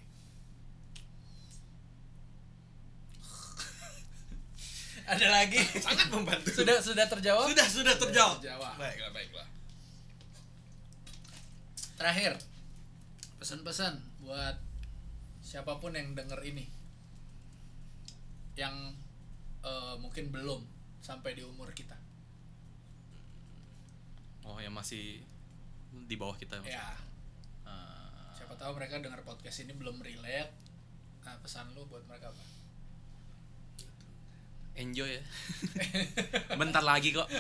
Ada 5.12 5.28
lagi? 5.28 5.60
Sangat 5.80 6.08
membantu. 6.12 6.52
Sudah 6.52 6.80
sudah 6.80 7.06
terjawab? 7.08 7.48
Sudah 7.52 7.68
sudah 7.68 7.96
terjawab. 7.96 8.38
Terjawab. 8.40 8.76
baiklah 8.80 9.12
baiklah. 9.12 9.48
Terakhir. 12.00 12.40
Pesan-pesan 13.40 14.00
buat 14.24 14.56
siapa 15.44 15.80
pun 15.84 15.96
yang 15.96 16.16
denger 16.16 16.40
ini. 16.48 16.68
Yang 18.56 18.96
eh, 19.64 19.96
mungkin 20.00 20.32
belum 20.32 20.64
sampai 21.04 21.36
di 21.36 21.44
umur 21.44 21.72
kita 21.76 22.03
oh 24.48 24.58
yang 24.60 24.74
masih 24.76 25.24
di 26.08 26.16
bawah 26.18 26.36
kita 26.36 26.60
maksudnya. 26.60 26.82
ya 26.82 27.14
Eh, 27.64 28.28
siapa 28.36 28.54
tahu 28.60 28.76
mereka 28.76 29.00
denger 29.00 29.24
podcast 29.24 29.64
ini 29.64 29.72
belum 29.72 30.04
relate. 30.04 30.52
Nah 31.24 31.40
pesan 31.40 31.72
lu 31.72 31.88
buat 31.88 32.04
mereka 32.06 32.28
apa? 32.30 32.44
Enjoy 34.76 35.08
ya. 35.08 35.24
Bentar 36.60 36.84
lagi 36.84 37.16
kok. 37.16 37.30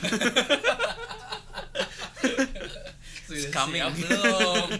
Sudah 3.27 3.51
coming. 3.51 3.81
siap 3.81 3.93
belum? 3.97 4.67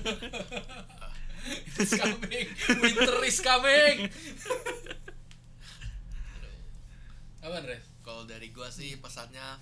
It's 1.76 2.00
coming 2.00 2.48
winter 2.80 3.20
is 3.28 3.44
coming. 3.44 4.08
Apa 7.44 7.60
Andre? 7.60 7.84
Kalau 8.00 8.24
dari 8.24 8.48
gua 8.56 8.72
sih 8.72 8.96
pesannya 9.02 9.60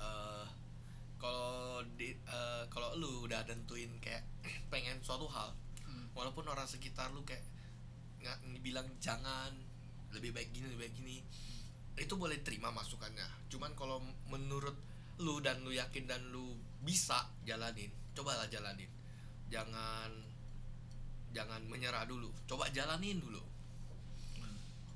eh 0.00 0.44
kalau 1.22 1.86
di 1.94 2.10
eh, 2.10 2.64
kalau 2.66 2.98
lu 2.98 3.30
udah 3.30 3.46
nentuin 3.46 3.94
kayak 4.02 4.26
pengen 4.72 4.98
suatu 5.06 5.30
hal 5.30 5.54
Hmm. 5.92 6.08
walaupun 6.16 6.48
orang 6.48 6.64
sekitar 6.64 7.12
lu 7.12 7.20
kayak 7.20 7.44
nggak 8.24 8.64
bilang 8.64 8.88
jangan 8.96 9.52
lebih 10.16 10.32
baik 10.32 10.48
gini 10.48 10.72
lebih 10.72 10.88
baik 10.88 10.94
gini 10.96 11.20
itu 12.00 12.16
boleh 12.16 12.40
terima 12.40 12.72
masukannya. 12.72 13.28
Cuman 13.52 13.76
kalau 13.76 14.00
menurut 14.32 14.72
lu 15.20 15.44
dan 15.44 15.60
lu 15.60 15.76
yakin 15.76 16.08
dan 16.08 16.24
lu 16.32 16.56
bisa 16.80 17.28
jalanin 17.44 17.92
cobalah 18.16 18.48
jalanin. 18.48 18.88
Jangan 19.52 20.08
jangan 21.36 21.60
menyerah 21.68 22.08
dulu. 22.08 22.32
Coba 22.48 22.72
jalanin 22.72 23.20
dulu 23.20 23.51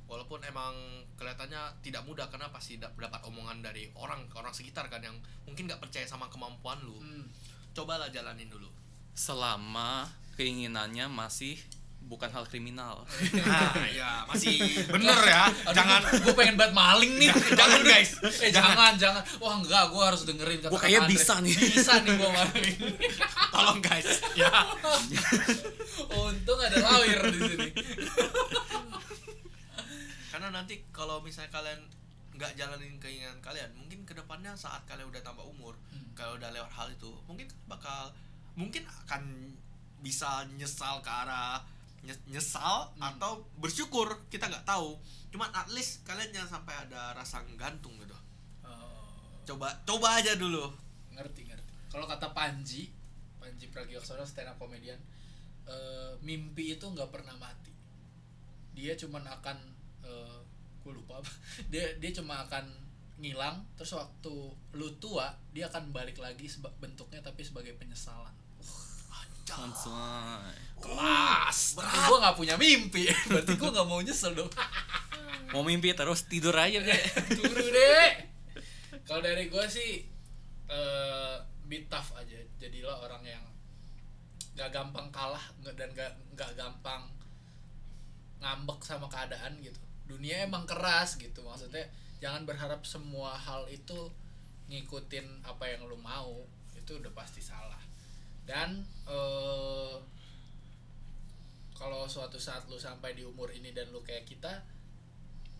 walaupun 0.07 0.39
emang 0.43 0.73
kelihatannya 1.15 1.83
tidak 1.83 2.07
mudah 2.07 2.31
karena 2.31 2.47
pasti 2.49 2.78
dap- 2.78 2.95
dapat 2.95 3.20
omongan 3.27 3.59
dari 3.61 3.91
orang 3.95 4.23
orang 4.33 4.55
sekitar 4.55 4.87
kan 4.87 5.03
yang 5.03 5.15
mungkin 5.43 5.66
nggak 5.66 5.83
percaya 5.83 6.07
sama 6.07 6.31
kemampuan 6.31 6.78
lu. 6.83 6.97
Hmm. 6.97 7.27
cobalah 7.74 8.09
jalanin 8.09 8.49
dulu. 8.49 8.73
Selama 9.12 10.09
keinginannya 10.33 11.12
masih 11.12 11.61
bukan 12.07 12.31
hal 12.31 12.47
kriminal. 12.47 13.03
Nah 13.35 13.74
ya 13.99 14.24
masih 14.24 14.57
bener 14.95 15.19
ya. 15.27 15.45
Jangan 15.74 16.01
gue 16.23 16.33
pengen 16.33 16.57
banget 16.57 16.73
maling 16.73 17.19
nih. 17.19 17.28
Jangan 17.61 17.81
guys. 17.83 18.11
Eh 18.41 18.49
jangan. 18.55 18.95
jangan 18.97 19.20
wah 19.43 19.59
enggak 19.59 19.91
gue 19.93 20.03
harus 20.07 20.23
dengerin 20.24 20.62
kata 20.62 20.73
Gua 20.73 20.81
kayaknya 20.81 21.05
bisa 21.11 21.35
nih. 21.43 21.53
bisa 21.53 21.93
nih 22.01 22.15
gue 22.16 22.31
maling. 22.31 22.77
Tolong 23.53 23.78
guys. 23.83 24.09
Ya. 24.39 24.55
Untung 26.15 26.59
ada 26.62 26.78
lawyer 26.81 27.20
di 27.28 27.41
sini 27.43 27.69
karena 30.47 30.62
nanti 30.62 30.78
kalau 30.94 31.18
misalnya 31.18 31.51
kalian 31.51 31.82
nggak 32.39 32.55
jalanin 32.55 32.94
keinginan 33.02 33.35
kalian 33.43 33.66
mungkin 33.74 34.06
ke 34.06 34.14
depannya 34.14 34.55
saat 34.55 34.78
kalian 34.86 35.10
udah 35.10 35.18
tambah 35.18 35.43
umur 35.43 35.74
Hmm. 35.90 36.06
kalau 36.14 36.39
udah 36.39 36.55
lewat 36.55 36.70
hal 36.70 36.86
itu 36.86 37.10
mungkin 37.27 37.51
bakal 37.66 38.14
mungkin 38.55 38.86
akan 38.86 39.27
bisa 39.98 40.47
nyesal 40.55 41.02
ke 41.02 41.10
arah 41.10 41.66
nye- 42.06 42.23
nyesal 42.31 42.94
Hmm. 42.94 43.10
atau 43.10 43.43
bersyukur 43.59 44.06
kita 44.31 44.47
nggak 44.47 44.62
tahu. 44.62 44.94
Cuman 45.35 45.51
at 45.51 45.66
least 45.74 46.06
kalian 46.06 46.31
jangan 46.31 46.62
sampai 46.62 46.78
ada 46.78 47.10
rasa 47.10 47.43
gantung 47.59 47.98
gitu. 47.98 48.14
Oh, 48.62 49.43
coba 49.43 49.74
coba 49.82 50.23
aja 50.23 50.39
dulu. 50.39 50.62
Ngerti 51.10 51.43
ngerti. 51.43 51.90
Kalau 51.90 52.06
kata 52.06 52.31
Panji 52.31 52.94
Panji 53.43 53.66
Pragiwaksono 53.66 54.23
stand 54.23 54.47
up 54.47 54.62
comedian 54.62 55.02
eh, 55.66 56.14
mimpi 56.23 56.78
itu 56.78 56.86
nggak 56.86 57.10
pernah 57.10 57.35
mati. 57.35 57.74
Dia 58.78 58.94
cuman 58.94 59.27
akan 59.27 59.74
eh, 60.07 60.39
gue 60.81 60.93
lupa 60.95 61.19
apa. 61.19 61.31
Dia 61.73 61.99
dia 61.99 62.11
cuma 62.15 62.47
akan 62.47 62.65
ngilang 63.16 63.65
terus 63.81 63.97
waktu 63.97 64.35
lu 64.77 64.89
tua 65.01 65.33
dia 65.49 65.65
akan 65.73 65.89
balik 65.89 66.20
lagi 66.20 66.45
seba- 66.45 66.73
bentuknya 66.78 67.19
tapi 67.24 67.41
sebagai 67.41 67.73
penyesalan. 67.74 68.33
Anjay. 69.47 70.59
kelas. 70.83 71.78
Berarti 71.78 71.99
gue 72.03 72.19
nggak 72.19 72.37
punya 72.37 72.55
mimpi. 72.59 73.07
Berarti 73.31 73.55
gue 73.55 73.70
nggak 73.70 73.89
mau 73.89 74.03
nyesel 74.03 74.35
dong. 74.35 74.51
Mau 75.55 75.62
mimpi 75.62 75.95
terus 75.95 76.27
tidur 76.27 76.53
aja 76.59 76.83
kayak 76.83 77.07
turu 77.39 77.62
deh 77.70 78.11
kalau 79.07 79.23
dari 79.23 79.47
gue 79.47 79.65
sih 79.70 80.03
eh 80.66 81.37
be 81.70 81.87
tough 81.87 82.19
aja. 82.19 82.35
Jadilah 82.59 82.99
orang 82.99 83.23
yang 83.23 83.45
gak 84.59 84.74
gampang 84.74 85.07
kalah 85.15 85.47
dan 85.62 85.87
gak 85.95 86.11
nggak 86.35 86.51
gampang 86.59 87.07
ngambek 88.43 88.81
sama 88.83 89.07
keadaan 89.07 89.55
gitu 89.62 89.78
dunia 90.07 90.47
emang 90.47 90.65
keras 90.65 91.19
gitu. 91.19 91.43
Maksudnya 91.43 91.87
jangan 92.23 92.47
berharap 92.49 92.83
semua 92.87 93.37
hal 93.37 93.66
itu 93.69 94.11
ngikutin 94.66 95.47
apa 95.47 95.69
yang 95.70 95.87
lu 95.87 95.99
mau 95.99 96.43
itu 96.74 96.99
udah 96.99 97.12
pasti 97.15 97.43
salah. 97.43 97.78
Dan 98.47 98.87
eh 99.11 99.99
kalau 101.77 102.09
suatu 102.09 102.41
saat 102.41 102.65
lu 102.73 102.81
sampai 102.81 103.12
di 103.12 103.20
umur 103.20 103.53
ini 103.53 103.77
dan 103.77 103.93
lu 103.93 104.01
kayak 104.01 104.24
kita 104.24 104.65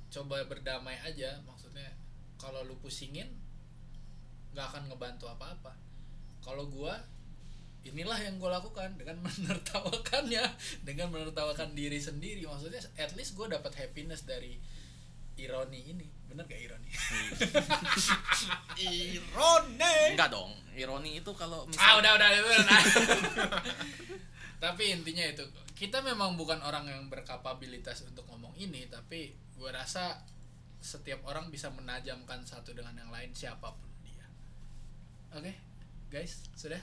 coba 0.09 0.47
berdamai 0.49 0.97
aja. 1.03 1.43
Maksudnya 1.45 1.93
kalau 2.41 2.65
lu 2.65 2.79
pusingin 2.81 3.29
nggak 4.57 4.67
akan 4.73 4.89
ngebantu 4.89 5.29
apa-apa. 5.29 5.77
Kalau 6.41 6.71
gua 6.71 6.97
inilah 7.87 8.19
yang 8.19 8.43
gue 8.43 8.51
lakukan 8.51 8.99
dengan 8.99 9.23
menertawakannya 9.27 10.45
dengan 10.83 11.09
menertawakan 11.15 11.73
diri 11.73 12.03
sendiri. 12.03 12.43
Maksudnya 12.47 12.83
at 12.99 13.15
least 13.15 13.39
gue 13.39 13.47
dapat 13.47 13.73
happiness 13.79 14.27
dari 14.27 14.59
ironi 15.39 15.81
ini. 15.95 16.09
Bener 16.27 16.45
gak 16.49 16.59
ironi? 16.59 16.91
Ironi. 18.83 19.97
Enggak 20.13 20.31
dong. 20.33 20.53
Ironi 20.75 21.21
itu 21.23 21.31
kalau 21.33 21.65
ah 21.65 21.69
misalnya 21.71 21.97
udah 21.97 22.13
udah 22.17 22.29
udah, 22.29 22.59
udah. 22.61 22.83
tapi 24.65 24.89
intinya 24.89 25.25
itu 25.25 25.45
kita 25.77 26.01
memang 26.01 26.33
bukan 26.41 26.61
orang 26.65 26.89
yang 26.89 27.05
berkapabilitas 27.13 28.09
untuk 28.09 28.25
ngomong 28.33 28.57
ini 28.57 28.89
tapi 28.89 29.37
gue 29.57 29.71
rasa 29.73 30.25
setiap 30.81 31.25
orang 31.29 31.53
bisa 31.53 31.69
menajamkan 31.73 32.45
satu 32.45 32.73
dengan 32.73 32.97
yang 32.97 33.13
lain 33.13 33.33
siapa 33.33 33.73
pun 33.73 33.91
dia. 34.05 34.25
Oke 35.37 35.77
guys 36.11 36.47
sudah 36.55 36.79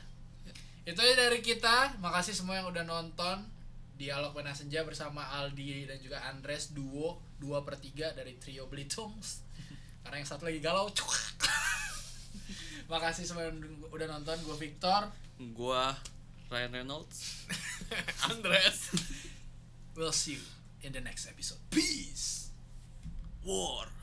itu 0.84 1.00
aja 1.00 1.16
dari 1.28 1.40
kita. 1.40 1.98
Makasih 2.00 2.36
semua 2.36 2.60
yang 2.60 2.68
udah 2.70 2.84
nonton 2.84 3.48
dialog 3.96 4.36
Pena 4.36 4.52
Senja 4.52 4.84
bersama 4.84 5.24
Aldi 5.40 5.88
dan 5.88 5.98
juga 6.02 6.20
Andres 6.28 6.74
duo 6.74 7.22
dua 7.38 7.62
per 7.62 7.78
tiga 7.78 8.10
dari 8.12 8.36
trio 8.42 8.66
Blitungs 8.66 9.46
karena 10.04 10.18
yang 10.20 10.28
satu 10.28 10.50
lagi 10.50 10.60
galau 10.60 10.90
makasih 12.92 13.24
semua 13.24 13.48
yang 13.48 13.58
udah 13.90 14.08
nonton. 14.10 14.38
Gue 14.44 14.58
Victor. 14.70 15.08
Gua 15.56 15.96
Ryan 16.52 16.84
Reynolds. 16.84 17.48
Andres. 18.30 18.92
We'll 19.94 20.14
see 20.14 20.38
you 20.38 20.46
in 20.82 20.92
the 20.92 21.02
next 21.02 21.30
episode. 21.30 21.62
Peace. 21.70 22.44
war 23.46 24.03